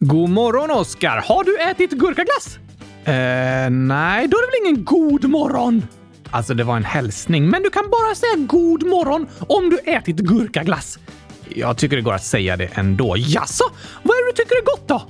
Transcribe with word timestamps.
God 0.00 0.30
morgon, 0.30 0.70
Oskar! 0.70 1.24
Har 1.26 1.44
du 1.44 1.58
ätit 1.58 1.90
gurkaglass? 1.90 2.58
Eh, 3.04 3.70
nej, 3.70 4.28
då 4.28 4.36
är 4.36 4.40
det 4.40 4.46
väl 4.46 4.66
ingen 4.66 4.84
god 4.84 5.24
morgon? 5.24 5.82
Alltså, 6.30 6.54
det 6.54 6.64
var 6.64 6.76
en 6.76 6.84
hälsning, 6.84 7.48
men 7.48 7.62
du 7.62 7.70
kan 7.70 7.90
bara 7.90 8.14
säga 8.14 8.32
god 8.36 8.86
morgon 8.86 9.26
om 9.48 9.70
du 9.70 9.78
ätit 9.78 10.16
gurkaglass. 10.16 10.98
Jag 11.48 11.76
tycker 11.76 11.96
det 11.96 12.02
går 12.02 12.12
att 12.14 12.24
säga 12.24 12.56
det 12.56 12.70
ändå. 12.74 13.14
Jaså? 13.16 13.64
Vad 14.02 14.16
är 14.16 14.26
det 14.26 14.32
du 14.32 14.42
tycker 14.42 14.56
är 14.56 14.64
gott 14.64 14.88
då? 14.88 15.02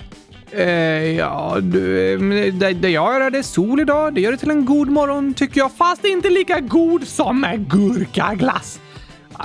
Eh, 0.58 1.16
ja, 1.16 1.56
du, 1.60 2.12
eh, 2.12 2.52
det, 2.52 2.72
det 2.72 2.90
jag 2.90 3.14
gör 3.14 3.20
är 3.20 3.30
det 3.30 3.42
sol 3.42 3.80
idag. 3.80 4.14
Det 4.14 4.20
gör 4.20 4.32
det 4.32 4.38
till 4.38 4.50
en 4.50 4.64
god 4.64 4.88
morgon 4.88 5.34
tycker 5.34 5.60
jag, 5.60 5.72
fast 5.72 6.04
inte 6.04 6.30
lika 6.30 6.60
god 6.60 7.08
som 7.08 7.40
med 7.40 7.70
gurkaglass. 7.70 8.80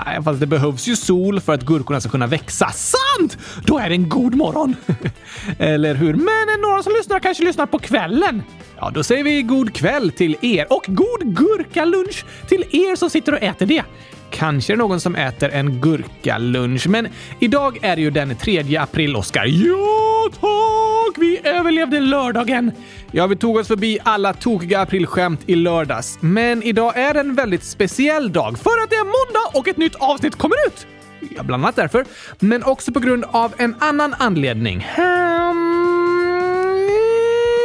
Nej, 0.05 0.23
fast 0.23 0.39
det 0.39 0.48
behövs 0.48 0.88
ju 0.88 0.96
sol 0.96 1.39
för 1.39 1.54
att 1.54 1.64
gurkorna 1.66 2.02
ska 2.02 2.09
kunna 2.09 2.28
växa. 2.28 2.70
Sant! 2.70 3.38
Då 3.66 3.80
är 3.80 3.89
det 3.89 3.96
en 3.96 4.09
god 4.09 4.36
morgon. 4.36 4.76
Eller 5.59 5.96
hur? 5.96 6.14
Men 6.14 6.62
några 6.62 6.84
som 6.84 6.94
lyssnar 6.94 7.20
kanske 7.20 7.44
lyssnar 7.44 7.66
på 7.66 7.80
kvällen. 7.80 8.44
Ja, 8.80 8.91
då 8.94 9.03
säger 9.03 9.23
vi 9.23 9.41
god 9.41 9.73
kväll 9.73 10.12
till 10.12 10.38
er 10.41 10.67
och 10.70 10.86
god 10.88 11.36
gurkalunch 11.36 12.26
till 12.48 12.64
er 12.72 12.95
som 12.95 13.09
sitter 13.09 13.31
och 13.31 13.44
äter 13.44 13.66
det. 13.66 13.84
Kanske 14.34 14.73
är 14.73 14.78
det 14.78 14.84
någon 14.84 15.00
som 15.00 15.16
äter 15.16 15.50
en 15.50 15.82
gurkalunch, 15.82 16.88
men 16.88 17.08
idag 17.40 17.78
är 17.82 17.96
det 17.96 18.02
ju 18.02 18.12
den 18.12 18.36
3 18.36 18.78
april, 18.78 19.16
Oskar. 19.16 19.46
Ja, 19.46 20.30
tack! 20.32 21.18
Vi 21.18 21.42
överlevde 21.44 22.00
lördagen. 22.00 22.72
Ja, 23.12 23.28
vi 23.28 23.36
tog 23.36 23.56
oss 23.56 23.68
förbi 23.68 24.00
alla 24.04 24.34
tokiga 24.34 24.80
aprilskämt 24.80 25.40
i 25.46 25.56
lördags, 25.56 26.18
men 26.22 26.64
idag 26.64 26.98
är 26.98 27.16
en 27.16 27.36
väldigt 27.36 27.64
speciell 27.64 28.32
dag 28.32 28.58
för 28.59 28.84
att 28.84 28.90
det 28.90 28.96
är 28.96 29.04
måndag 29.04 29.59
och 29.59 29.68
ett 29.68 29.78
nytt 29.78 29.96
avsnitt 29.96 30.36
kommer 30.36 30.56
ut. 30.68 30.88
Ja, 31.36 31.44
bland 31.44 31.64
annat 31.64 31.76
därför, 31.76 32.06
men 32.40 32.64
också 32.64 32.92
på 32.92 33.00
grund 33.00 33.26
av 33.31 33.54
en 33.58 33.76
annan 33.80 34.16
anledning. 34.20 34.88
Hmm, 34.95 35.64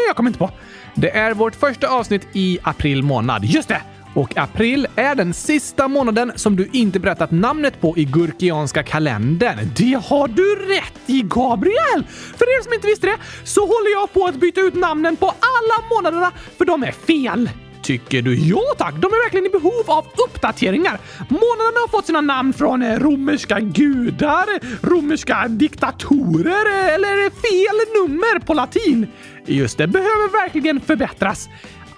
jag 0.07 0.17
kommer 0.17 0.31
inte 0.31 0.39
på. 0.39 0.51
Det 0.95 1.17
är 1.17 1.35
vårt 1.35 1.55
första 1.55 1.89
avsnitt 1.89 2.27
i 2.33 2.59
april 2.63 3.03
månad. 3.03 3.45
Just 3.45 3.69
det! 3.69 3.83
Och 4.19 4.37
april 4.37 4.87
är 4.97 5.15
den 5.15 5.35
sista 5.35 5.89
månaden 5.89 6.33
som 6.35 6.57
du 6.57 6.69
inte 6.73 7.01
berättat 7.01 7.31
namnet 7.31 7.81
på 7.81 7.99
i 7.99 8.05
gurkianska 8.05 8.83
kalendern. 8.83 9.59
Det 9.77 10.03
har 10.05 10.29
du 10.29 10.55
rätt 10.55 11.01
i, 11.07 11.23
Gabriel! 11.23 12.05
För 12.37 12.59
er 12.59 12.63
som 12.63 12.73
inte 12.73 12.87
visste 12.87 13.07
det 13.07 13.17
så 13.45 13.61
håller 13.61 13.91
jag 13.93 14.13
på 14.13 14.25
att 14.27 14.41
byta 14.41 14.61
ut 14.61 14.75
namnen 14.75 15.17
på 15.17 15.27
alla 15.27 15.89
månaderna 15.95 16.33
för 16.59 16.65
de 16.65 16.83
är 16.83 16.93
fel. 16.93 17.51
Tycker 17.83 18.23
du? 18.23 18.35
Ja 18.35 18.63
tack! 18.79 18.95
De 18.95 19.07
är 19.07 19.25
verkligen 19.25 19.47
i 19.47 19.51
behov 19.51 19.85
av 19.87 20.07
uppdateringar. 20.27 20.99
Månaderna 21.29 21.81
har 21.81 21.89
fått 21.89 22.07
sina 22.07 22.21
namn 22.21 22.53
från 22.53 22.83
eh, 22.83 22.99
romerska 22.99 23.61
gudar, 23.61 24.47
romerska 24.87 25.49
diktatorer 25.49 26.67
eh, 26.67 26.95
eller 26.95 27.31
fel 27.31 28.09
nummer 28.09 28.39
på 28.39 28.55
latin. 28.55 29.07
Just 29.47 29.79
det, 29.79 29.87
behöver 29.87 30.43
verkligen 30.43 30.81
förbättras. 30.81 31.49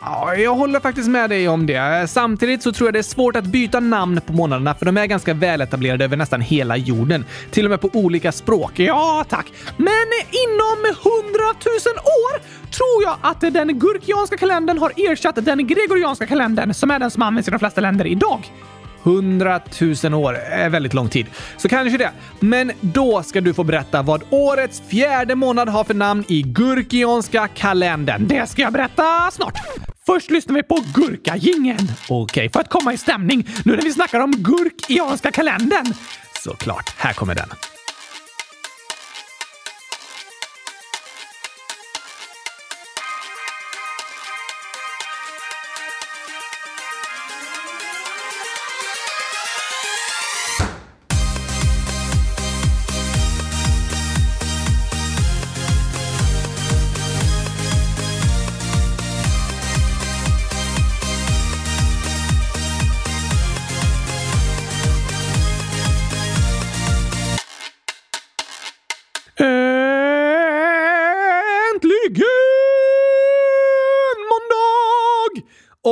Ja, 0.03 0.35
jag 0.35 0.55
håller 0.55 0.81
faktiskt 0.81 1.09
med 1.09 1.31
dig 1.31 1.49
om 1.49 1.67
det. 1.67 2.11
Samtidigt 2.11 2.63
så 2.63 2.73
tror 2.73 2.87
jag 2.87 2.95
det 2.95 2.99
är 2.99 3.03
svårt 3.03 3.37
att 3.37 3.45
byta 3.45 3.81
namn 3.81 4.21
på 4.27 4.33
månaderna 4.33 4.75
för 4.75 4.87
de 4.87 4.97
är 4.97 5.07
ganska 5.07 5.35
väletablerade 5.35 6.05
över 6.05 6.17
nästan 6.17 6.41
hela 6.41 6.77
jorden. 6.77 7.25
Till 7.51 7.65
och 7.65 7.71
med 7.71 7.81
på 7.81 7.91
olika 7.93 8.33
språk. 8.33 8.73
Ja, 8.79 9.25
tack. 9.29 9.53
Men 9.77 10.09
inom 10.31 10.95
hundratusen 11.05 11.93
år 11.93 12.41
tror 12.71 13.03
jag 13.03 13.17
att 13.21 13.41
den 13.41 13.79
gurkianska 13.79 14.37
kalendern 14.37 14.79
har 14.79 14.93
ersatt 14.97 15.45
den 15.45 15.67
gregorianska 15.67 16.27
kalendern 16.27 16.75
som 16.75 16.91
är 16.91 16.99
den 16.99 17.11
som 17.11 17.23
används 17.23 17.49
i 17.49 17.51
de 17.51 17.59
flesta 17.59 17.81
länder 17.81 18.07
idag. 18.07 18.53
100 19.03 19.61
000 20.05 20.15
år 20.15 20.35
är 20.35 20.69
väldigt 20.69 20.95
lång 20.95 21.09
tid. 21.09 21.27
Så 21.57 21.69
kanske 21.69 21.99
det. 21.99 22.11
Men 22.41 22.73
då 22.81 23.23
ska 23.23 23.41
du 23.41 23.55
få 23.55 23.65
berätta 23.65 24.03
vad 24.03 24.23
årets 24.31 24.83
fjärde 24.89 25.35
månad 25.35 25.69
har 25.69 25.85
för 25.85 25.95
namn 25.95 26.25
i 26.29 26.43
gurkianska 26.43 27.49
kalendern. 27.49 28.29
Det 28.29 28.47
ska 28.49 28.63
jag 28.63 28.73
berätta 28.73 29.31
snart. 29.33 29.59
Först 30.07 30.31
lyssnar 30.31 30.55
vi 30.55 30.63
på 30.63 30.85
gurkagingen. 30.95 31.79
Okej, 32.09 32.23
okay, 32.23 32.49
för 32.49 32.61
att 32.61 32.69
komma 32.69 32.93
i 32.93 32.99
stämning 32.99 33.49
nu 33.65 33.77
när 33.77 33.83
vi 33.83 33.93
snackar 33.93 34.21
om 34.21 34.33
gurkianska 34.33 35.31
kalendern. 35.31 35.95
Såklart, 36.45 36.95
här 36.97 37.13
kommer 37.13 37.35
den. 37.35 37.49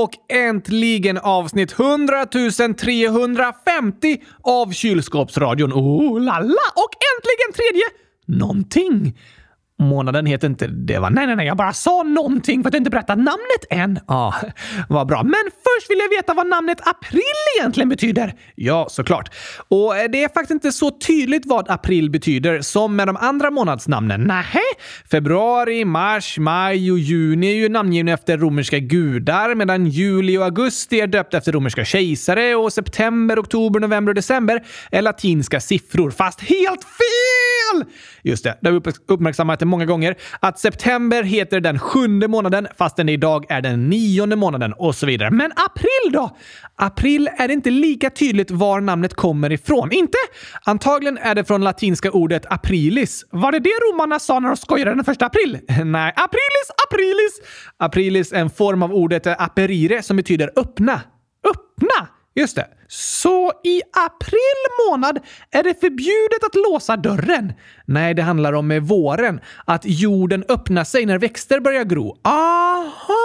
Och 0.03 0.11
äntligen 0.29 1.19
avsnitt 1.19 1.73
100 1.73 2.27
350 2.27 4.23
av 4.43 4.73
Kylskåpsradion. 4.73 5.73
Oh 5.73 6.21
la 6.21 6.39
la! 6.39 6.67
Och 6.75 6.93
äntligen 7.15 7.53
tredje 7.55 7.85
någonting. 8.27 9.19
Månaden 9.83 10.27
heter 10.27 10.47
inte 10.47 10.67
det 10.67 10.99
va? 10.99 11.09
Nej, 11.09 11.27
nej, 11.27 11.37
nej, 11.37 11.47
jag 11.47 11.57
bara 11.57 11.73
sa 11.73 12.03
någonting 12.03 12.63
för 12.63 12.69
att 12.69 12.75
inte 12.75 12.91
berättat 12.91 13.19
namnet 13.19 13.65
än. 13.71 14.01
Ja, 14.07 14.35
vad 14.89 15.07
bra. 15.07 15.23
Men 15.23 15.45
först 15.45 15.91
vill 15.91 15.99
jag 15.99 16.17
veta 16.17 16.35
vad 16.35 16.47
namnet 16.47 16.89
april 16.89 17.23
egentligen 17.59 17.89
betyder. 17.89 18.35
Ja, 18.55 18.87
såklart. 18.91 19.35
Och 19.69 19.97
eh, 19.97 20.11
det 20.11 20.25
är 20.25 20.29
faktiskt 20.29 20.51
inte 20.51 20.73
så 20.73 20.91
tydligt 20.91 21.47
vad 21.47 21.71
april 21.71 22.11
betyder 22.11 22.61
som 22.61 22.97
med 22.97 23.09
de 23.09 23.17
andra 23.17 23.51
månadsnamnen. 23.51 24.21
Nähä? 24.21 24.61
Februari, 25.11 25.85
mars, 25.85 26.39
maj 26.39 26.93
och 26.93 26.99
juni 26.99 27.51
är 27.51 27.57
ju 27.57 27.69
namngivna 27.69 28.13
efter 28.13 28.39
romerska 28.39 28.79
gudar 28.79 29.55
medan 29.55 29.87
juli 29.87 30.39
och 30.39 30.45
augusti 30.45 31.01
är 31.01 31.07
döpta 31.07 31.39
efter 31.39 31.53
romerska 31.53 31.85
kejsare 31.85 32.55
och 32.55 32.73
september, 32.73 33.39
oktober, 33.39 33.81
november 33.81 34.11
och 34.11 34.15
december 34.15 34.65
är 34.91 35.03
latinska 35.03 35.61
siffror. 35.61 36.11
Fast 36.11 36.41
helt 36.41 36.85
fel! 36.85 37.85
Just 38.23 38.45
det, 38.45 38.59
det 38.61 38.69
har 38.69 38.81
vi 38.81 38.93
uppmärksammat 39.07 39.63
många 39.69 39.85
gånger 39.85 40.17
att 40.41 40.59
september 40.59 41.23
heter 41.23 41.61
den 41.61 41.79
sjunde 41.79 42.29
månaden 42.29 42.69
fastän 42.79 43.07
det 43.07 43.13
idag 43.13 43.47
är 43.49 43.61
den 43.61 43.91
nionde 43.91 44.37
månaden 44.37 44.73
och 44.73 44.95
så 44.95 45.07
vidare. 45.07 45.31
Men 45.31 45.53
april 45.53 46.13
då? 46.13 46.37
April 46.77 47.31
är 47.39 47.51
inte 47.51 47.71
lika 47.71 48.11
tydligt 48.11 48.51
var 48.51 48.81
namnet 48.81 49.15
kommer 49.15 49.53
ifrån. 49.53 49.93
Inte? 49.93 50.19
Antagligen 50.65 51.19
är 51.19 51.35
det 51.35 51.45
från 51.45 51.65
latinska 51.65 52.11
ordet 52.11 52.47
aprilis. 52.53 53.25
Var 53.31 53.53
det 53.53 53.59
det 53.59 53.71
romarna 53.71 54.19
sa 54.19 54.41
när 54.41 54.49
de 54.49 54.57
skojade 54.57 54.95
den 54.95 55.05
första 55.05 55.27
april? 55.27 55.59
Nej, 55.85 56.13
aprilis, 56.17 56.69
aprilis! 56.87 57.41
Aprilis 57.77 58.33
är 58.33 58.41
en 58.41 58.51
form 58.51 58.83
av 58.83 58.93
ordet 58.95 59.27
aperire 59.27 60.03
som 60.03 60.17
betyder 60.17 60.51
öppna. 60.57 61.01
Öppna! 61.45 62.18
Just 62.39 62.57
det. 62.57 62.67
Så 62.89 63.53
i 63.65 63.83
april 63.93 64.89
månad 64.89 65.19
är 65.51 65.63
det 65.63 65.81
förbjudet 65.81 66.45
att 66.47 66.55
låsa 66.55 66.97
dörren? 66.97 67.53
Nej, 67.85 68.15
det 68.15 68.23
handlar 68.23 68.53
om 68.53 68.67
med 68.67 68.83
våren. 68.83 69.41
Att 69.65 69.83
jorden 69.85 70.45
öppnar 70.49 70.85
sig 70.85 71.07
när 71.07 71.19
växter 71.19 71.61
börjar 71.61 71.85
gro. 71.85 72.17
Aha! 72.25 73.19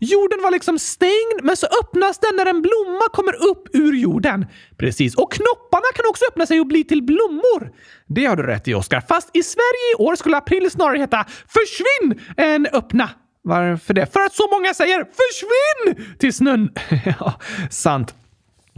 Jorden 0.00 0.42
var 0.42 0.50
liksom 0.50 0.78
stängd, 0.78 1.40
men 1.42 1.56
så 1.56 1.66
öppnas 1.82 2.18
den 2.18 2.36
när 2.36 2.46
en 2.46 2.62
blomma 2.62 3.08
kommer 3.12 3.34
upp 3.50 3.68
ur 3.72 3.92
jorden. 3.92 4.46
Precis. 4.76 5.14
Och 5.14 5.32
knopparna 5.32 5.86
kan 5.94 6.04
också 6.10 6.24
öppna 6.30 6.46
sig 6.46 6.60
och 6.60 6.66
bli 6.66 6.84
till 6.84 7.02
blommor. 7.02 7.72
Det 8.06 8.24
har 8.24 8.36
du 8.36 8.42
rätt 8.42 8.68
i, 8.68 8.74
Oskar. 8.74 9.00
Fast 9.08 9.30
i 9.36 9.42
Sverige 9.42 9.92
i 9.92 10.02
år 10.02 10.16
skulle 10.16 10.36
april 10.36 10.70
snarare 10.70 10.98
heta 10.98 11.24
“försvinn” 11.48 12.20
än 12.36 12.66
“öppna”. 12.66 13.10
Varför 13.46 13.94
det? 13.94 14.06
För 14.12 14.20
att 14.20 14.34
så 14.34 14.48
många 14.50 14.74
säger 14.74 14.98
“försvinn” 14.98 16.16
till 16.18 16.32
snön. 16.32 16.70
ja, 17.20 17.34
sant. 17.70 18.14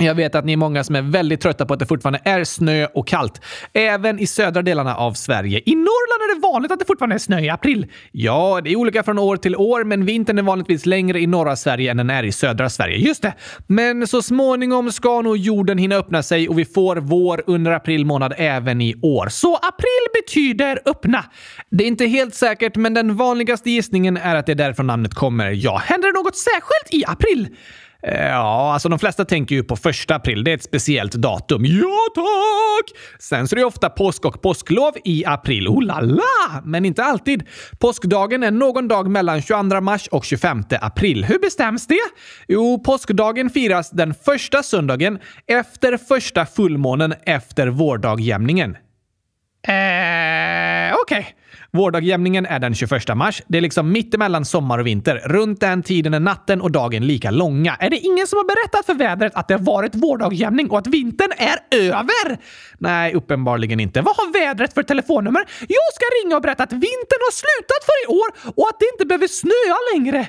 Jag 0.01 0.15
vet 0.15 0.35
att 0.35 0.45
ni 0.45 0.53
är 0.53 0.57
många 0.57 0.85
som 0.85 0.97
är 0.97 1.03
väldigt 1.03 1.41
trötta 1.41 1.67
på 1.67 1.75
att 1.75 1.81
det 1.81 1.87
fortfarande 1.87 2.21
är 2.25 2.45
snö 2.45 2.87
och 2.87 3.09
kallt. 3.09 3.41
Även 3.73 4.19
i 4.19 4.27
södra 4.27 4.63
delarna 4.63 4.97
av 4.97 5.13
Sverige. 5.13 5.63
I 5.67 5.75
Norrland 5.75 6.23
är 6.23 6.35
det 6.35 6.41
vanligt 6.41 6.73
att 6.73 6.79
det 6.79 6.85
fortfarande 6.85 7.17
är 7.17 7.19
snö 7.19 7.41
i 7.41 7.51
april. 7.51 7.87
Ja, 8.13 8.61
det 8.65 8.71
är 8.71 8.77
olika 8.77 9.03
från 9.03 9.19
år 9.19 9.37
till 9.37 9.57
år, 9.57 9.85
men 9.85 10.05
vintern 10.05 10.39
är 10.39 10.43
vanligtvis 10.43 10.87
längre 10.87 11.21
i 11.21 11.27
norra 11.27 11.57
Sverige 11.57 11.91
än 11.91 11.97
den 11.97 12.11
är 12.11 12.23
i 12.23 12.33
södra 12.33 12.71
Sverige. 12.71 12.97
Just 12.97 13.23
det. 13.23 13.33
Men 13.67 14.07
så 14.07 14.23
småningom 14.23 14.93
ska 14.93 15.23
nog 15.23 15.37
jorden 15.37 15.79
hinna 15.79 15.97
öppna 15.97 16.23
sig 16.23 16.49
och 16.49 16.59
vi 16.59 16.65
får 16.65 16.97
vår 16.97 17.43
under 17.47 17.73
april 17.73 18.07
månad 18.07 18.35
även 18.37 18.81
i 18.81 18.95
år. 19.03 19.29
Så 19.29 19.57
april 19.57 20.23
betyder 20.23 20.81
öppna. 20.85 21.25
Det 21.71 21.85
är 21.85 21.89
inte 21.89 22.07
helt 22.07 22.35
säkert, 22.35 22.77
men 22.77 22.95
den 22.95 23.17
vanligaste 23.17 23.71
gissningen 23.71 24.17
är 24.17 24.37
att 24.37 24.47
det 24.47 24.53
är 24.53 24.57
därifrån 24.57 24.87
namnet 24.87 25.15
kommer. 25.15 25.51
Ja, 25.51 25.83
händer 25.85 26.13
det 26.13 26.19
något 26.19 26.37
särskilt 26.37 26.95
i 26.95 27.05
april? 27.07 27.49
Eh, 28.03 28.27
ja, 28.27 28.73
alltså 28.73 28.89
de 28.89 28.99
flesta 28.99 29.25
tänker 29.25 29.55
ju 29.55 29.65
på 29.65 29.77
första 29.77 30.15
april. 30.15 30.45
Det 30.45 30.51
är 30.51 30.55
ett 30.55 30.63
speciellt 30.63 31.13
datum. 31.13 31.65
Ja, 31.65 32.07
tack! 32.15 32.99
Sen 33.19 33.49
så 33.49 33.55
är 33.55 33.59
det 33.59 33.65
ofta 33.65 33.91
påsk 33.91 34.25
och 34.25 34.43
påsklov 34.43 34.93
i 35.05 35.25
april. 35.27 35.69
Oh 35.69 35.83
la 35.83 36.01
la! 36.01 36.63
Men 36.65 36.85
inte 36.85 37.05
alltid. 37.05 37.43
Påskdagen 37.79 38.43
är 38.43 38.51
någon 38.51 38.89
dag 38.89 39.11
mellan 39.11 39.43
22 39.43 39.81
mars 39.81 40.09
och 40.09 40.25
25 40.25 40.65
april. 40.81 41.25
Hur 41.25 41.39
bestäms 41.39 41.87
det? 41.87 41.99
Jo, 42.49 42.83
påskdagen 42.85 43.51
firas 43.51 43.91
den 43.91 44.15
första 44.15 44.63
söndagen 44.63 45.19
efter 45.47 45.97
första 45.97 46.47
fullmånen 46.47 47.15
efter 47.27 47.67
vårdagjämningen. 47.67 48.77
Eh, 49.69 50.95
okej. 51.03 51.21
Okay. 51.21 51.25
Vårdagjämningen 51.73 52.47
är 52.47 52.59
den 52.59 52.75
21 52.75 53.17
mars. 53.17 53.43
Det 53.49 53.59
är 53.59 53.63
liksom 53.63 53.93
mittemellan 53.93 54.45
sommar 54.45 54.79
och 54.79 54.87
vinter. 54.87 55.23
Runt 55.25 55.61
den 55.61 55.83
tiden 55.83 56.15
är 56.15 56.21
natten 56.21 56.61
och 56.61 56.71
dagen 56.71 57.07
lika 57.07 57.31
långa. 57.31 57.77
Är 57.81 57.91
det 57.91 57.97
ingen 57.97 58.27
som 58.27 58.37
har 58.37 58.45
berättat 58.45 58.87
för 58.87 58.95
vädret 58.95 59.33
att 59.35 59.49
det 59.49 59.55
har 59.55 59.61
varit 59.61 59.95
vårdagjämning 59.95 60.71
och 60.71 60.79
att 60.79 60.87
vintern 60.87 61.33
är 61.37 61.79
över? 61.79 62.39
Nej, 62.79 63.15
uppenbarligen 63.15 63.81
inte. 63.81 64.01
Vad 64.01 64.17
har 64.17 64.33
vädret 64.33 64.75
för 64.75 64.83
telefonnummer? 64.83 65.45
Jag 65.61 65.89
ska 65.95 66.05
ringa 66.25 66.37
och 66.37 66.43
berätta 66.43 66.63
att 66.63 66.73
vintern 66.73 67.21
har 67.27 67.33
slutat 67.33 67.83
för 67.89 68.05
i 68.05 68.07
år 68.19 68.53
och 68.57 68.69
att 68.69 68.79
det 68.81 68.87
inte 68.95 69.07
behöver 69.07 69.29
snöa 69.29 69.77
längre. 69.95 70.29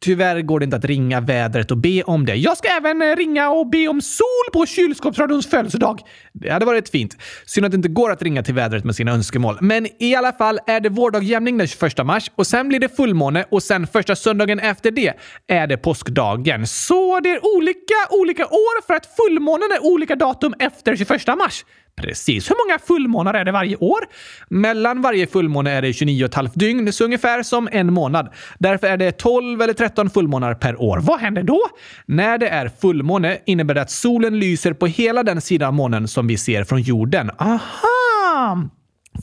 Tyvärr 0.00 0.42
går 0.42 0.60
det 0.60 0.64
inte 0.64 0.76
att 0.76 0.84
ringa 0.84 1.20
vädret 1.20 1.70
och 1.70 1.76
be 1.76 2.02
om 2.02 2.26
det. 2.26 2.34
Jag 2.34 2.56
ska 2.56 2.68
även 2.68 3.02
eh, 3.02 3.16
ringa 3.16 3.50
och 3.50 3.70
be 3.70 3.88
om 3.88 4.00
sol 4.00 4.52
på 4.52 4.66
kylskåpsradions 4.66 5.46
födelsedag. 5.46 6.00
Det 6.32 6.50
hade 6.50 6.64
varit 6.64 6.88
fint. 6.88 7.16
Synd 7.46 7.66
att 7.66 7.72
det 7.72 7.76
inte 7.76 7.88
går 7.88 8.10
att 8.10 8.22
ringa 8.22 8.42
till 8.42 8.54
vädret 8.54 8.84
med 8.84 8.94
sina 8.94 9.12
önskemål. 9.12 9.58
Men 9.60 9.86
i 9.98 10.14
alla 10.14 10.32
fall 10.32 10.58
är 10.66 10.80
det 10.80 10.88
vårdagjämning 10.88 11.58
den 11.58 11.66
21 11.66 12.06
mars 12.06 12.30
och 12.34 12.46
sen 12.46 12.68
blir 12.68 12.80
det 12.80 12.96
fullmåne 12.96 13.44
och 13.50 13.62
sen 13.62 13.86
första 13.86 14.16
söndagen 14.16 14.60
efter 14.60 14.90
det 14.90 15.14
är 15.46 15.66
det 15.66 15.76
påskdagen. 15.76 16.66
Så 16.66 17.20
det 17.20 17.28
är 17.28 17.56
olika 17.56 17.94
olika 18.10 18.46
år 18.46 18.86
för 18.86 18.94
att 18.94 19.16
fullmånen 19.16 19.72
är 19.72 19.86
olika 19.86 20.16
datum 20.16 20.54
efter 20.58 20.96
21 20.96 21.26
mars. 21.38 21.64
Precis. 22.00 22.50
Hur 22.50 22.66
många 22.66 22.78
fullmånar 22.78 23.34
är 23.34 23.44
det 23.44 23.52
varje 23.52 23.76
år? 23.76 24.00
Mellan 24.48 25.02
varje 25.02 25.26
fullmåne 25.26 25.70
är 25.70 25.82
det 25.82 25.88
29,5 25.88 26.50
dygn, 26.54 26.92
så 26.92 27.04
ungefär 27.04 27.42
som 27.42 27.68
en 27.72 27.92
månad. 27.92 28.28
Därför 28.58 28.86
är 28.86 28.96
det 28.96 29.12
12 29.12 29.62
eller 29.62 29.74
13 29.74 30.10
fullmånar 30.10 30.54
per 30.54 30.82
år. 30.82 30.98
Vad 30.98 31.20
händer 31.20 31.42
då? 31.42 31.60
När 32.06 32.38
det 32.38 32.48
är 32.48 32.70
fullmåne 32.80 33.38
innebär 33.46 33.74
det 33.74 33.82
att 33.82 33.90
solen 33.90 34.38
lyser 34.40 34.72
på 34.72 34.86
hela 34.86 35.22
den 35.22 35.40
sida 35.40 35.68
av 35.68 35.74
månen 35.74 36.08
som 36.08 36.26
vi 36.26 36.36
ser 36.36 36.64
från 36.64 36.82
jorden. 36.82 37.30
Aha! 37.38 38.68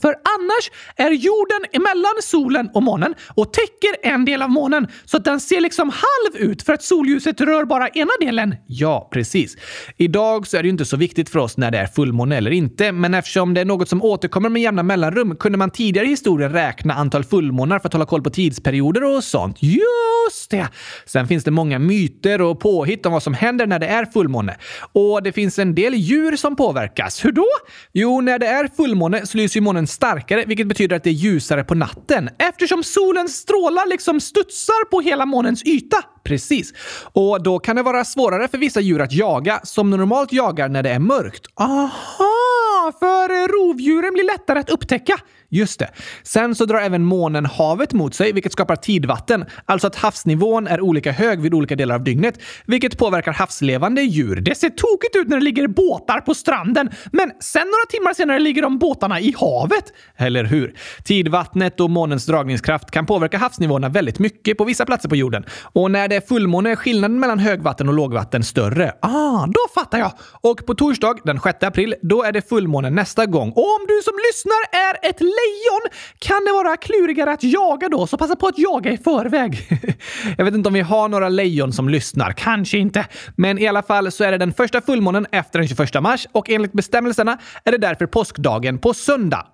För 0.02 0.08
annars 0.08 0.70
är 0.96 1.10
jorden 1.10 1.60
emellan 1.72 2.12
solen 2.22 2.70
och 2.74 2.82
månen 2.82 3.14
och 3.34 3.52
täcker 3.52 3.96
en 4.02 4.24
del 4.24 4.42
av 4.42 4.50
månen 4.50 4.88
så 5.04 5.16
att 5.16 5.24
den 5.24 5.40
ser 5.40 5.60
liksom 5.60 5.90
halv 5.90 6.50
ut 6.50 6.62
för 6.62 6.72
att 6.72 6.82
solljuset 6.82 7.40
rör 7.40 7.64
bara 7.64 7.88
ena 7.88 8.10
delen. 8.20 8.54
Ja, 8.66 9.08
precis. 9.12 9.56
Idag 9.96 10.46
så 10.46 10.56
är 10.56 10.62
det 10.62 10.66
ju 10.66 10.72
inte 10.72 10.84
så 10.84 10.96
viktigt 10.96 11.28
för 11.28 11.38
oss 11.38 11.56
när 11.56 11.70
det 11.70 11.78
är 11.78 11.86
fullmåne 11.86 12.36
eller 12.36 12.50
inte, 12.50 12.92
men 12.92 13.14
eftersom 13.14 13.54
det 13.54 13.60
är 13.60 13.64
något 13.64 13.88
som 13.88 14.02
återkommer 14.02 14.48
med 14.48 14.62
jämna 14.62 14.82
mellanrum 14.82 15.36
kunde 15.36 15.58
man 15.58 15.70
tidigare 15.70 16.06
i 16.06 16.10
historien 16.10 16.52
räkna 16.52 16.94
antal 16.94 17.24
fullmånar 17.24 17.78
för 17.78 17.88
att 17.88 17.92
hålla 17.92 18.06
koll 18.06 18.22
på 18.22 18.30
tidsperioder 18.30 19.04
och 19.04 19.24
sånt. 19.24 19.62
Just 19.62 20.50
det! 20.50 20.68
Sen 21.06 21.28
finns 21.28 21.44
det 21.44 21.50
många 21.50 21.78
myter 21.78 22.40
och 22.40 22.60
påhitt 22.60 23.06
om 23.06 23.12
vad 23.12 23.22
som 23.22 23.34
händer 23.34 23.66
när 23.66 23.78
det 23.78 23.86
är 23.86 24.04
fullmåne. 24.04 24.56
Och 24.92 25.22
det 25.22 25.32
finns 25.32 25.58
en 25.58 25.74
del 25.74 25.94
djur 25.94 26.36
som 26.36 26.56
påverkas. 26.56 27.24
Hur 27.24 27.32
då? 27.32 27.46
Jo, 27.92 28.20
när 28.20 28.38
det 28.38 28.46
är 28.46 28.68
fullmåne 28.76 29.26
så 29.26 29.36
lyser 29.36 29.56
ju 29.56 29.64
månen 29.64 29.85
starkare, 29.86 30.44
vilket 30.46 30.66
betyder 30.66 30.96
att 30.96 31.04
det 31.04 31.10
är 31.10 31.14
ljusare 31.14 31.64
på 31.64 31.74
natten 31.74 32.30
eftersom 32.38 32.84
solens 32.84 33.36
strålar 33.36 33.88
liksom 33.88 34.20
studsar 34.20 34.84
på 34.84 35.00
hela 35.00 35.26
månens 35.26 35.62
yta. 35.62 35.96
Precis. 36.24 36.72
Och 37.12 37.42
då 37.42 37.58
kan 37.58 37.76
det 37.76 37.82
vara 37.82 38.04
svårare 38.04 38.48
för 38.48 38.58
vissa 38.58 38.80
djur 38.80 39.00
att 39.00 39.12
jaga 39.12 39.60
som 39.62 39.90
normalt 39.90 40.32
jagar 40.32 40.68
när 40.68 40.82
det 40.82 40.90
är 40.90 40.98
mörkt. 40.98 41.46
Aha! 41.54 42.75
För 42.92 43.48
rovdjuren 43.48 44.12
blir 44.14 44.24
lättare 44.24 44.58
att 44.58 44.70
upptäcka. 44.70 45.16
Just 45.48 45.78
det. 45.78 45.90
Sen 46.22 46.54
så 46.54 46.64
drar 46.64 46.80
även 46.80 47.04
månen 47.04 47.46
havet 47.46 47.92
mot 47.92 48.14
sig, 48.14 48.32
vilket 48.32 48.52
skapar 48.52 48.76
tidvatten. 48.76 49.44
Alltså 49.64 49.86
att 49.86 49.96
havsnivån 49.96 50.66
är 50.66 50.80
olika 50.80 51.12
hög 51.12 51.40
vid 51.40 51.54
olika 51.54 51.76
delar 51.76 51.94
av 51.94 52.04
dygnet, 52.04 52.40
vilket 52.66 52.98
påverkar 52.98 53.32
havslevande 53.32 54.02
djur. 54.02 54.40
Det 54.40 54.54
ser 54.54 54.70
tokigt 54.70 55.16
ut 55.16 55.28
när 55.28 55.36
det 55.36 55.44
ligger 55.44 55.68
båtar 55.68 56.20
på 56.20 56.34
stranden, 56.34 56.90
men 57.12 57.32
sen 57.40 57.66
några 57.66 57.86
timmar 57.90 58.14
senare 58.14 58.38
ligger 58.38 58.62
de 58.62 58.78
båtarna 58.78 59.20
i 59.20 59.34
havet. 59.38 59.92
Eller 60.16 60.44
hur? 60.44 60.74
Tidvattnet 61.04 61.80
och 61.80 61.90
månens 61.90 62.26
dragningskraft 62.26 62.90
kan 62.90 63.06
påverka 63.06 63.38
havsnivåerna 63.38 63.88
väldigt 63.88 64.18
mycket 64.18 64.58
på 64.58 64.64
vissa 64.64 64.86
platser 64.86 65.08
på 65.08 65.16
jorden. 65.16 65.44
Och 65.62 65.90
när 65.90 66.08
det 66.08 66.16
är 66.16 66.20
fullmåne 66.20 66.70
är 66.70 66.76
skillnaden 66.76 67.20
mellan 67.20 67.38
högvatten 67.38 67.88
och 67.88 67.94
lågvatten 67.94 68.44
större. 68.44 68.92
Ah, 69.00 69.46
då 69.46 69.60
fattar 69.74 69.98
jag! 69.98 70.12
Och 70.40 70.66
på 70.66 70.74
torsdag 70.74 71.16
den 71.24 71.40
6 71.40 71.62
april, 71.62 71.94
då 72.02 72.22
är 72.22 72.32
det 72.32 72.48
fullmåne 72.48 72.75
nästa 72.82 73.26
gång. 73.26 73.52
Och 73.52 73.74
om 73.74 73.86
du 73.88 74.02
som 74.02 74.14
lyssnar 74.30 74.88
är 74.88 75.10
ett 75.10 75.20
lejon 75.20 75.80
kan 76.18 76.44
det 76.44 76.52
vara 76.52 76.76
klurigare 76.76 77.32
att 77.32 77.42
jaga 77.42 77.88
då, 77.88 78.06
så 78.06 78.16
passa 78.16 78.36
på 78.36 78.46
att 78.46 78.58
jaga 78.58 78.92
i 78.92 78.98
förväg. 78.98 79.68
Jag 80.38 80.44
vet 80.44 80.54
inte 80.54 80.68
om 80.68 80.74
vi 80.74 80.80
har 80.80 81.08
några 81.08 81.28
lejon 81.28 81.72
som 81.72 81.88
lyssnar. 81.88 82.32
Kanske 82.32 82.78
inte. 82.78 83.06
Men 83.36 83.58
i 83.58 83.66
alla 83.66 83.82
fall 83.82 84.12
så 84.12 84.24
är 84.24 84.30
det 84.30 84.38
den 84.38 84.52
första 84.52 84.80
fullmånen 84.80 85.26
efter 85.32 85.58
den 85.58 85.68
21 85.68 86.02
mars 86.02 86.26
och 86.32 86.50
enligt 86.50 86.72
bestämmelserna 86.72 87.38
är 87.64 87.72
det 87.72 87.78
därför 87.78 88.06
påskdagen 88.06 88.78
på 88.78 88.94
söndag. 88.94 89.46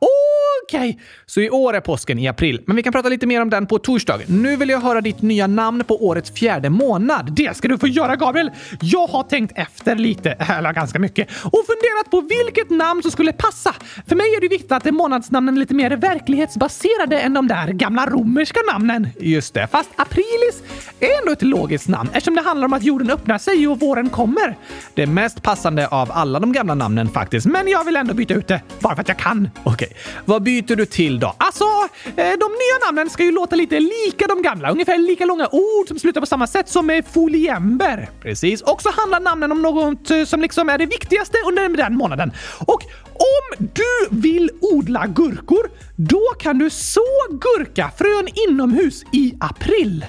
Okej, 0.65 0.91
okay. 0.91 1.03
så 1.27 1.41
i 1.41 1.51
år 1.51 1.77
är 1.77 1.81
påsken 1.81 2.19
i 2.19 2.29
april, 2.29 2.63
men 2.67 2.77
vi 2.77 2.83
kan 2.83 2.93
prata 2.93 3.09
lite 3.09 3.27
mer 3.27 3.43
om 3.43 3.51
den 3.51 3.67
på 3.67 3.79
torsdag. 3.79 4.19
Nu 4.27 4.57
vill 4.57 4.69
jag 4.69 4.81
höra 4.81 5.01
ditt 5.01 5.23
nya 5.23 5.47
namn 5.47 5.85
på 5.85 6.07
årets 6.07 6.31
fjärde 6.31 6.71
månad. 6.71 7.33
Det 7.33 7.57
ska 7.57 7.69
du 7.69 7.79
få 7.79 7.87
göra, 7.87 8.17
Gabriel! 8.17 8.51
Jag 8.81 9.07
har 9.07 9.23
tänkt 9.23 9.59
efter 9.59 9.97
lite, 9.97 10.31
eller 10.59 10.73
ganska 10.73 10.99
mycket, 10.99 11.29
och 11.31 11.65
funderat 11.67 12.11
på 12.11 12.21
vilket 12.21 12.71
namn 12.71 13.03
som 13.03 13.11
skulle 13.13 13.33
passa. 13.33 13.75
För 14.07 14.17
mig 14.17 14.27
är 14.37 14.41
det 14.41 14.49
viktigt 14.49 14.73
att 14.73 14.85
månadsnamnen 14.85 15.55
är 15.55 15.61
lite 15.61 15.75
mer 15.75 15.91
verklighetsbaserade 15.91 17.19
än 17.19 17.35
de 17.35 17.49
där 17.49 17.69
gamla 17.69 18.07
romerska 18.07 18.61
namnen. 18.73 19.09
Just 19.21 19.55
det, 19.55 19.67
fast 19.67 19.91
aprilis 19.97 20.63
är 21.01 21.21
ändå 21.21 21.33
ett 21.33 21.43
logiskt 21.43 21.89
namn 21.89 22.11
eftersom 22.13 22.35
det 22.35 22.43
handlar 22.43 22.67
om 22.67 22.73
att 22.73 22.83
jorden 22.83 23.11
öppnar 23.11 23.39
sig 23.39 23.69
och 23.69 23.81
våren 23.81 24.11
kommer. 24.11 24.57
Det 24.95 25.07
mest 25.07 25.43
passande 25.43 25.89
av 25.89 26.13
alla 26.13 26.41
de 26.41 26.53
gamla 26.53 26.75
namnen 26.75 27.09
faktiskt, 27.09 27.47
men 27.47 27.69
jag 27.69 27.85
vill 27.85 27.97
ändå 27.97 28.15
byta 28.15 28.35
ut 28.35 28.49
det 28.49 28.61
bara 28.81 28.95
för 28.95 29.01
att 29.01 29.09
jag 29.09 29.19
kan. 29.19 29.51
Okej, 29.65 29.73
okay. 29.73 29.99
vad 30.25 30.43
byter 30.43 30.77
du 30.77 30.87
till 30.87 31.21
då? 31.21 31.35
Alltså, 31.39 31.65
eh, 32.05 32.15
de 32.17 32.49
nya 32.63 32.87
namnen 32.87 33.11
ska 33.11 33.25
ju 33.25 33.33
låta 33.33 33.57
lite 33.57 33.81
lika 33.81 34.27
de 34.27 34.43
gamla. 34.43 34.71
Ungefär 34.71 34.99
lika 34.99 35.25
långa 35.25 35.49
ord 35.53 35.89
som 35.89 35.99
slutar 35.99 36.21
på 36.21 36.27
samma 36.27 36.47
sätt 36.47 36.69
som 36.69 36.87
med 36.87 37.05
foliember. 37.07 38.09
Precis. 38.23 38.63
Och 38.63 38.83
så 38.83 38.91
handlar 38.91 39.21
namnen 39.21 39.53
om 39.53 39.63
något 39.63 40.11
eh, 40.11 40.25
som 40.25 40.41
liksom 40.41 40.69
är 40.69 40.79
det 40.79 40.87
viktigaste 40.87 41.39
under 41.47 41.69
den 41.69 41.97
månaden. 41.97 42.33
Och 42.59 42.83
om 43.15 43.69
du 43.75 44.17
vill 44.21 44.51
odla 44.61 45.07
gurkor, 45.07 45.71
då 45.97 46.23
kan 46.39 46.59
du 46.59 46.71
så 46.71 47.07
gurkafrön 47.31 48.29
inomhus 48.49 49.05
i 49.13 49.35
april. 49.41 50.05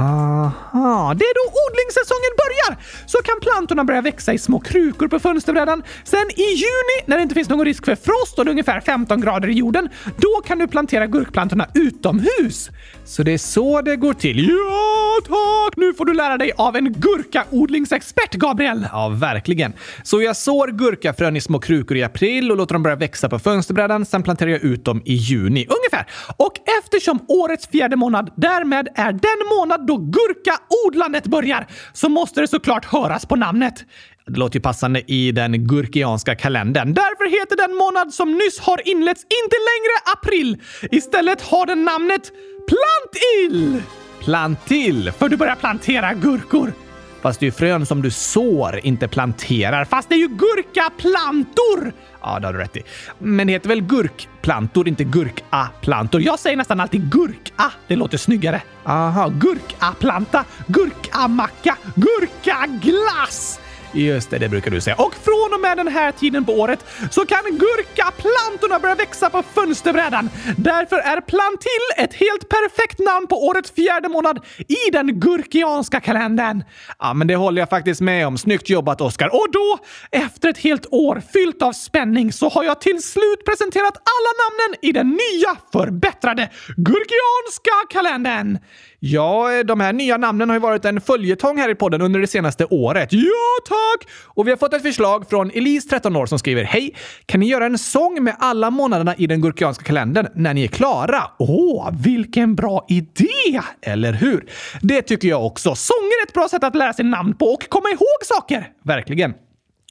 Aha, 0.00 1.14
det 1.14 1.24
är 1.24 1.34
då 1.34 1.46
odlingssäsongen 1.64 2.34
börjar! 2.42 2.72
Så 3.06 3.18
kan 3.18 3.40
plantorna 3.40 3.84
börja 3.84 4.00
växa 4.00 4.32
i 4.32 4.38
små 4.38 4.60
krukor 4.60 5.08
på 5.08 5.18
fönsterbrädan. 5.18 5.82
Sen 6.04 6.30
i 6.36 6.42
juni, 6.42 6.98
när 7.06 7.16
det 7.16 7.22
inte 7.22 7.34
finns 7.34 7.48
någon 7.48 7.64
risk 7.64 7.84
för 7.84 7.94
frost 7.94 8.38
och 8.38 8.44
det 8.44 8.48
är 8.48 8.52
ungefär 8.52 8.80
15 8.80 9.20
grader 9.20 9.48
i 9.48 9.52
jorden, 9.52 9.88
då 10.16 10.40
kan 10.46 10.58
du 10.58 10.66
plantera 10.66 11.06
gurkplantorna 11.06 11.66
utomhus. 11.74 12.70
Så 13.04 13.22
det 13.22 13.32
är 13.32 13.38
så 13.38 13.82
det 13.82 13.96
går 13.96 14.12
till. 14.12 14.48
Ja, 14.48 15.20
tack! 15.24 15.76
Nu 15.76 15.94
får 15.94 16.04
du 16.04 16.14
lära 16.14 16.38
dig 16.38 16.52
av 16.56 16.76
en 16.76 16.92
gurkaodlingsexpert, 16.92 18.34
Gabriel! 18.34 18.86
Ja, 18.92 19.08
verkligen. 19.08 19.72
Så 20.02 20.22
jag 20.22 20.36
sår 20.36 20.68
gurkafrön 20.68 21.36
i 21.36 21.40
små 21.40 21.58
krukor 21.58 21.96
i 21.96 22.02
april 22.02 22.50
och 22.50 22.56
låter 22.56 22.72
dem 22.72 22.82
börja 22.82 22.96
växa 22.96 23.28
på 23.28 23.38
fönsterbrädan. 23.38 24.06
Sen 24.06 24.22
planterar 24.22 24.50
jag 24.50 24.62
ut 24.62 24.84
dem 24.84 25.02
i 25.04 25.14
juni, 25.14 25.66
ungefär. 25.68 26.06
Och 26.36 26.52
eftersom 26.78 27.24
årets 27.28 27.68
fjärde 27.68 27.96
månad 27.96 28.30
därmed 28.36 28.88
är 28.94 29.12
den 29.12 29.58
månad 29.58 29.86
då 29.90 29.96
gurkaodlandet 29.96 31.26
börjar 31.26 31.66
så 31.92 32.08
måste 32.08 32.40
det 32.40 32.48
såklart 32.48 32.84
höras 32.84 33.26
på 33.26 33.36
namnet. 33.36 33.84
Det 34.26 34.38
låter 34.38 34.56
ju 34.56 34.62
passande 34.62 35.02
i 35.12 35.32
den 35.32 35.66
gurkianska 35.66 36.34
kalendern. 36.34 36.94
Därför 36.94 37.40
heter 37.40 37.56
den 37.56 37.76
månad 37.76 38.14
som 38.14 38.32
nyss 38.32 38.60
har 38.60 38.88
inletts 38.88 39.22
inte 39.22 39.56
längre 39.70 39.94
april. 40.16 40.58
Istället 40.90 41.42
har 41.42 41.66
den 41.66 41.84
namnet 41.84 42.32
Plantil! 42.70 43.82
Plantil, 44.20 45.12
för 45.12 45.28
du 45.28 45.36
börjar 45.36 45.56
plantera 45.56 46.14
gurkor. 46.14 46.72
Fast 47.22 47.40
det 47.40 47.44
är 47.44 47.48
ju 47.48 47.52
frön 47.52 47.86
som 47.86 48.02
du 48.02 48.10
sår, 48.10 48.80
inte 48.82 49.08
planterar. 49.08 49.84
Fast 49.84 50.08
det 50.08 50.14
är 50.14 50.18
ju 50.18 50.28
gurkaplantor! 50.28 51.92
Ja, 52.22 52.38
det 52.40 52.46
har 52.46 52.52
du 52.52 52.58
rätt 52.58 52.76
i. 52.76 52.82
Men 53.18 53.46
det 53.46 53.52
heter 53.52 53.68
väl 53.68 53.80
gurkplantor, 53.80 54.88
inte 54.88 55.04
gurkaplantor? 55.04 56.20
Jag 56.20 56.38
säger 56.38 56.56
nästan 56.56 56.80
alltid 56.80 57.10
gurka. 57.10 57.72
Det 57.86 57.96
låter 57.96 58.18
snyggare. 58.18 58.62
Aha, 58.84 59.28
gurkaplanta, 59.28 60.44
gurkamacka, 60.66 61.76
gurkaglass! 61.94 63.60
Just 63.92 64.30
det, 64.30 64.38
det 64.38 64.48
brukar 64.48 64.70
du 64.70 64.80
säga. 64.80 64.96
Och 64.96 65.14
från 65.14 65.54
och 65.54 65.60
med 65.60 65.76
den 65.76 65.88
här 65.88 66.12
tiden 66.12 66.44
på 66.44 66.52
året 66.52 66.84
så 67.10 67.26
kan 67.26 67.42
gurkaplantorna 67.44 68.78
börja 68.78 68.94
växa 68.94 69.30
på 69.30 69.42
fönsterbrädan. 69.42 70.30
Därför 70.56 70.96
är 70.96 71.20
plantill 71.20 72.04
ett 72.04 72.14
helt 72.14 72.48
perfekt 72.48 72.98
namn 72.98 73.26
på 73.26 73.46
årets 73.46 73.70
fjärde 73.70 74.08
månad 74.08 74.44
i 74.58 74.90
den 74.92 75.20
gurkianska 75.20 76.00
kalendern. 76.00 76.64
Ja, 76.98 77.14
men 77.14 77.26
det 77.26 77.36
håller 77.36 77.62
jag 77.62 77.68
faktiskt 77.68 78.00
med 78.00 78.26
om. 78.26 78.38
Snyggt 78.38 78.70
jobbat, 78.70 79.00
Oskar. 79.00 79.34
Och 79.34 79.46
då, 79.52 79.78
efter 80.10 80.48
ett 80.48 80.58
helt 80.58 80.86
år 80.90 81.22
fyllt 81.32 81.62
av 81.62 81.72
spänning, 81.72 82.32
så 82.32 82.48
har 82.48 82.64
jag 82.64 82.80
till 82.80 83.02
slut 83.02 83.44
presenterat 83.46 83.96
alla 83.96 84.32
namnen 84.42 84.78
i 84.82 84.92
den 84.92 85.08
nya 85.08 85.56
förbättrade 85.72 86.50
gurkianska 86.76 87.72
kalendern. 87.90 88.58
Ja, 89.02 89.52
eh, 89.52 89.64
de 89.64 89.80
här 89.80 89.92
nya 89.92 90.16
namnen 90.16 90.48
har 90.48 90.56
ju 90.56 90.60
varit 90.60 90.84
en 90.84 91.00
följetong 91.00 91.58
här 91.58 91.68
i 91.68 91.74
podden 91.74 92.02
under 92.02 92.20
det 92.20 92.26
senaste 92.26 92.64
året. 92.64 93.12
Ja, 93.12 93.58
tack! 93.68 94.08
Och 94.24 94.46
vi 94.46 94.50
har 94.50 94.56
fått 94.58 94.74
ett 94.74 94.82
förslag 94.82 95.28
från 95.28 95.50
Elise, 95.50 95.88
13 95.88 96.16
år, 96.16 96.26
som 96.26 96.38
skriver 96.38 96.64
Hej! 96.64 96.94
Kan 97.26 97.40
ni 97.40 97.46
göra 97.46 97.66
en 97.66 97.78
sång 97.78 98.24
med 98.24 98.36
alla 98.38 98.70
månaderna 98.70 99.14
i 99.16 99.26
den 99.26 99.40
gurkianska 99.40 99.84
kalendern 99.84 100.26
när 100.34 100.54
ni 100.54 100.64
är 100.64 100.68
klara? 100.68 101.22
Åh, 101.38 101.90
vilken 102.02 102.54
bra 102.54 102.86
idé! 102.88 103.60
Eller 103.82 104.12
hur? 104.12 104.46
Det 104.80 105.02
tycker 105.02 105.28
jag 105.28 105.46
också. 105.46 105.74
Sånger 105.74 106.22
är 106.22 106.28
ett 106.28 106.34
bra 106.34 106.48
sätt 106.48 106.64
att 106.64 106.74
lära 106.74 106.92
sig 106.92 107.04
namn 107.04 107.34
på 107.34 107.46
och 107.46 107.68
komma 107.68 107.88
ihåg 107.88 108.24
saker. 108.24 108.68
Verkligen. 108.84 109.34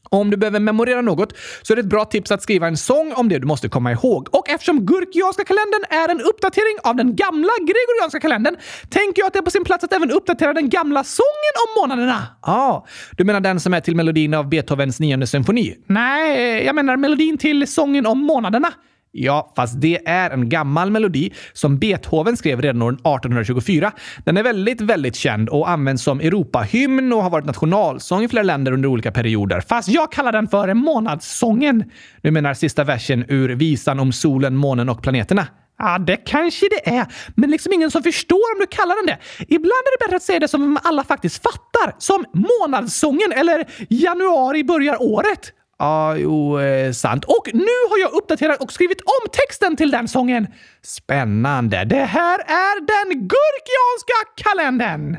Om 0.10 0.30
du 0.30 0.38
behöver 0.38 0.60
memorera 0.60 1.02
något 1.02 1.34
så 1.62 1.74
är 1.74 1.76
det 1.76 1.80
ett 1.80 1.90
bra 1.90 2.06
tips 2.06 2.32
att 2.32 2.42
skriva 2.42 2.68
en 2.68 2.78
sång 2.78 3.14
om 3.14 3.30
det 3.30 3.40
du 3.40 3.48
måste 3.48 3.70
komma 3.70 3.92
ihåg. 3.92 4.28
Och 4.32 4.50
eftersom 4.50 4.86
gurkianska 4.86 5.44
kalendern 5.44 5.82
är 5.90 6.10
en 6.10 6.22
uppdatering 6.22 6.78
av 6.84 6.96
den 6.96 7.16
gamla 7.16 7.52
gregorianska 7.60 8.20
kalendern 8.20 8.56
tänker 8.90 9.22
jag 9.22 9.28
att 9.28 9.34
det 9.34 9.40
är 9.40 9.44
på 9.44 9.52
sin 9.52 9.64
plats 9.64 9.84
att 9.84 9.94
även 9.94 10.12
uppdatera 10.12 10.54
den 10.54 10.70
gamla 10.70 11.04
sången 11.04 11.54
om 11.68 11.82
månaderna. 11.82 12.28
Ja, 12.42 12.54
ah, 12.54 12.86
du 13.18 13.24
menar 13.24 13.40
den 13.40 13.60
som 13.60 13.74
är 13.74 13.82
till 13.82 13.96
melodin 13.96 14.34
av 14.34 14.50
Beethovens 14.50 15.00
nionde 15.00 15.28
symfoni? 15.28 15.76
Nej, 15.86 16.66
jag 16.66 16.76
menar 16.76 16.98
melodin 16.98 17.38
till 17.38 17.68
sången 17.68 18.06
om 18.06 18.20
månaderna. 18.20 18.74
Ja, 19.12 19.54
fast 19.56 19.82
det 19.82 20.08
är 20.08 20.30
en 20.30 20.50
gammal 20.50 20.92
melodi 20.92 21.34
som 21.54 21.78
Beethoven 21.80 22.38
skrev 22.38 22.62
redan 22.62 22.82
år 22.82 22.94
1824. 22.94 23.92
Den 24.26 24.38
är 24.38 24.44
väldigt, 24.44 24.82
väldigt 24.82 25.16
känd 25.16 25.50
och 25.50 25.70
används 25.70 26.04
som 26.04 26.20
Europahymn 26.20 27.14
och 27.14 27.24
har 27.24 27.30
varit 27.30 27.46
nationalsång 27.46 28.24
i 28.24 28.28
flera 28.28 28.44
länder 28.44 28.72
under 28.72 28.90
olika 28.90 29.12
perioder. 29.12 29.62
Fast 29.62 29.90
jag 29.90 30.12
kallar 30.12 30.32
den 30.32 30.48
för 30.48 30.74
månadssången. 30.74 31.84
Du 32.22 32.32
menar 32.32 32.54
sista 32.54 32.84
versen 32.84 33.26
ur 33.28 33.50
visan 33.50 34.00
om 34.00 34.12
solen, 34.12 34.56
månen 34.56 34.90
och 34.90 35.02
planeterna? 35.04 35.48
Ja, 35.78 35.98
det 35.98 36.16
kanske 36.16 36.66
det 36.70 36.90
är, 36.90 37.06
men 37.36 37.52
liksom 37.52 37.74
ingen 37.74 37.92
som 37.92 38.04
förstår 38.04 38.56
om 38.56 38.60
du 38.60 38.68
kallar 38.68 38.96
den 38.96 39.06
det. 39.06 39.46
Ibland 39.56 39.72
är 39.72 40.00
det 40.00 40.06
bättre 40.06 40.16
att 40.16 40.24
säga 40.24 40.40
det 40.40 40.48
som 40.48 40.80
alla 40.84 41.04
faktiskt 41.04 41.44
fattar, 41.44 41.96
som 41.98 42.26
månadssången 42.34 43.32
eller 43.32 43.66
januari 43.90 44.64
börjar 44.64 45.02
året. 45.02 45.54
Ja, 45.80 46.16
jo, 46.18 46.60
eh, 46.60 46.92
sant. 46.92 47.26
Och 47.26 47.50
nu 47.54 47.76
har 47.90 47.98
jag 48.02 48.14
uppdaterat 48.14 48.62
och 48.62 48.72
skrivit 48.72 49.02
om 49.02 49.30
texten 49.32 49.76
till 49.76 49.92
den 49.92 50.08
sången. 50.08 50.48
Spännande. 50.82 51.86
Det 51.86 51.96
här 51.96 52.40
är 52.40 52.82
den 52.82 53.28
gurkianska 53.28 54.20
kalendern. 54.36 55.18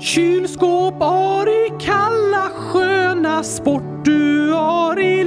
Kylskåp 0.00 1.00
har 1.00 1.48
i 1.48 1.70
kalla 1.80 2.48
sköna 2.48 3.42
sport 3.42 4.04
du 4.04 4.52
har 4.52 4.98
i 5.00 5.24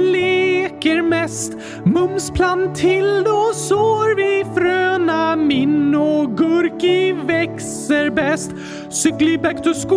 leker 0.84 1.02
mest. 1.02 1.52
Mums 1.84 2.32
till, 2.74 3.22
då 3.24 3.52
sår 3.54 4.16
vi 4.16 4.44
fröna 4.54 5.36
min 5.36 5.94
och 5.94 6.36
gurki 6.36 7.12
växer 7.12 8.10
bäst. 8.10 8.50
Cyklibactus 8.90 9.84
back 9.84 9.92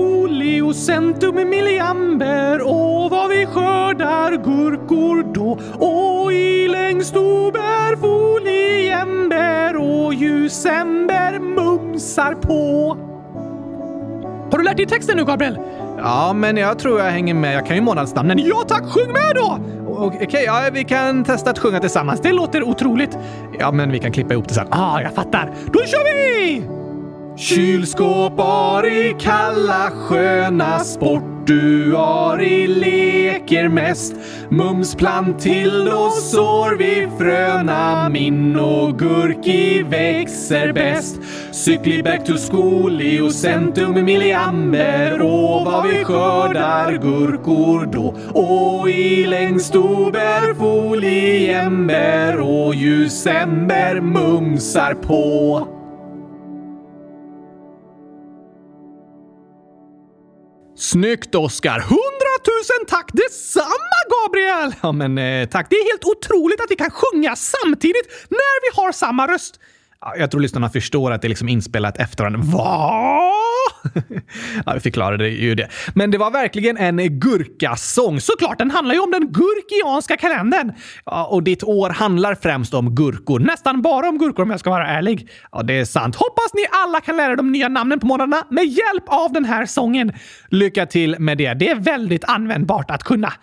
och 0.64 0.76
centum 0.76 1.50
milliamber 1.50 2.62
Åh, 2.64 3.10
vad 3.10 3.30
vi 3.30 3.46
skördar 3.46 4.32
gurkor 4.32 5.34
då 5.34 5.60
Åh, 5.80 6.34
i 6.34 6.68
längst 6.68 7.16
ober 7.16 7.96
foliember 7.96 9.76
och 9.78 10.14
ljusember 10.14 11.40
mumsar 11.40 12.34
på. 12.34 12.98
Har 14.52 14.58
du 14.58 14.64
lärt 14.64 14.78
dig 14.78 14.86
texten 14.86 15.18
nu, 15.18 15.26
Gabriel? 15.26 15.60
Ja, 15.98 16.34
men 16.34 16.58
jag 16.58 16.80
tror 16.80 17.00
jag 17.00 17.12
hänger 17.12 17.34
med. 17.34 17.56
Jag 17.56 17.66
kan 17.66 17.76
ju 17.76 17.82
månadsnamnen. 17.82 18.40
Ja 18.40 18.64
tack, 18.68 18.84
sjung 18.84 19.14
med 19.14 19.36
då! 19.36 19.60
Okej, 19.88 20.28
okay, 20.28 20.44
ja, 20.44 20.70
vi 20.74 20.84
kan 20.84 21.24
testa 21.24 21.50
att 21.50 21.60
sjunga 21.60 21.80
tillsammans. 21.80 22.22
Det 22.22 22.32
låter 22.32 22.64
otroligt. 22.64 23.18
Ja, 23.60 23.72
men 23.72 23.92
vi 23.92 24.00
kan 24.00 24.12
klippa 24.12 24.34
ihop 24.34 24.48
det 24.48 24.54
sen. 24.54 24.68
Ah, 24.70 25.02
jag 25.02 25.14
fattar. 25.14 25.54
Då 25.66 25.80
kör 25.80 26.04
vi! 26.04 26.64
Kylskåp 27.38 28.40
i 28.86 29.16
kalla 29.20 29.92
sköna 29.92 30.80
sport 30.80 31.37
sportuari 31.48 32.68
leker 32.68 33.70
mest. 33.70 34.16
Mums 34.50 34.96
till 35.40 35.88
och 35.88 36.14
sår 36.14 36.78
vi 36.78 37.08
fröna 37.18 38.10
min 38.10 38.60
och 38.60 39.00
gurki 39.00 39.84
växer 39.84 40.74
bäst. 40.74 41.20
Cykli 41.52 42.04
back 42.04 42.26
to 42.26 42.34
school 42.52 43.02
och 43.24 43.32
centum 43.32 44.06
milliamber 44.06 45.22
och 45.22 45.66
vad 45.66 45.88
vi 45.88 46.04
skördar 46.04 46.92
gurkor 46.92 47.86
då. 47.86 48.16
Och 48.42 48.90
i 48.90 49.26
längst 49.26 49.76
ober 49.76 50.54
foliember 50.54 52.40
och 52.40 52.76
ljusember 52.76 54.02
mumsar 54.02 54.94
på. 54.94 55.77
Snyggt 60.78 61.36
Oskar! 61.36 61.80
Hundratusen 61.80 62.86
tack 62.88 63.10
detsamma 63.14 64.00
Gabriel! 64.10 64.76
Ja 64.82 64.92
men 64.92 65.18
eh, 65.18 65.50
tack, 65.50 65.68
det 65.70 65.76
är 65.76 65.92
helt 65.92 66.06
otroligt 66.06 66.60
att 66.62 66.72
vi 66.72 66.76
kan 66.76 66.92
sjunga 66.92 67.36
samtidigt 67.36 68.08
när 68.30 68.62
vi 68.62 68.82
har 68.82 68.92
samma 68.92 69.28
röst. 69.28 69.60
Jag 70.18 70.32
tror 70.32 70.42
lyssnarna 70.42 70.70
förstår 70.70 71.12
att 71.12 71.22
det 71.22 71.28
är 71.28 71.30
liksom 71.30 71.50
inspelat 71.50 71.98
efter 71.98 72.24
varandra. 72.24 72.42
Ja, 74.66 74.74
vi 74.74 74.80
förklarade 74.80 75.30
ju 75.30 75.56
det. 75.56 75.68
Men 75.96 76.12
det 76.12 76.18
var 76.18 76.32
verkligen 76.32 76.78
en 76.78 77.20
gurkasång. 77.20 78.22
Såklart, 78.22 78.58
den 78.58 78.72
handlar 78.72 78.96
ju 78.96 79.02
om 79.02 79.12
den 79.12 79.32
gurkianska 79.32 80.18
kalendern. 80.18 80.72
Ja, 81.06 81.26
och 81.26 81.44
ditt 81.44 81.64
år 81.64 81.90
handlar 81.90 82.36
främst 82.36 82.74
om 82.74 82.96
gurkor. 82.96 83.40
Nästan 83.40 83.82
bara 83.82 84.10
om 84.10 84.18
gurkor 84.18 84.44
om 84.44 84.52
jag 84.52 84.60
ska 84.60 84.70
vara 84.70 84.88
ärlig. 84.88 85.30
Ja, 85.52 85.64
det 85.64 85.80
är 85.80 85.86
sant. 85.86 86.16
Hoppas 86.16 86.54
ni 86.54 86.66
alla 86.72 87.02
kan 87.02 87.18
lära 87.18 87.32
er 87.32 87.36
de 87.36 87.52
nya 87.52 87.68
namnen 87.68 88.00
på 88.00 88.08
månaderna 88.08 88.44
med 88.50 88.66
hjälp 88.66 89.04
av 89.08 89.34
den 89.34 89.46
här 89.46 89.66
sången. 89.66 90.14
Lycka 90.50 90.86
till 90.86 91.16
med 91.20 91.38
det. 91.38 91.54
Det 91.54 91.70
är 91.70 91.76
väldigt 91.76 92.24
användbart 92.24 92.92
att 92.92 93.04
kunna. 93.04 93.34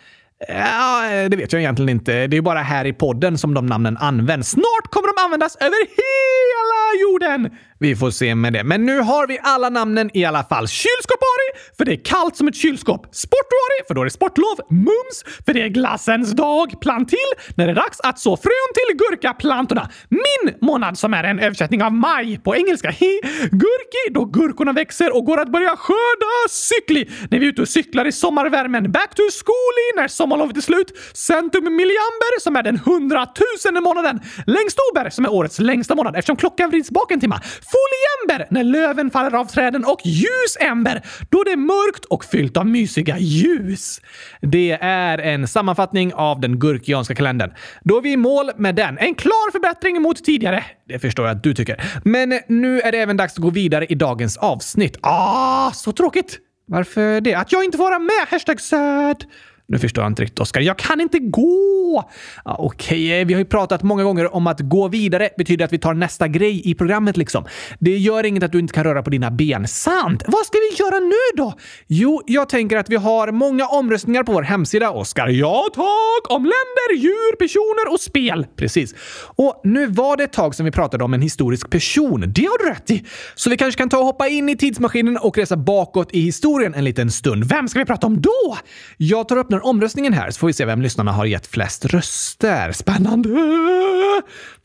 Ja, 0.48 1.02
det 1.28 1.36
vet 1.36 1.52
jag 1.52 1.62
egentligen 1.62 1.88
inte. 1.88 2.26
Det 2.26 2.36
är 2.36 2.42
bara 2.42 2.58
här 2.58 2.84
i 2.84 2.92
podden 2.92 3.38
som 3.38 3.54
de 3.54 3.66
namnen 3.66 3.96
används. 3.96 4.50
Snart 4.50 4.90
kommer 4.90 5.08
de 5.16 5.24
användas 5.24 5.56
över 5.56 5.86
hela 5.86 7.02
jorden! 7.02 7.58
Vi 7.78 7.96
får 7.96 8.10
se 8.10 8.34
med 8.34 8.52
det. 8.52 8.64
Men 8.64 8.86
nu 8.86 8.98
har 8.98 9.26
vi 9.26 9.38
alla 9.42 9.68
namnen 9.68 10.10
i 10.14 10.24
alla 10.24 10.44
fall. 10.44 10.68
Kylskåpari, 10.68 11.48
för 11.76 11.84
det 11.84 11.92
är 11.92 12.04
kallt 12.04 12.36
som 12.36 12.48
ett 12.48 12.56
kylskåp. 12.56 13.06
Sportuari, 13.12 13.78
för 13.88 13.94
då 13.94 14.00
är 14.00 14.04
det 14.04 14.10
sportlov. 14.10 14.56
Mums, 14.70 15.24
för 15.46 15.54
det 15.54 15.62
är 15.62 15.68
glassens 15.68 16.32
dag. 16.32 16.80
Plantill, 16.80 17.18
när 17.56 17.66
det 17.66 17.72
är 17.72 17.74
dags 17.74 18.00
att 18.00 18.18
så 18.18 18.36
frön 18.36 18.70
till 18.74 18.96
gurkaplantorna. 18.96 19.90
Min 20.08 20.54
månad, 20.60 20.98
som 20.98 21.14
är 21.14 21.24
en 21.24 21.38
översättning 21.38 21.82
av 21.82 21.92
maj 21.92 22.38
på 22.38 22.56
engelska. 22.56 22.90
He-gurki, 22.90 24.04
då 24.10 24.24
gurkorna 24.24 24.72
växer 24.72 25.16
och 25.16 25.24
går 25.24 25.40
att 25.40 25.52
börja 25.52 25.76
skörda. 25.76 26.48
Cykli, 26.50 27.10
när 27.30 27.38
vi 27.38 27.46
är 27.46 27.50
ute 27.50 27.62
och 27.62 27.68
cyklar 27.68 28.04
i 28.06 28.12
sommarvärmen. 28.12 28.92
Back 28.92 29.14
to 29.14 29.22
school 29.22 29.76
när 29.96 30.08
sommarlovet 30.08 30.56
är 30.56 30.60
slut. 30.60 30.92
Centum 31.14 31.64
milliamber, 31.64 32.40
som 32.40 32.56
är 32.56 32.62
den 32.62 32.78
hundratusende 32.78 33.80
månaden. 33.80 34.20
Längstober, 34.46 35.10
som 35.10 35.24
är 35.24 35.32
årets 35.32 35.58
längsta 35.58 35.94
månad 35.94 36.16
eftersom 36.16 36.36
klockan 36.36 36.70
vrids 36.70 36.90
bak 36.90 37.10
en 37.12 37.20
timma. 37.20 37.40
Foliember 37.74 38.46
när 38.50 38.64
löven 38.64 39.10
faller 39.10 39.34
av 39.34 39.44
träden 39.44 39.84
och 39.84 40.00
ljusember 40.04 41.02
då 41.30 41.42
det 41.44 41.52
är 41.52 41.56
mörkt 41.56 42.04
och 42.04 42.24
fyllt 42.24 42.56
av 42.56 42.66
mysiga 42.66 43.18
ljus. 43.18 44.00
Det 44.40 44.78
är 44.80 45.18
en 45.18 45.48
sammanfattning 45.48 46.14
av 46.14 46.40
den 46.40 46.58
gurkianska 46.58 47.14
kalendern. 47.14 47.52
Då 47.84 47.96
är 47.96 48.02
vi 48.02 48.12
i 48.12 48.16
mål 48.16 48.50
med 48.56 48.74
den. 48.74 48.98
En 48.98 49.14
klar 49.14 49.52
förbättring 49.52 50.02
mot 50.02 50.24
tidigare. 50.24 50.64
Det 50.88 50.98
förstår 50.98 51.26
jag 51.26 51.36
att 51.36 51.42
du 51.42 51.54
tycker. 51.54 51.82
Men 52.04 52.40
nu 52.48 52.80
är 52.80 52.92
det 52.92 52.98
även 52.98 53.16
dags 53.16 53.32
att 53.32 53.38
gå 53.38 53.50
vidare 53.50 53.86
i 53.86 53.94
dagens 53.94 54.36
avsnitt. 54.36 54.98
Ah, 55.02 55.70
så 55.70 55.92
tråkigt! 55.92 56.38
Varför 56.66 57.20
det? 57.20 57.34
Att 57.34 57.52
jag 57.52 57.64
inte 57.64 57.78
får 57.78 57.84
vara 57.84 57.98
med? 57.98 58.26
Hashtag 58.28 58.60
sad. 58.60 59.24
Nu 59.66 59.78
förstår 59.78 60.04
jag 60.04 60.10
inte 60.10 60.22
riktigt, 60.22 60.40
Oskar. 60.40 60.60
Jag 60.60 60.78
kan 60.78 61.00
inte 61.00 61.18
gå! 61.18 62.10
Ja, 62.44 62.56
Okej, 62.58 63.08
okay. 63.08 63.24
vi 63.24 63.34
har 63.34 63.38
ju 63.38 63.44
pratat 63.44 63.82
många 63.82 64.04
gånger 64.04 64.34
om 64.34 64.46
att 64.46 64.60
gå 64.60 64.88
vidare 64.88 65.28
betyder 65.38 65.64
att 65.64 65.72
vi 65.72 65.78
tar 65.78 65.94
nästa 65.94 66.28
grej 66.28 66.70
i 66.70 66.74
programmet 66.74 67.16
liksom. 67.16 67.44
Det 67.78 67.96
gör 67.96 68.26
inget 68.26 68.42
att 68.42 68.52
du 68.52 68.58
inte 68.58 68.74
kan 68.74 68.84
röra 68.84 69.02
på 69.02 69.10
dina 69.10 69.30
ben. 69.30 69.68
Sant! 69.68 70.22
Vad 70.26 70.46
ska 70.46 70.58
vi 70.58 70.76
göra 70.84 71.00
nu 71.00 71.36
då? 71.36 71.54
Jo, 71.86 72.22
jag 72.26 72.48
tänker 72.48 72.76
att 72.76 72.90
vi 72.90 72.96
har 72.96 73.32
många 73.32 73.66
omröstningar 73.66 74.22
på 74.22 74.32
vår 74.32 74.42
hemsida, 74.42 74.90
Oskar. 74.90 75.28
Ja, 75.28 75.66
tack! 75.74 76.30
Om 76.32 76.42
länder, 76.42 77.02
djur, 77.02 77.36
personer 77.36 77.92
och 77.92 78.00
spel. 78.00 78.46
Precis. 78.56 78.94
Och 79.36 79.60
nu 79.64 79.86
var 79.86 80.16
det 80.16 80.24
ett 80.24 80.32
tag 80.32 80.54
som 80.54 80.64
vi 80.64 80.70
pratade 80.72 81.04
om 81.04 81.14
en 81.14 81.22
historisk 81.22 81.70
person. 81.70 82.32
Det 82.34 82.44
har 82.44 82.64
du 82.64 82.70
rätt 82.70 82.90
i. 82.90 83.04
Så 83.34 83.50
vi 83.50 83.56
kanske 83.56 83.78
kan 83.78 83.88
ta 83.88 83.98
och 83.98 84.04
hoppa 84.04 84.28
in 84.28 84.48
i 84.48 84.56
tidsmaskinen 84.56 85.16
och 85.16 85.38
resa 85.38 85.56
bakåt 85.56 86.08
i 86.12 86.20
historien 86.20 86.74
en 86.74 86.84
liten 86.84 87.10
stund. 87.10 87.44
Vem 87.44 87.68
ska 87.68 87.78
vi 87.78 87.84
prata 87.84 88.06
om 88.06 88.20
då? 88.20 88.58
Jag 88.96 89.28
tar 89.28 89.36
upp 89.36 89.50
öppnar 89.54 89.68
omröstningen 89.68 90.12
här 90.12 90.30
så 90.30 90.38
får 90.38 90.46
vi 90.46 90.52
se 90.52 90.64
vem 90.64 90.82
lyssnarna 90.82 91.12
har 91.12 91.24
gett 91.24 91.46
flest 91.46 91.84
röster. 91.84 92.72
Spännande! 92.72 93.28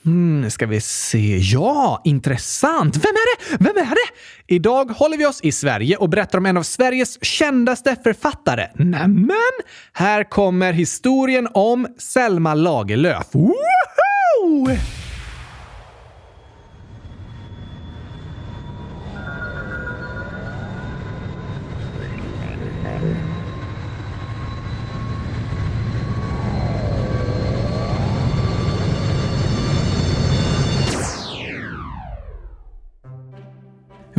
Mm, 0.05 0.49
ska 0.49 0.65
vi 0.65 0.81
se. 0.81 1.37
Ja, 1.37 2.01
intressant. 2.05 2.95
Vem 2.95 3.03
är 3.03 3.49
det? 3.49 3.57
Vem 3.63 3.77
är 3.77 3.89
det? 3.89 4.55
Idag 4.55 4.85
håller 4.85 5.17
vi 5.17 5.25
oss 5.25 5.41
i 5.41 5.51
Sverige 5.51 5.97
och 5.97 6.09
berättar 6.09 6.37
om 6.37 6.45
en 6.45 6.57
av 6.57 6.63
Sveriges 6.63 7.23
kändaste 7.23 7.95
författare. 8.03 8.67
Nämen! 8.75 9.55
Här 9.93 10.23
kommer 10.23 10.73
historien 10.73 11.47
om 11.53 11.87
Selma 11.97 12.53
Lagerlöf. 12.53 13.27
Woho! 13.31 14.77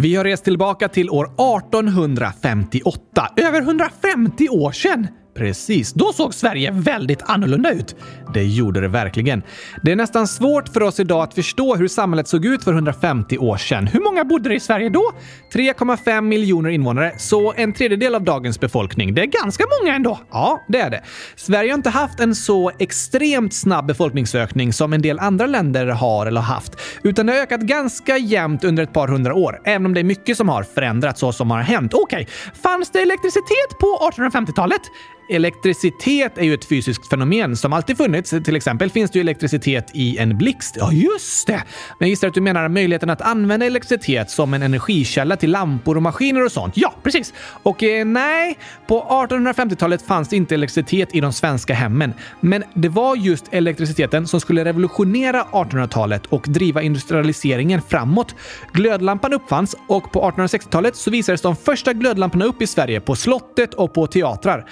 Vi 0.03 0.15
har 0.15 0.25
rest 0.25 0.45
tillbaka 0.45 0.89
till 0.89 1.11
år 1.11 1.25
1858. 1.25 3.29
Över 3.37 3.61
150 3.61 4.49
år 4.49 4.73
sedan! 4.73 5.07
Precis, 5.35 5.93
då 5.93 6.13
såg 6.13 6.35
Sverige 6.35 6.71
väldigt 6.71 7.23
annorlunda 7.23 7.71
ut. 7.71 7.97
Det 8.35 8.45
gjorde 8.45 8.81
det 8.81 8.89
verkligen. 8.89 9.43
Det 9.83 9.93
är 9.93 9.97
nästan 9.97 10.29
svårt 10.29 10.69
för 10.69 10.83
oss 10.83 11.01
idag 11.01 11.23
att 11.23 11.35
förstå 11.35 11.77
hur 11.77 11.89
samhället 11.89 12.29
såg 12.29 12.47
ut 12.47 12.65
för 12.65 12.73
150 12.73 13.39
år 13.39 13.57
sedan. 13.57 13.87
Hur 13.87 14.01
många 14.01 14.25
bodde 14.25 14.49
det 14.49 14.55
i 14.55 14.61
Sverige 14.61 14.89
då? 14.89 15.13
3,5 15.55 16.21
miljoner 16.21 16.71
invånare, 16.71 17.13
så 17.19 17.55
en 17.57 17.73
tredjedel 17.73 18.15
av 18.15 18.25
dagens 18.25 18.61
befolkning. 18.61 19.15
Det 19.15 19.23
är 19.23 19.27
ganska 19.27 19.65
många 19.81 19.97
ändå. 19.97 20.19
Ja, 20.31 20.65
det 20.69 20.81
är 20.81 20.91
det. 20.91 21.03
Sverige 21.37 21.71
har 21.71 21.77
inte 21.77 21.91
haft 21.91 22.21
en 22.21 22.35
så 22.35 22.71
extremt 22.79 23.55
snabb 23.55 23.87
befolkningsökning 23.87 24.73
som 24.73 24.93
en 24.93 25.03
del 25.03 25.19
andra 25.19 25.47
länder 25.47 25.87
har 25.87 26.27
eller 26.27 26.41
har 26.41 26.55
haft, 26.55 26.77
utan 27.03 27.27
det 27.27 27.33
har 27.33 27.41
ökat 27.41 27.61
ganska 27.61 28.17
jämnt 28.19 28.65
under 28.65 28.83
ett 28.83 28.93
par 28.93 29.09
hundra 29.09 29.35
år, 29.35 29.61
även 29.65 29.87
om 29.87 29.95
det 29.95 30.01
är 30.01 30.05
mycket 30.05 30.37
som 30.37 30.49
har 30.49 30.63
förändrats 30.63 31.23
och 31.23 31.35
som 31.35 31.51
har 31.51 31.61
hänt. 31.61 31.95
Okej, 31.95 32.23
okay. 32.23 32.27
fanns 32.63 32.91
det 32.91 33.03
elektricitet 33.03 33.79
på 33.81 34.11
1850-talet? 34.13 34.83
Elektricitet 35.31 36.39
är 36.39 36.45
ju 36.45 36.55
ett 36.55 36.65
fysiskt 36.65 37.09
fenomen 37.09 37.57
som 37.57 37.73
alltid 37.73 37.97
funnits. 37.97 38.31
Till 38.31 38.57
exempel 38.57 38.91
finns 38.91 39.11
det 39.11 39.19
ju 39.19 39.21
elektricitet 39.21 39.91
i 39.95 40.19
en 40.19 40.39
blixt. 40.39 40.77
Ja, 40.79 40.93
just 40.93 41.47
det! 41.47 41.53
Men 41.53 41.63
jag 41.99 42.09
gissar 42.09 42.29
att 42.29 42.35
du 42.35 42.41
menar 42.41 42.69
möjligheten 42.69 43.11
att 43.11 43.21
använda 43.21 43.67
elektricitet 43.67 44.31
som 44.31 44.55
en 44.55 44.63
energikälla 44.63 45.37
till 45.37 45.51
lampor 45.51 45.97
och 45.97 46.03
maskiner 46.03 46.45
och 46.45 46.53
sånt. 46.53 46.77
Ja, 46.77 46.95
precis! 47.03 47.35
Och 47.63 47.83
eh, 47.83 48.05
nej, 48.05 48.59
på 48.87 49.03
1850-talet 49.29 50.03
fanns 50.03 50.29
det 50.29 50.37
inte 50.37 50.55
elektricitet 50.55 51.15
i 51.15 51.21
de 51.21 51.33
svenska 51.33 51.75
hemmen. 51.75 52.13
Men 52.41 52.65
det 52.75 52.89
var 52.89 53.17
just 53.17 53.45
elektriciteten 53.51 54.27
som 54.27 54.41
skulle 54.41 54.65
revolutionera 54.65 55.43
1800-talet 55.43 56.27
och 56.27 56.45
driva 56.49 56.83
industrialiseringen 56.83 57.83
framåt. 57.83 58.35
Glödlampan 58.73 59.33
uppfanns 59.33 59.77
och 59.89 60.13
på 60.13 60.31
1860-talet 60.31 60.97
så 60.97 61.11
visades 61.11 61.43
de 61.43 61.57
första 61.57 61.93
glödlamporna 61.93 62.45
upp 62.45 62.63
i 62.63 62.67
Sverige 62.67 63.01
på 63.01 63.17
slottet 63.17 63.75
och 63.75 63.95
på 63.95 64.07
teatrar. 64.07 64.67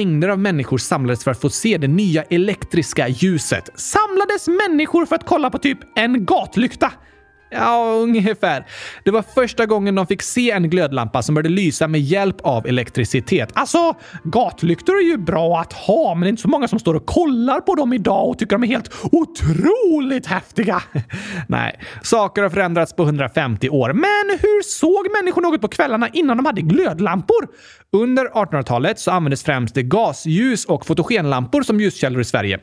Mängder 0.00 0.28
av 0.28 0.38
människor 0.38 0.78
samlades 0.78 1.24
för 1.24 1.30
att 1.30 1.40
få 1.40 1.50
se 1.50 1.78
det 1.78 1.88
nya 1.88 2.22
elektriska 2.22 3.08
ljuset. 3.08 3.68
Samlades 3.74 4.48
människor 4.48 5.06
för 5.06 5.16
att 5.16 5.26
kolla 5.26 5.50
på 5.50 5.58
typ 5.58 5.78
en 5.98 6.24
gatlykta? 6.24 6.92
Ja, 7.50 7.94
ungefär. 8.02 8.66
Det 9.04 9.10
var 9.10 9.22
första 9.22 9.66
gången 9.66 9.94
de 9.94 10.06
fick 10.06 10.22
se 10.22 10.50
en 10.50 10.70
glödlampa 10.70 11.22
som 11.22 11.34
började 11.34 11.48
lysa 11.48 11.88
med 11.88 12.00
hjälp 12.00 12.36
av 12.40 12.66
elektricitet. 12.66 13.50
Alltså, 13.52 13.94
gatlyktor 14.24 14.96
är 14.96 15.02
ju 15.02 15.16
bra 15.16 15.60
att 15.60 15.72
ha, 15.72 16.14
men 16.14 16.20
det 16.20 16.26
är 16.26 16.30
inte 16.30 16.42
så 16.42 16.48
många 16.48 16.68
som 16.68 16.78
står 16.78 16.94
och 16.94 17.06
kollar 17.06 17.60
på 17.60 17.74
dem 17.74 17.92
idag 17.92 18.28
och 18.28 18.38
tycker 18.38 18.56
de 18.56 18.62
är 18.62 18.68
helt 18.68 18.94
otroligt 19.12 20.26
häftiga. 20.26 20.82
Nej, 21.48 21.80
saker 22.02 22.42
har 22.42 22.50
förändrats 22.50 22.92
på 22.92 23.02
150 23.02 23.68
år. 23.68 23.92
Men 23.92 24.38
hur 24.40 24.62
såg 24.62 25.12
människor 25.12 25.42
något 25.42 25.60
på 25.60 25.68
kvällarna 25.68 26.08
innan 26.08 26.36
de 26.36 26.46
hade 26.46 26.60
glödlampor? 26.60 27.48
Under 27.92 28.26
1800-talet 28.26 28.98
så 28.98 29.10
användes 29.10 29.42
främst 29.42 29.74
gasljus 29.74 30.64
och 30.64 30.86
fotogenlampor 30.86 31.62
som 31.62 31.80
ljuskällor 31.80 32.20
i 32.20 32.24
Sverige. 32.24 32.60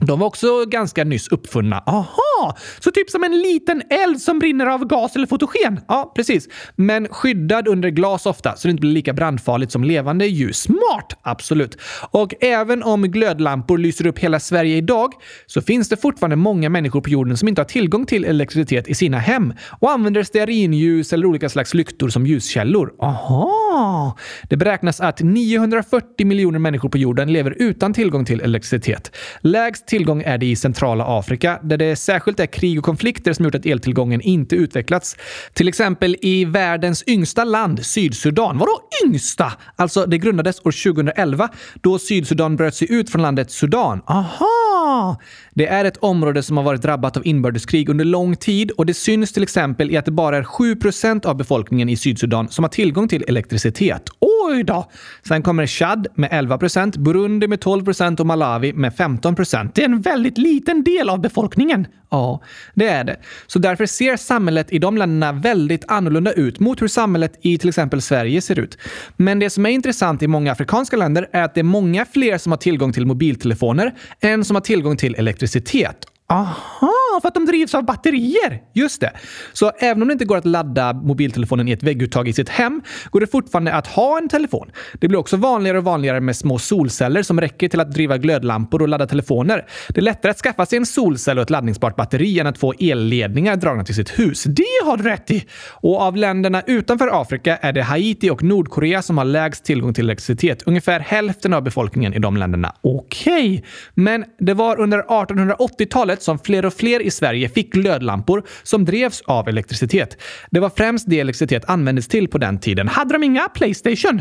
De 0.00 0.18
var 0.20 0.26
också 0.26 0.64
ganska 0.66 1.04
nyss 1.04 1.28
uppfunna. 1.28 1.82
Aha! 1.86 2.56
Så 2.78 2.90
typ 2.90 3.10
som 3.10 3.24
en 3.24 3.38
liten 3.38 3.82
eld 3.90 4.20
som 4.20 4.38
brinner 4.38 4.66
av 4.66 4.84
gas 4.84 5.16
eller 5.16 5.26
fotogen? 5.26 5.80
Ja, 5.88 6.12
precis. 6.16 6.48
Men 6.76 7.08
skyddad 7.08 7.68
under 7.68 7.88
glas 7.88 8.26
ofta, 8.26 8.56
så 8.56 8.68
det 8.68 8.70
inte 8.70 8.80
blir 8.80 8.90
lika 8.90 9.12
brandfarligt 9.12 9.72
som 9.72 9.84
levande 9.84 10.26
ljus. 10.26 10.58
Smart! 10.58 11.18
Absolut. 11.22 11.78
Och 12.10 12.34
även 12.40 12.82
om 12.82 13.02
glödlampor 13.02 13.78
lyser 13.78 14.06
upp 14.06 14.18
hela 14.18 14.40
Sverige 14.40 14.76
idag 14.76 15.12
så 15.46 15.62
finns 15.62 15.88
det 15.88 15.96
fortfarande 15.96 16.36
många 16.36 16.68
människor 16.68 17.00
på 17.00 17.10
jorden 17.10 17.36
som 17.36 17.48
inte 17.48 17.60
har 17.60 17.66
tillgång 17.66 18.06
till 18.06 18.24
elektricitet 18.24 18.88
i 18.88 18.94
sina 18.94 19.18
hem 19.18 19.54
och 19.80 19.90
använder 19.90 20.22
stearinljus 20.22 21.12
eller 21.12 21.26
olika 21.26 21.48
slags 21.48 21.74
lyktor 21.74 22.08
som 22.08 22.26
ljuskällor. 22.26 22.94
Aha! 23.00 24.16
Det 24.48 24.56
beräknas 24.56 25.00
att 25.00 25.20
940 25.20 26.26
miljoner 26.26 26.58
människor 26.58 26.88
på 26.88 26.98
jorden 26.98 27.32
lever 27.32 27.54
utan 27.58 27.94
tillgång 27.94 28.24
till 28.24 28.40
elektricitet. 28.40 29.16
Lägst 29.40 29.87
tillgång 29.88 30.22
är 30.22 30.38
det 30.38 30.46
i 30.46 30.56
centrala 30.56 31.04
Afrika, 31.18 31.60
där 31.62 31.76
det 31.76 31.96
särskilt 31.96 32.40
är 32.40 32.46
krig 32.46 32.78
och 32.78 32.84
konflikter 32.84 33.32
som 33.32 33.44
gjort 33.44 33.54
att 33.54 33.66
eltillgången 33.66 34.20
inte 34.20 34.56
utvecklats. 34.56 35.16
Till 35.52 35.68
exempel 35.68 36.16
i 36.22 36.44
världens 36.44 37.04
yngsta 37.06 37.44
land, 37.44 37.86
Sydsudan. 37.86 38.58
Vadå 38.58 38.80
yngsta? 39.04 39.52
Alltså, 39.76 40.06
det 40.06 40.18
grundades 40.18 40.58
år 40.58 40.92
2011 40.92 41.48
då 41.80 41.98
Sydsudan 41.98 42.56
bröt 42.56 42.74
sig 42.74 42.92
ut 42.92 43.10
från 43.10 43.22
landet 43.22 43.50
Sudan. 43.50 44.00
Aha! 44.06 45.20
Det 45.54 45.66
är 45.66 45.84
ett 45.84 45.96
område 45.96 46.42
som 46.42 46.56
har 46.56 46.64
varit 46.64 46.82
drabbat 46.82 47.16
av 47.16 47.26
inbördeskrig 47.26 47.88
under 47.88 48.04
lång 48.04 48.36
tid 48.36 48.70
och 48.70 48.86
det 48.86 48.94
syns 48.94 49.32
till 49.32 49.42
exempel 49.42 49.90
i 49.90 49.96
att 49.96 50.04
det 50.04 50.10
bara 50.10 50.36
är 50.36 50.42
7% 50.42 51.26
av 51.26 51.36
befolkningen 51.36 51.88
i 51.88 51.96
Sydsudan 51.96 52.48
som 52.48 52.64
har 52.64 52.68
tillgång 52.68 53.08
till 53.08 53.24
elektricitet. 53.28 54.02
Oj 54.20 54.62
då! 54.62 54.90
Sen 55.28 55.42
kommer 55.42 55.66
Chad 55.66 56.06
med 56.14 56.30
11% 56.30 56.98
Burundi 56.98 57.48
med 57.48 57.58
12% 57.58 58.20
och 58.20 58.26
Malawi 58.26 58.72
med 58.72 58.94
15 58.96 59.36
det 59.78 59.84
är 59.84 59.88
en 59.88 60.00
väldigt 60.00 60.38
liten 60.38 60.84
del 60.84 61.08
av 61.08 61.20
befolkningen. 61.20 61.86
Ja, 62.10 62.42
det 62.74 62.88
är 62.88 63.04
det. 63.04 63.16
Så 63.46 63.58
därför 63.58 63.86
ser 63.86 64.16
samhället 64.16 64.72
i 64.72 64.78
de 64.78 64.96
länderna 64.96 65.32
väldigt 65.32 65.84
annorlunda 65.88 66.32
ut 66.32 66.60
mot 66.60 66.82
hur 66.82 66.88
samhället 66.88 67.38
i 67.42 67.58
till 67.58 67.68
exempel 67.68 68.02
Sverige 68.02 68.40
ser 68.40 68.58
ut. 68.58 68.78
Men 69.16 69.38
det 69.38 69.50
som 69.50 69.66
är 69.66 69.70
intressant 69.70 70.22
i 70.22 70.26
många 70.26 70.52
afrikanska 70.52 70.96
länder 70.96 71.28
är 71.32 71.42
att 71.42 71.54
det 71.54 71.60
är 71.60 71.64
många 71.64 72.04
fler 72.04 72.38
som 72.38 72.52
har 72.52 72.56
tillgång 72.56 72.92
till 72.92 73.06
mobiltelefoner 73.06 73.94
än 74.20 74.44
som 74.44 74.56
har 74.56 74.60
tillgång 74.60 74.96
till 74.96 75.14
elektricitet. 75.14 76.06
Aha, 76.30 76.92
för 77.20 77.28
att 77.28 77.34
de 77.34 77.46
drivs 77.46 77.74
av 77.74 77.84
batterier! 77.84 78.62
Just 78.74 79.00
det. 79.00 79.12
Så 79.52 79.72
även 79.78 80.02
om 80.02 80.08
det 80.08 80.12
inte 80.12 80.24
går 80.24 80.36
att 80.36 80.46
ladda 80.46 80.92
mobiltelefonen 80.92 81.68
i 81.68 81.72
ett 81.72 81.82
vägguttag 81.82 82.28
i 82.28 82.32
sitt 82.32 82.48
hem 82.48 82.82
går 83.10 83.20
det 83.20 83.26
fortfarande 83.26 83.72
att 83.72 83.86
ha 83.86 84.18
en 84.18 84.28
telefon. 84.28 84.70
Det 85.00 85.08
blir 85.08 85.18
också 85.18 85.36
vanligare 85.36 85.78
och 85.78 85.84
vanligare 85.84 86.20
med 86.20 86.36
små 86.36 86.58
solceller 86.58 87.22
som 87.22 87.40
räcker 87.40 87.68
till 87.68 87.80
att 87.80 87.90
driva 87.90 88.18
glödlampor 88.18 88.82
och 88.82 88.88
ladda 88.88 89.06
telefoner. 89.06 89.66
Det 89.88 90.00
är 90.00 90.02
lättare 90.02 90.30
att 90.30 90.38
skaffa 90.38 90.66
sig 90.66 90.76
en 90.76 90.86
solcell 90.86 91.38
och 91.38 91.42
ett 91.42 91.50
laddningsbart 91.50 91.96
batteri 91.96 92.40
än 92.40 92.46
att 92.46 92.58
få 92.58 92.74
elledningar 92.80 93.56
dragna 93.56 93.84
till 93.84 93.94
sitt 93.94 94.18
hus. 94.18 94.44
Det 94.44 94.84
har 94.84 94.96
du 94.96 95.02
rätt 95.02 95.30
i! 95.30 95.44
Och 95.70 96.00
av 96.00 96.16
länderna 96.16 96.62
utanför 96.66 97.22
Afrika 97.22 97.56
är 97.56 97.72
det 97.72 97.82
Haiti 97.82 98.30
och 98.30 98.42
Nordkorea 98.42 99.02
som 99.02 99.18
har 99.18 99.24
lägst 99.24 99.64
tillgång 99.64 99.94
till 99.94 100.04
elektricitet. 100.04 100.62
Ungefär 100.62 101.00
hälften 101.00 101.54
av 101.54 101.62
befolkningen 101.62 102.14
i 102.14 102.18
de 102.18 102.36
länderna. 102.36 102.74
Okej, 102.80 103.52
okay. 103.52 103.62
men 103.94 104.24
det 104.38 104.54
var 104.54 104.80
under 104.80 105.02
1880-talet 105.02 106.22
som 106.22 106.38
fler 106.38 106.64
och 106.64 106.74
fler 106.74 107.06
i 107.08 107.10
Sverige 107.10 107.48
fick 107.48 107.72
glödlampor 107.72 108.42
som 108.62 108.84
drevs 108.84 109.20
av 109.20 109.48
elektricitet. 109.48 110.16
Det 110.50 110.60
var 110.60 110.70
främst 110.70 111.06
det 111.08 111.20
elektricitet 111.20 111.64
användes 111.64 112.08
till 112.08 112.28
på 112.28 112.38
den 112.38 112.60
tiden. 112.60 112.88
Hade 112.88 113.12
de 113.12 113.22
inga 113.22 113.48
Playstation? 113.48 114.18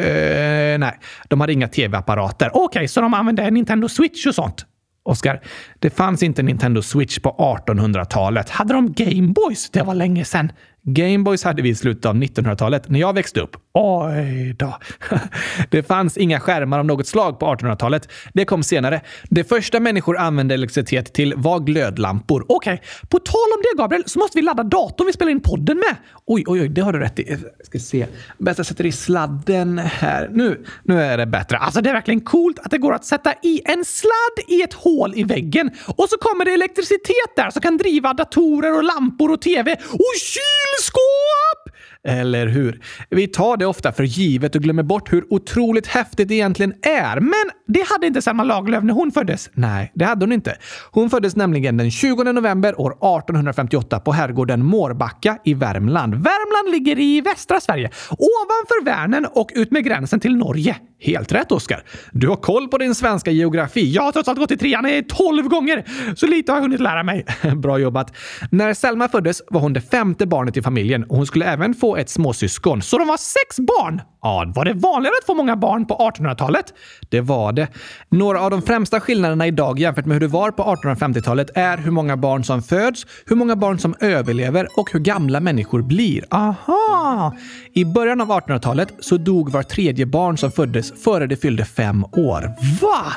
Uh, 0.00 0.78
nej, 0.78 0.98
de 1.28 1.40
hade 1.40 1.52
inga 1.52 1.68
tv-apparater. 1.68 2.50
Okej, 2.52 2.64
okay, 2.64 2.88
så 2.88 3.00
de 3.00 3.14
använde 3.14 3.50
Nintendo 3.50 3.88
Switch 3.88 4.26
och 4.26 4.34
sånt? 4.34 4.66
Oskar, 5.08 5.40
det 5.78 5.90
fanns 5.90 6.22
inte 6.22 6.42
Nintendo 6.42 6.82
Switch 6.82 7.18
på 7.18 7.58
1800-talet. 7.66 8.50
Hade 8.50 8.74
de 8.74 8.92
Gameboys? 8.92 9.70
Det 9.70 9.82
var 9.82 9.94
länge 9.94 10.24
sedan. 10.24 10.52
Gameboys 10.82 11.44
hade 11.44 11.62
vi 11.62 11.68
i 11.68 11.74
slutet 11.74 12.06
av 12.06 12.14
1900-talet 12.14 12.88
när 12.88 13.00
jag 13.00 13.14
växte 13.14 13.40
upp. 13.40 13.56
Oj 13.72 14.54
då. 14.58 14.78
Det 15.70 15.82
fanns 15.82 16.16
inga 16.16 16.40
skärmar 16.40 16.78
av 16.78 16.86
något 16.86 17.06
slag 17.06 17.38
på 17.38 17.46
1800-talet. 17.46 18.08
Det 18.32 18.44
kom 18.44 18.62
senare. 18.62 19.00
Det 19.30 19.44
första 19.44 19.80
människor 19.80 20.18
använde 20.18 20.54
elektricitet 20.54 21.12
till 21.12 21.34
var 21.36 21.60
glödlampor. 21.60 22.44
Okej, 22.48 22.74
okay. 22.74 22.86
på 23.08 23.18
tal 23.18 23.48
om 23.56 23.62
det 23.62 23.82
Gabriel 23.82 24.02
så 24.06 24.18
måste 24.18 24.38
vi 24.38 24.42
ladda 24.42 24.62
datorn 24.62 25.06
vi 25.06 25.12
spelar 25.12 25.32
in 25.32 25.40
podden 25.40 25.76
med. 25.76 25.96
Oj, 26.26 26.44
oj, 26.46 26.60
oj, 26.60 26.68
det 26.68 26.80
har 26.80 26.92
du 26.92 26.98
rätt 26.98 27.18
i. 27.18 27.28
Jag 27.28 27.66
ska 27.66 27.78
se. 27.78 28.06
Bäst 28.38 28.58
jag 28.58 28.66
sätter 28.66 28.86
i 28.86 28.92
sladden 28.92 29.78
här. 29.78 30.28
Nu, 30.32 30.64
nu 30.82 31.02
är 31.02 31.18
det 31.18 31.26
bättre. 31.26 31.58
Alltså, 31.58 31.80
det 31.80 31.90
är 31.90 31.94
verkligen 31.94 32.20
coolt 32.20 32.58
att 32.58 32.70
det 32.70 32.78
går 32.78 32.92
att 32.92 33.04
sätta 33.04 33.34
i 33.42 33.60
en 33.64 33.84
sladd 33.84 34.48
i 34.48 34.62
ett 34.62 34.74
hål 34.74 35.12
i 35.16 35.24
väggen 35.24 35.70
och 35.86 36.08
så 36.08 36.18
kommer 36.18 36.44
det 36.44 36.52
elektricitet 36.52 37.36
där 37.36 37.50
som 37.50 37.62
kan 37.62 37.76
driva 37.76 38.14
datorer 38.14 38.76
och 38.76 38.84
lampor 38.84 39.30
och 39.30 39.40
tv 39.40 39.72
och 39.92 40.14
kyl! 40.20 40.77
Kylskåp! 40.78 41.74
Eller 42.08 42.46
hur? 42.46 42.80
Vi 43.10 43.26
tar 43.26 43.56
det 43.56 43.66
ofta 43.66 43.92
för 43.92 44.04
givet 44.04 44.54
och 44.54 44.62
glömmer 44.62 44.82
bort 44.82 45.12
hur 45.12 45.24
otroligt 45.30 45.86
häftigt 45.86 46.28
det 46.28 46.34
egentligen 46.34 46.74
är. 46.82 47.20
Men 47.20 47.50
det 47.66 47.86
hade 47.88 48.06
inte 48.06 48.22
Selma 48.22 48.44
Lagerlöf 48.44 48.84
när 48.84 48.94
hon 48.94 49.12
föddes. 49.12 49.50
Nej, 49.52 49.92
det 49.94 50.04
hade 50.04 50.24
hon 50.24 50.32
inte. 50.32 50.56
Hon 50.90 51.10
föddes 51.10 51.36
nämligen 51.36 51.76
den 51.76 51.90
20 51.90 52.24
november 52.24 52.80
år 52.80 52.90
1858 52.90 54.00
på 54.00 54.12
herrgården 54.12 54.64
Mårbacka 54.64 55.38
i 55.44 55.54
Värmland. 55.54 56.14
Värmland 56.14 56.70
ligger 56.72 56.98
i 56.98 57.20
västra 57.20 57.60
Sverige, 57.60 57.90
ovanför 58.10 58.84
Värnen 58.84 59.26
och 59.32 59.50
ut 59.54 59.70
med 59.70 59.84
gränsen 59.84 60.20
till 60.20 60.36
Norge. 60.36 60.76
Helt 61.00 61.32
rätt, 61.32 61.52
Oskar. 61.52 61.82
Du 62.12 62.28
har 62.28 62.36
koll 62.36 62.68
på 62.68 62.78
din 62.78 62.94
svenska 62.94 63.30
geografi. 63.30 63.92
Jag 63.92 64.02
har 64.02 64.12
trots 64.12 64.28
allt 64.28 64.38
gått 64.38 64.50
i 64.50 64.56
trean 64.56 65.04
12 65.08 65.48
gånger, 65.48 65.84
så 66.16 66.26
lite 66.26 66.52
har 66.52 66.56
jag 66.56 66.62
hunnit 66.62 66.80
lära 66.80 67.02
mig. 67.02 67.26
Bra 67.56 67.78
jobbat. 67.78 68.12
När 68.50 68.74
Selma 68.74 69.08
föddes 69.08 69.42
var 69.50 69.60
hon 69.60 69.72
det 69.72 69.80
femte 69.80 70.26
barnet 70.26 70.56
i 70.56 70.62
familjen 70.62 71.04
och 71.04 71.16
hon 71.16 71.26
skulle 71.26 71.44
även 71.44 71.74
få 71.74 71.96
ett 71.96 72.10
småsyskon, 72.10 72.82
så 72.82 72.98
de 72.98 73.08
var 73.08 73.16
sex 73.16 73.56
barn. 73.56 74.00
Ja, 74.22 74.52
var 74.54 74.64
det 74.64 74.74
vanligare 74.74 75.14
att 75.20 75.26
få 75.26 75.34
många 75.34 75.56
barn 75.56 75.86
på 75.86 75.94
1800-talet? 75.94 76.74
Det 77.08 77.20
var 77.20 77.52
det. 77.52 77.68
Några 78.08 78.40
av 78.40 78.50
de 78.50 78.62
främsta 78.62 79.00
skillnaderna 79.00 79.46
idag 79.46 79.78
jämfört 79.78 80.06
med 80.06 80.14
hur 80.14 80.20
det 80.20 80.26
var 80.28 80.50
på 80.50 80.62
1850-talet 80.62 81.50
är 81.54 81.78
hur 81.78 81.90
många 81.90 82.16
barn 82.16 82.44
som 82.44 82.62
föds, 82.62 83.06
hur 83.26 83.36
många 83.36 83.56
barn 83.56 83.78
som 83.78 83.94
överlever 84.00 84.68
och 84.76 84.92
hur 84.92 85.00
gamla 85.00 85.40
människor 85.40 85.82
blir. 85.82 86.24
Aha! 86.30 87.36
I 87.72 87.84
början 87.84 88.20
av 88.20 88.28
1800-talet 88.28 88.92
så 89.00 89.16
dog 89.16 89.50
var 89.50 89.62
tredje 89.62 90.06
barn 90.06 90.38
som 90.38 90.52
föddes 90.52 90.87
före 91.04 91.26
de 91.26 91.36
fyllde 91.36 91.64
fem 91.64 92.04
år. 92.04 92.52
Va? 92.80 93.12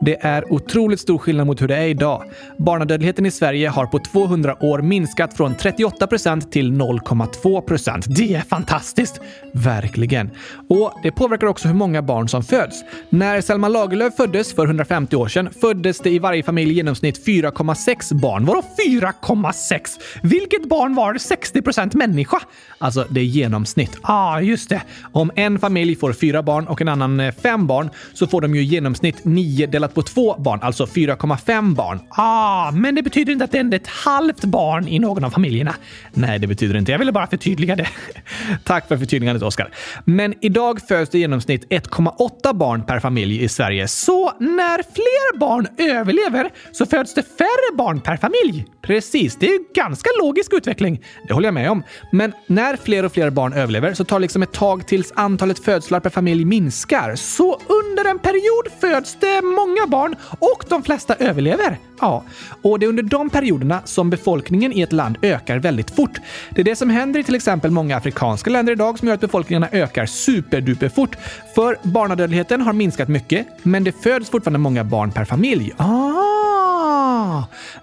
Det 0.00 0.16
är 0.20 0.52
otroligt 0.52 1.00
stor 1.00 1.18
skillnad 1.18 1.46
mot 1.46 1.62
hur 1.62 1.68
det 1.68 1.76
är 1.76 1.86
idag. 1.86 2.24
Barnadödligheten 2.58 3.26
i 3.26 3.30
Sverige 3.30 3.68
har 3.68 3.86
på 3.86 3.98
200 3.98 4.56
år 4.60 4.78
minskat 4.82 5.36
från 5.36 5.54
38 5.54 6.06
procent 6.06 6.52
till 6.52 6.72
0,2 6.72 7.60
procent. 7.60 8.06
Det 8.08 8.34
är 8.34 8.40
fantastiskt! 8.40 9.20
Verkligen. 9.52 10.30
Och 10.68 10.92
det 11.02 11.10
påverkar 11.10 11.46
också 11.46 11.68
hur 11.68 11.74
många 11.74 12.02
barn 12.02 12.28
som 12.28 12.42
föds. 12.42 12.84
När 13.08 13.40
Selma 13.40 13.68
Lagerlöf 13.68 14.16
föddes 14.16 14.54
för 14.54 14.66
150 14.66 15.16
år 15.16 15.28
sedan 15.28 15.50
föddes 15.60 15.98
det 15.98 16.10
i 16.10 16.18
varje 16.18 16.42
familj 16.42 16.72
i 16.72 16.74
genomsnitt 16.74 17.26
4,6 17.26 18.14
barn. 18.20 18.44
Vadå 18.44 18.62
4,6? 18.86 20.00
Vilket 20.22 20.68
barn 20.68 20.94
var 20.94 21.14
60 21.18 21.62
procent 21.62 21.94
människa? 21.94 22.40
Alltså, 22.78 23.06
det 23.10 23.20
är 23.20 23.24
genomsnitt. 23.24 23.92
Ja, 23.94 24.08
ah, 24.08 24.40
just 24.40 24.68
det. 24.68 24.82
Om 25.12 25.30
en 25.36 25.58
familj 25.58 25.96
får 25.96 26.12
fyra 26.12 26.42
barn 26.42 26.66
och 26.66 26.80
en 26.80 26.88
annan 26.88 27.11
man 27.16 27.26
eh, 27.26 27.34
fem 27.42 27.66
barn 27.66 27.90
så 28.14 28.26
får 28.26 28.40
de 28.40 28.54
ju 28.54 28.60
i 28.60 28.64
genomsnitt 28.64 29.24
9 29.24 29.66
delat 29.66 29.94
på 29.94 30.02
två 30.02 30.34
barn, 30.38 30.58
alltså 30.62 30.84
4,5 30.84 31.74
barn. 31.74 32.00
Ah, 32.08 32.70
men 32.70 32.94
det 32.94 33.02
betyder 33.02 33.32
inte 33.32 33.44
att 33.44 33.52
det 33.52 33.58
är 33.58 33.74
ett 33.74 33.86
halvt 33.86 34.44
barn 34.44 34.88
i 34.88 34.98
någon 34.98 35.24
av 35.24 35.30
familjerna. 35.30 35.74
Nej, 36.12 36.38
det 36.38 36.46
betyder 36.46 36.76
inte. 36.76 36.92
Jag 36.92 36.98
ville 36.98 37.12
bara 37.12 37.26
förtydliga 37.26 37.76
det. 37.76 37.88
Tack 38.64 38.88
för 38.88 38.96
förtydligandet, 38.96 39.42
Oskar. 39.42 39.70
Men 40.04 40.34
idag 40.40 40.80
föds 40.88 41.10
det 41.10 41.18
i 41.18 41.20
genomsnitt 41.20 41.68
1,8 41.68 42.54
barn 42.54 42.82
per 42.82 43.00
familj 43.00 43.42
i 43.42 43.48
Sverige. 43.48 43.88
Så 43.88 44.32
när 44.38 44.82
fler 44.82 45.38
barn 45.38 45.66
överlever 45.78 46.50
så 46.72 46.86
föds 46.86 47.14
det 47.14 47.22
färre 47.22 47.76
barn 47.76 48.00
per 48.00 48.16
familj. 48.16 48.66
Precis, 48.82 49.36
det 49.36 49.46
är 49.46 49.52
ju 49.52 49.64
ganska 49.74 50.10
logisk 50.22 50.52
utveckling. 50.52 51.00
Det 51.28 51.34
håller 51.34 51.46
jag 51.46 51.54
med 51.54 51.70
om. 51.70 51.82
Men 52.12 52.32
när 52.46 52.76
fler 52.76 53.04
och 53.04 53.12
fler 53.12 53.30
barn 53.30 53.52
överlever 53.52 53.94
så 53.94 54.04
tar 54.04 54.18
det 54.18 54.22
liksom 54.22 54.42
ett 54.42 54.52
tag 54.52 54.86
tills 54.86 55.12
antalet 55.16 55.64
födslar 55.64 56.00
per 56.00 56.10
familj 56.10 56.44
minskar. 56.44 57.01
Så 57.16 57.60
under 57.66 58.10
en 58.10 58.18
period 58.18 58.80
föds 58.80 59.16
det 59.20 59.42
många 59.42 59.86
barn 59.86 60.16
och 60.38 60.64
de 60.68 60.82
flesta 60.82 61.14
överlever. 61.14 61.78
Ja, 62.00 62.24
och 62.62 62.78
det 62.78 62.86
är 62.86 62.88
under 62.88 63.02
de 63.02 63.30
perioderna 63.30 63.82
som 63.84 64.10
befolkningen 64.10 64.72
i 64.72 64.82
ett 64.82 64.92
land 64.92 65.18
ökar 65.22 65.58
väldigt 65.58 65.90
fort. 65.90 66.20
Det 66.50 66.60
är 66.60 66.64
det 66.64 66.76
som 66.76 66.90
händer 66.90 67.20
i 67.20 67.24
till 67.24 67.34
exempel 67.34 67.70
många 67.70 67.96
afrikanska 67.96 68.50
länder 68.50 68.72
idag 68.72 68.98
som 68.98 69.08
gör 69.08 69.14
att 69.14 69.20
befolkningarna 69.20 69.68
ökar 69.72 70.06
superduper 70.06 70.88
fort. 70.88 71.16
För 71.54 71.78
barnadödligheten 71.82 72.60
har 72.60 72.72
minskat 72.72 73.08
mycket, 73.08 73.46
men 73.62 73.84
det 73.84 74.02
föds 74.02 74.30
fortfarande 74.30 74.58
många 74.58 74.84
barn 74.84 75.12
per 75.12 75.24
familj. 75.24 75.72
Ah! 75.76 76.31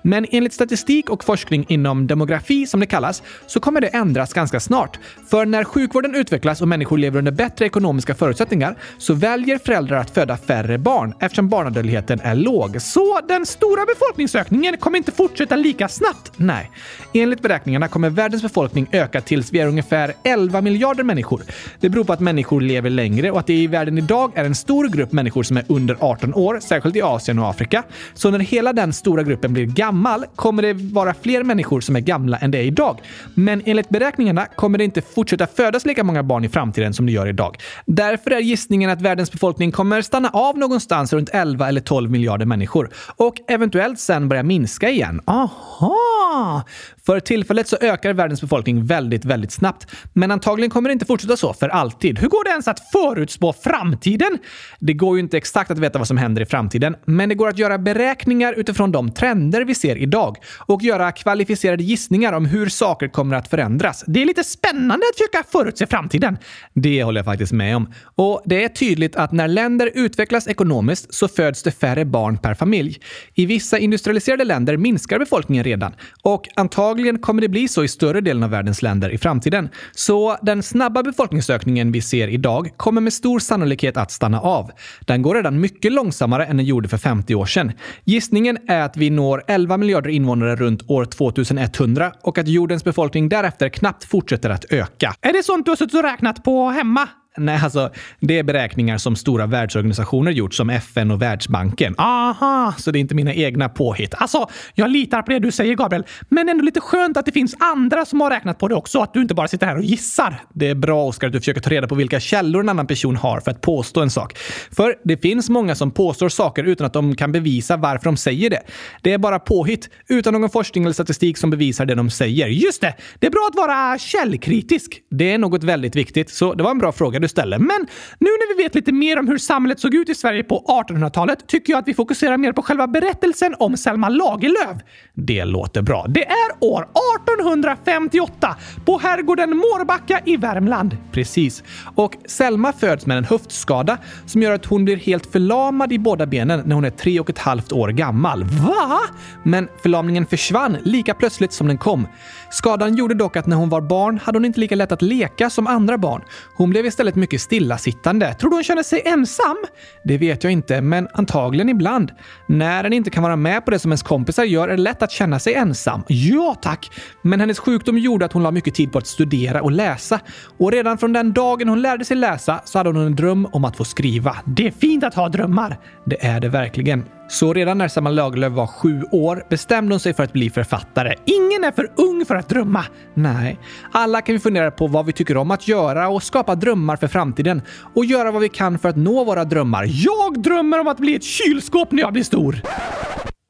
Men 0.02 0.26
enligt 0.32 0.54
statistik 0.54 1.10
och 1.10 1.24
forskning 1.24 1.66
inom 1.68 2.08
demografi, 2.08 2.68
som 2.68 2.80
det 2.80 2.86
kallas, 2.86 3.24
så 3.48 3.60
kommer 3.60 3.82
det 3.82 3.88
ändras 3.88 4.34
ganska 4.34 4.60
snart. 4.60 5.00
För 5.30 5.46
när 5.46 5.64
sjukvården 5.64 6.16
utvecklas 6.16 6.62
och 6.62 6.68
människor 6.68 6.98
lever 6.98 7.18
under 7.20 7.32
bättre 7.32 7.66
ekonomiska 7.66 8.16
förutsättningar 8.16 8.76
så 8.98 9.14
väljer 9.14 9.58
föräldrar 9.58 9.98
att 9.98 10.10
föda 10.10 10.38
färre 10.38 10.78
barn 10.78 11.14
eftersom 11.20 11.50
barnadödligheten 11.50 12.20
är 12.24 12.36
låg. 12.36 12.82
Så 12.82 13.20
den 13.28 13.46
stora 13.46 13.86
befolkningsökningen 13.86 14.78
kommer 14.78 14.98
inte 14.98 15.12
fortsätta 15.12 15.56
lika 15.56 15.88
snabbt. 15.88 16.32
Nej. 16.36 16.72
Enligt 17.14 17.42
beräkningarna 17.42 17.88
kommer 17.88 18.10
världens 18.10 18.42
befolkning 18.42 18.90
öka 18.92 19.22
tills 19.22 19.54
vi 19.54 19.60
är 19.60 19.68
ungefär 19.68 20.14
11 20.24 20.62
miljarder 20.62 21.04
människor. 21.04 21.42
Det 21.80 21.90
beror 21.90 22.04
på 22.04 22.14
att 22.14 22.20
människor 22.20 22.62
lever 22.62 22.90
längre 22.90 23.32
och 23.32 23.40
att 23.40 23.48
det 23.48 23.54
i 23.54 23.68
världen 23.68 23.98
idag 23.98 24.32
är 24.36 24.46
en 24.46 24.56
stor 24.56 24.88
grupp 24.88 25.12
människor 25.12 25.44
som 25.44 25.58
är 25.58 25.66
under 25.68 25.98
18 26.00 26.34
år, 26.34 26.60
särskilt 26.60 26.96
i 26.96 27.02
Asien 27.02 27.40
och 27.40 27.50
Afrika. 27.50 27.84
Så 28.14 28.32
när 28.32 28.40
hela 28.40 28.74
den 28.74 28.94
stora 28.94 29.24
gruppen 29.30 29.54
blir 29.54 29.66
gammal 29.66 30.26
kommer 30.36 30.62
det 30.62 30.74
vara 30.74 31.14
fler 31.14 31.44
människor 31.44 31.82
som 31.82 31.96
är 31.96 32.00
gamla 32.00 32.38
än 32.38 32.52
det 32.52 32.58
är 32.58 32.64
idag. 32.64 33.02
Men 33.34 33.62
enligt 33.66 33.90
beräkningarna 33.90 34.46
kommer 34.46 34.78
det 34.78 34.84
inte 34.84 35.02
fortsätta 35.02 35.48
födas 35.48 35.86
lika 35.86 36.04
många 36.04 36.24
barn 36.24 36.46
i 36.46 36.50
framtiden 36.50 36.94
som 36.94 37.06
det 37.06 37.12
gör 37.12 37.28
idag. 37.28 37.58
Därför 37.86 38.32
är 38.32 38.40
gissningen 38.40 38.90
att 38.90 39.02
världens 39.02 39.32
befolkning 39.32 39.72
kommer 39.72 40.02
stanna 40.02 40.30
av 40.30 40.58
någonstans 40.58 41.14
runt 41.14 41.30
11 41.34 41.68
eller 41.68 41.82
12 41.82 42.12
miljarder 42.12 42.46
människor 42.46 42.90
och 43.16 43.36
eventuellt 43.48 44.00
sen 44.00 44.30
börja 44.30 44.44
minska 44.44 44.90
igen. 44.90 45.22
Aha! 45.26 46.64
För 47.06 47.20
tillfället 47.20 47.68
så 47.68 47.78
ökar 47.82 48.14
världens 48.14 48.42
befolkning 48.42 48.86
väldigt, 48.86 49.26
väldigt 49.26 49.52
snabbt. 49.52 49.88
Men 50.14 50.32
antagligen 50.32 50.70
kommer 50.70 50.90
det 50.90 50.94
inte 50.94 51.06
fortsätta 51.06 51.38
så 51.38 51.54
för 51.54 51.70
alltid. 51.70 52.20
Hur 52.20 52.28
går 52.28 52.44
det 52.44 52.50
ens 52.50 52.68
att 52.68 52.80
förutspå 52.92 53.54
framtiden? 53.54 54.38
Det 54.80 54.94
går 54.94 55.18
ju 55.18 55.24
inte 55.24 55.38
exakt 55.38 55.72
att 55.72 55.80
veta 55.80 55.98
vad 56.00 56.08
som 56.08 56.18
händer 56.18 56.42
i 56.42 56.46
framtiden, 56.46 56.96
men 57.06 57.30
det 57.30 57.36
går 57.36 57.48
att 57.48 57.58
göra 57.58 57.78
beräkningar 57.78 58.54
utifrån 58.54 58.92
de 58.92 59.12
trender 59.20 59.66
vi 59.66 59.76
ser 59.76 59.96
idag 59.96 60.38
och 60.58 60.84
göra 60.84 61.12
kvalificerade 61.12 61.84
gissningar 61.84 62.34
om 62.34 62.46
hur 62.46 62.70
saker 62.70 63.08
kommer 63.08 63.36
att 63.36 63.48
förändras. 63.48 64.04
Det 64.08 64.22
är 64.22 64.26
lite 64.26 64.44
spännande 64.44 65.06
att 65.12 65.18
försöka 65.18 65.44
förutse 65.52 65.88
framtiden. 65.88 66.38
Det 66.74 67.04
håller 67.04 67.20
jag 67.20 67.26
faktiskt 67.26 67.52
med 67.54 67.76
om. 67.76 67.94
Och 68.16 68.42
det 68.46 68.64
är 68.64 68.70
tydligt 68.70 69.16
att 69.16 69.32
när 69.32 69.48
länder 69.48 69.92
utvecklas 69.94 70.48
ekonomiskt 70.48 71.14
så 71.14 71.28
föds 71.28 71.64
det 71.64 71.72
färre 71.72 72.06
barn 72.06 72.38
per 72.38 72.54
familj. 72.54 73.00
I 73.36 73.46
vissa 73.46 73.80
industrialiserade 73.80 74.44
länder 74.44 74.78
minskar 74.78 75.20
befolkningen 75.20 75.64
redan 75.64 75.94
och 76.24 76.48
antagligen 76.56 77.20
kommer 77.20 77.42
det 77.42 77.50
bli 77.50 77.68
så 77.68 77.84
i 77.84 77.88
större 77.88 78.22
delen 78.22 78.44
av 78.44 78.50
världens 78.50 78.82
länder 78.82 79.10
i 79.10 79.18
framtiden. 79.18 79.70
Så 79.92 80.38
den 80.42 80.64
snabba 80.64 81.04
befolkningsökningen 81.04 81.92
vi 81.92 82.02
ser 82.02 82.28
idag 82.28 82.70
kommer 82.78 83.02
med 83.02 83.14
stor 83.14 83.40
sannolikhet 83.40 83.98
att 83.98 84.12
stanna 84.12 84.42
av. 84.42 84.72
Den 85.00 85.22
går 85.22 85.36
redan 85.36 85.60
mycket 85.60 85.92
långsammare 85.92 86.46
än 86.46 86.58
den 86.58 86.66
gjorde 86.66 86.90
för 86.90 86.98
50 86.98 87.36
år 87.36 87.46
sedan. 87.46 87.72
Gissningen 88.04 88.58
är 88.68 88.82
att 88.82 88.98
vi 88.98 89.09
når 89.10 89.44
11 89.48 89.78
miljarder 89.78 90.10
invånare 90.10 90.56
runt 90.56 90.90
år 90.90 91.06
2100 91.06 92.14
och 92.22 92.38
att 92.38 92.48
jordens 92.48 92.84
befolkning 92.84 93.30
därefter 93.30 93.70
knappt 93.70 94.04
fortsätter 94.04 94.50
att 94.50 94.66
öka. 94.70 95.14
Är 95.22 95.34
det 95.34 95.44
sånt 95.44 95.66
du 95.66 95.72
har 95.72 95.76
suttit 95.76 95.96
och 95.96 96.04
räknat 96.04 96.44
på 96.44 96.70
hemma? 96.70 97.10
Nej, 97.50 97.60
alltså 97.64 97.90
det 98.20 98.40
är 98.40 98.44
beräkningar 98.44 98.98
som 98.98 99.16
stora 99.16 99.46
världsorganisationer 99.46 100.32
gjort 100.32 100.54
som 100.54 100.70
FN 100.70 101.12
och 101.12 101.22
Världsbanken. 101.22 101.96
Aha, 101.98 102.74
så 102.78 102.92
det 102.92 102.98
är 102.98 103.02
inte 103.02 103.16
mina 103.16 103.34
egna 103.34 103.70
påhitt. 103.70 104.14
Alltså, 104.18 104.50
jag 104.74 104.90
litar 104.90 105.22
på 105.22 105.32
det 105.32 105.40
du 105.40 105.52
säger 105.52 105.76
Gabriel, 105.76 106.06
men 106.30 106.50
ändå 106.50 106.64
lite 106.64 106.82
skönt 106.82 107.18
att 107.18 107.26
det 107.26 107.32
finns 107.32 107.56
andra 107.60 108.06
som 108.06 108.22
har 108.22 108.30
räknat 108.30 108.60
på 108.60 108.68
det 108.68 108.76
också, 108.76 109.00
att 109.00 109.14
du 109.14 109.22
inte 109.22 109.34
bara 109.34 109.48
sitter 109.48 109.68
här 109.68 109.78
och 109.78 109.84
gissar. 109.84 110.42
Det 110.54 110.68
är 110.68 110.76
bra 110.76 111.06
Oskar 111.06 111.28
att 111.28 111.34
du 111.34 111.40
försöker 111.40 111.62
ta 111.62 111.70
reda 111.70 111.88
på 111.88 111.96
vilka 111.96 112.20
källor 112.20 112.62
en 112.62 112.70
annan 112.70 112.88
person 112.88 113.16
har 113.16 113.40
för 113.40 113.52
att 113.52 113.62
påstå 113.62 114.02
en 114.02 114.10
sak. 114.10 114.38
För 114.72 114.96
det 115.04 115.18
finns 115.18 115.50
många 115.50 115.76
som 115.76 115.92
påstår 115.92 116.30
saker 116.30 116.64
utan 116.64 116.88
att 116.88 116.94
de 116.94 117.16
kan 117.16 117.32
bevisa 117.32 117.78
varför 117.78 118.06
de 118.06 118.18
säger 118.18 118.50
det. 118.50 118.62
Det 119.02 119.14
är 119.14 119.18
bara 119.18 119.40
påhitt, 119.40 119.90
utan 120.08 120.34
någon 120.34 120.50
forskning 120.50 120.84
eller 120.84 120.94
statistik 120.94 121.38
som 121.38 121.50
bevisar 121.50 121.86
det 121.86 121.96
de 121.96 122.10
säger. 122.10 122.48
Just 122.48 122.82
det! 122.82 122.96
Det 123.20 123.28
är 123.28 123.32
bra 123.32 123.50
att 123.52 123.56
vara 123.56 123.98
källkritisk. 123.98 125.02
Det 125.12 125.32
är 125.32 125.38
något 125.38 125.64
väldigt 125.64 125.96
viktigt, 125.96 126.30
så 126.30 126.54
det 126.54 126.64
var 126.64 126.72
en 126.72 126.78
bra 126.78 126.92
fråga 126.92 127.20
du 127.20 127.28
istället. 127.30 127.60
Men 127.60 127.88
nu 128.20 128.30
när 128.30 128.56
vi 128.56 128.64
vet 128.64 128.76
lite 128.76 128.92
mer 128.92 129.20
om 129.20 129.28
hur 129.28 129.38
samhället 129.38 129.80
såg 129.80 129.94
ut 129.96 130.10
i 130.10 130.16
Sverige 130.16 130.44
på 130.44 130.84
1800-talet 130.90 131.48
tycker 131.48 131.74
jag 131.74 131.80
att 131.80 131.88
vi 131.88 131.94
fokuserar 131.94 132.38
mer 132.38 132.54
på 132.54 132.62
själva 132.62 132.88
berättelsen 132.88 133.56
om 133.60 133.78
Selma 133.78 134.10
Lagerlöf. 134.10 134.78
Det 135.14 135.46
låter 135.46 135.82
bra. 135.82 136.06
Det 136.10 136.26
är 136.26 136.50
år 136.60 136.82
1858 136.82 138.56
på 138.86 138.98
herrgården 138.98 139.50
Mårbacka 139.50 140.22
i 140.26 140.38
Värmland. 140.38 140.98
Precis. 141.12 141.64
Och 141.96 142.14
Selma 142.26 142.74
föds 142.74 143.06
med 143.06 143.18
en 143.18 143.24
höftskada 143.24 143.98
som 144.26 144.42
gör 144.42 144.52
att 144.52 144.66
hon 144.66 144.86
blir 144.86 144.98
helt 144.98 145.26
förlamad 145.26 145.94
i 145.94 146.00
båda 146.00 146.26
benen 146.26 146.62
när 146.66 146.76
hon 146.76 146.86
är 146.86 146.90
tre 146.90 147.20
och 147.20 147.30
ett 147.30 147.38
halvt 147.38 147.72
år 147.72 147.90
gammal. 147.90 148.44
Va? 148.44 149.00
Men 149.44 149.68
förlamningen 149.82 150.26
försvann 150.26 150.78
lika 150.84 151.14
plötsligt 151.14 151.54
som 151.54 151.68
den 151.68 151.78
kom. 151.78 152.08
Skadan 152.50 152.96
gjorde 152.96 153.14
dock 153.14 153.36
att 153.38 153.48
när 153.48 153.56
hon 153.56 153.70
var 153.70 153.82
barn 153.82 154.20
hade 154.24 154.38
hon 154.38 154.46
inte 154.46 154.60
lika 154.60 154.76
lätt 154.76 154.92
att 154.92 155.02
leka 155.02 155.50
som 155.50 155.68
andra 155.68 155.98
barn. 155.98 156.22
Hon 156.56 156.70
blev 156.70 156.86
istället 156.86 157.09
mycket 157.16 157.42
stillasittande. 157.42 158.34
Tror 158.34 158.50
du 158.50 158.56
hon 158.56 158.64
känner 158.64 158.84
sig 158.84 159.02
ensam? 159.06 159.58
Det 160.04 160.18
vet 160.18 160.44
jag 160.44 160.54
inte, 160.54 160.82
men 160.82 161.08
antagligen 161.14 161.70
ibland. 161.70 162.12
När 162.48 162.84
en 162.84 162.94
inte 162.94 163.10
kan 163.10 163.24
vara 163.24 163.36
med 163.36 163.66
på 163.66 163.72
det 163.72 163.80
som 163.80 163.92
ens 163.92 164.04
kompisar 164.04 164.44
gör 164.44 164.68
är 164.68 164.78
det 164.78 164.84
lätt 164.84 165.04
att 165.04 165.12
känna 165.12 165.40
sig 165.40 165.54
ensam. 165.54 166.04
Ja, 166.08 166.56
tack! 166.62 166.92
Men 167.22 167.40
hennes 167.40 167.60
sjukdom 167.60 167.98
gjorde 167.98 168.26
att 168.26 168.34
hon 168.34 168.44
la 168.44 168.52
mycket 168.52 168.76
tid 168.76 168.92
på 168.92 168.98
att 168.98 169.08
studera 169.08 169.62
och 169.62 169.72
läsa. 169.72 170.20
Och 170.58 170.72
redan 170.72 170.98
från 170.98 171.14
den 171.14 171.34
dagen 171.34 171.70
hon 171.70 171.82
lärde 171.82 172.06
sig 172.06 172.18
läsa 172.18 172.62
så 172.66 172.78
hade 172.78 172.90
hon 172.90 172.98
en 172.98 173.16
dröm 173.16 173.46
om 173.46 173.66
att 173.66 173.78
få 173.78 173.86
skriva. 173.86 174.38
Det 174.46 174.68
är 174.68 174.72
fint 174.72 175.04
att 175.04 175.14
ha 175.14 175.30
drömmar! 175.30 175.78
Det 176.06 176.26
är 176.26 176.40
det 176.40 176.50
verkligen. 176.50 177.04
Så 177.30 177.54
redan 177.54 177.78
när 177.78 177.88
Selma 177.88 178.10
Lagerlöf 178.10 178.54
var 178.54 178.68
sju 178.68 179.04
år 179.12 179.44
bestämde 179.50 179.94
hon 179.94 180.00
sig 180.00 180.14
för 180.14 180.24
att 180.24 180.34
bli 180.34 180.50
författare. 180.50 181.16
Ingen 181.26 181.64
är 181.64 181.72
för 181.72 181.92
ung 181.96 182.26
för 182.26 182.36
att 182.36 182.50
drömma! 182.50 182.86
Nej, 183.14 183.60
alla 183.92 184.22
kan 184.22 184.34
vi 184.34 184.40
fundera 184.40 184.72
på 184.72 184.88
vad 184.88 185.06
vi 185.06 185.14
tycker 185.14 185.38
om 185.38 185.52
att 185.52 185.68
göra 185.68 186.10
och 186.10 186.24
skapa 186.24 186.56
drömmar 186.56 186.96
för 186.96 187.08
framtiden 187.08 187.62
och 187.96 188.06
göra 188.06 188.32
vad 188.32 188.42
vi 188.42 188.50
kan 188.50 188.80
för 188.80 188.90
att 188.90 188.96
nå 188.96 189.24
våra 189.24 189.44
drömmar. 189.44 189.86
Jag 189.88 190.42
drömmer 190.42 190.80
om 190.80 190.88
att 190.88 190.98
bli 190.98 191.16
ett 191.16 191.24
kylskåp 191.24 191.92
när 191.92 192.02
jag 192.02 192.14
blir 192.14 192.24
stor! 192.24 192.62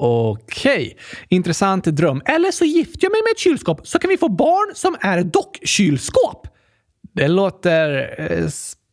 Okej, 0.02 0.74
okay. 0.76 0.96
intressant 1.30 1.86
dröm. 1.86 2.22
Eller 2.26 2.52
så 2.52 2.66
gifter 2.66 3.00
jag 3.02 3.12
mig 3.12 3.22
med 3.22 3.32
ett 3.32 3.40
kylskåp 3.40 3.88
så 3.88 4.00
kan 4.00 4.10
vi 4.10 4.18
få 4.18 4.30
barn 4.30 4.76
som 4.76 4.96
är 5.02 5.24
dockkylskåp. 5.24 6.48
Det 7.16 7.28
låter 7.28 8.16
eh, 8.18 8.48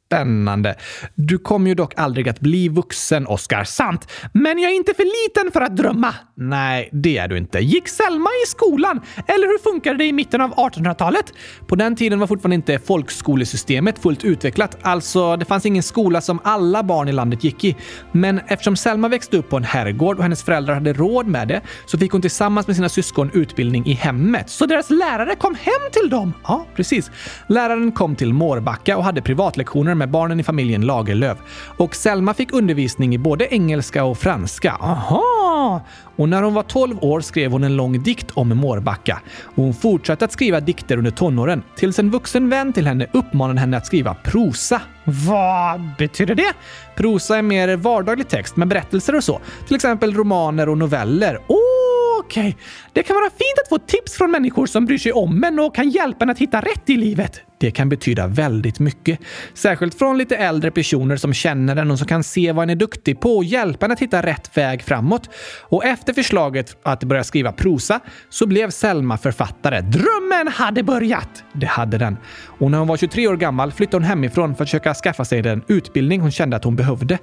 Spännande. 0.06 0.74
Du 1.14 1.38
kommer 1.38 1.68
ju 1.68 1.74
dock 1.74 1.92
aldrig 1.96 2.28
att 2.28 2.40
bli 2.40 2.68
vuxen, 2.68 3.26
Oscar. 3.26 3.64
Sant. 3.64 4.12
Men 4.32 4.58
jag 4.58 4.70
är 4.70 4.76
inte 4.76 4.94
för 4.94 5.28
liten 5.28 5.52
för 5.52 5.60
att 5.60 5.76
drömma. 5.76 6.14
Nej, 6.34 6.88
det 6.92 7.18
är 7.18 7.28
du 7.28 7.38
inte. 7.38 7.58
Gick 7.58 7.88
Selma 7.88 8.30
i 8.44 8.46
skolan? 8.46 9.00
Eller 9.26 9.46
hur 9.46 9.72
funkade 9.72 9.98
det 9.98 10.04
i 10.04 10.12
mitten 10.12 10.40
av 10.40 10.54
1800-talet? 10.54 11.32
På 11.66 11.76
den 11.76 11.96
tiden 11.96 12.20
var 12.20 12.26
fortfarande 12.26 12.54
inte 12.54 12.78
folkskolesystemet 12.78 13.98
fullt 13.98 14.24
utvecklat. 14.24 14.78
Alltså, 14.82 15.36
det 15.36 15.44
fanns 15.44 15.66
ingen 15.66 15.82
skola 15.82 16.20
som 16.20 16.40
alla 16.44 16.82
barn 16.82 17.08
i 17.08 17.12
landet 17.12 17.44
gick 17.44 17.64
i. 17.64 17.76
Men 18.12 18.40
eftersom 18.46 18.76
Selma 18.76 19.08
växte 19.08 19.36
upp 19.36 19.50
på 19.50 19.56
en 19.56 19.64
herrgård 19.64 20.16
och 20.16 20.22
hennes 20.22 20.42
föräldrar 20.42 20.74
hade 20.74 20.92
råd 20.92 21.26
med 21.26 21.48
det 21.48 21.60
så 21.86 21.98
fick 21.98 22.12
hon 22.12 22.20
tillsammans 22.22 22.66
med 22.66 22.76
sina 22.76 22.88
syskon 22.88 23.30
utbildning 23.34 23.86
i 23.86 23.92
hemmet. 23.92 24.50
Så 24.50 24.66
deras 24.66 24.90
lärare 24.90 25.34
kom 25.34 25.54
hem 25.54 25.90
till 25.92 26.10
dem? 26.10 26.32
Ja, 26.48 26.66
precis. 26.76 27.10
Läraren 27.46 27.92
kom 27.92 28.16
till 28.16 28.32
Mårbacka 28.32 28.96
och 28.96 29.04
hade 29.04 29.22
privatlektioner 29.22 29.95
med 29.96 30.10
barnen 30.10 30.40
i 30.40 30.42
familjen 30.42 30.86
Lagerlöf. 30.86 31.38
Och 31.76 31.94
Selma 31.94 32.34
fick 32.34 32.52
undervisning 32.52 33.14
i 33.14 33.18
både 33.18 33.54
engelska 33.54 34.04
och 34.04 34.18
franska. 34.18 34.72
Aha! 34.80 35.80
Och 36.16 36.28
när 36.28 36.42
hon 36.42 36.54
var 36.54 36.62
12 36.62 36.98
år 37.00 37.20
skrev 37.20 37.52
hon 37.52 37.64
en 37.64 37.76
lång 37.76 38.02
dikt 38.02 38.30
om 38.34 38.48
Mårbacka. 38.48 39.20
Och 39.42 39.64
hon 39.64 39.74
fortsatte 39.74 40.24
att 40.24 40.32
skriva 40.32 40.60
dikter 40.60 40.96
under 40.96 41.10
tonåren 41.10 41.62
tills 41.76 41.98
en 41.98 42.10
vuxen 42.10 42.48
vän 42.48 42.72
till 42.72 42.86
henne 42.86 43.06
uppmanade 43.12 43.60
henne 43.60 43.76
att 43.76 43.86
skriva 43.86 44.14
prosa. 44.14 44.80
Vad 45.04 45.80
betyder 45.98 46.34
det? 46.34 46.52
Prosa 46.96 47.38
är 47.38 47.42
mer 47.42 47.76
vardaglig 47.76 48.28
text 48.28 48.56
med 48.56 48.68
berättelser 48.68 49.16
och 49.16 49.24
så. 49.24 49.40
Till 49.66 49.76
exempel 49.76 50.14
romaner 50.14 50.68
och 50.68 50.78
noveller. 50.78 51.38
Oh! 51.46 51.86
Okej, 52.18 52.48
okay. 52.48 52.54
det 52.92 53.02
kan 53.02 53.16
vara 53.16 53.30
fint 53.30 53.58
att 53.62 53.68
få 53.68 53.78
tips 53.78 54.12
från 54.12 54.30
människor 54.30 54.66
som 54.66 54.86
bryr 54.86 54.98
sig 54.98 55.12
om 55.12 55.44
en 55.44 55.58
och 55.58 55.74
kan 55.74 55.90
hjälpa 55.90 56.24
en 56.24 56.30
att 56.30 56.38
hitta 56.38 56.60
rätt 56.60 56.90
i 56.90 56.96
livet. 56.96 57.40
Det 57.58 57.70
kan 57.70 57.88
betyda 57.88 58.26
väldigt 58.26 58.78
mycket. 58.78 59.18
Särskilt 59.54 59.94
från 59.94 60.18
lite 60.18 60.36
äldre 60.36 60.70
personer 60.70 61.16
som 61.16 61.34
känner 61.34 61.74
den 61.74 61.90
och 61.90 61.98
som 61.98 62.08
kan 62.08 62.24
se 62.24 62.52
vad 62.52 62.62
en 62.62 62.70
är 62.70 62.74
duktig 62.74 63.20
på 63.20 63.36
och 63.36 63.44
hjälpa 63.44 63.86
en 63.86 63.92
att 63.92 64.00
hitta 64.00 64.22
rätt 64.22 64.56
väg 64.56 64.82
framåt. 64.82 65.30
Och 65.62 65.84
efter 65.84 66.12
förslaget 66.12 66.76
att 66.82 67.04
börja 67.04 67.24
skriva 67.24 67.52
prosa 67.52 68.00
så 68.28 68.46
blev 68.46 68.70
Selma 68.70 69.18
författare. 69.18 69.80
Drömmen 69.80 70.48
hade 70.48 70.82
börjat! 70.82 71.44
Det 71.52 71.66
hade 71.66 71.98
den. 71.98 72.16
Och 72.58 72.70
när 72.70 72.78
hon 72.78 72.88
var 72.88 72.96
23 72.96 73.28
år 73.28 73.36
gammal 73.36 73.72
flyttade 73.72 73.96
hon 73.96 74.04
hemifrån 74.04 74.54
för 74.54 74.64
att 74.64 74.68
försöka 74.68 74.94
skaffa 74.94 75.24
sig 75.24 75.42
den 75.42 75.62
utbildning 75.68 76.20
hon 76.20 76.30
kände 76.30 76.56
att 76.56 76.64
hon 76.64 76.76
behövde. 76.76 77.18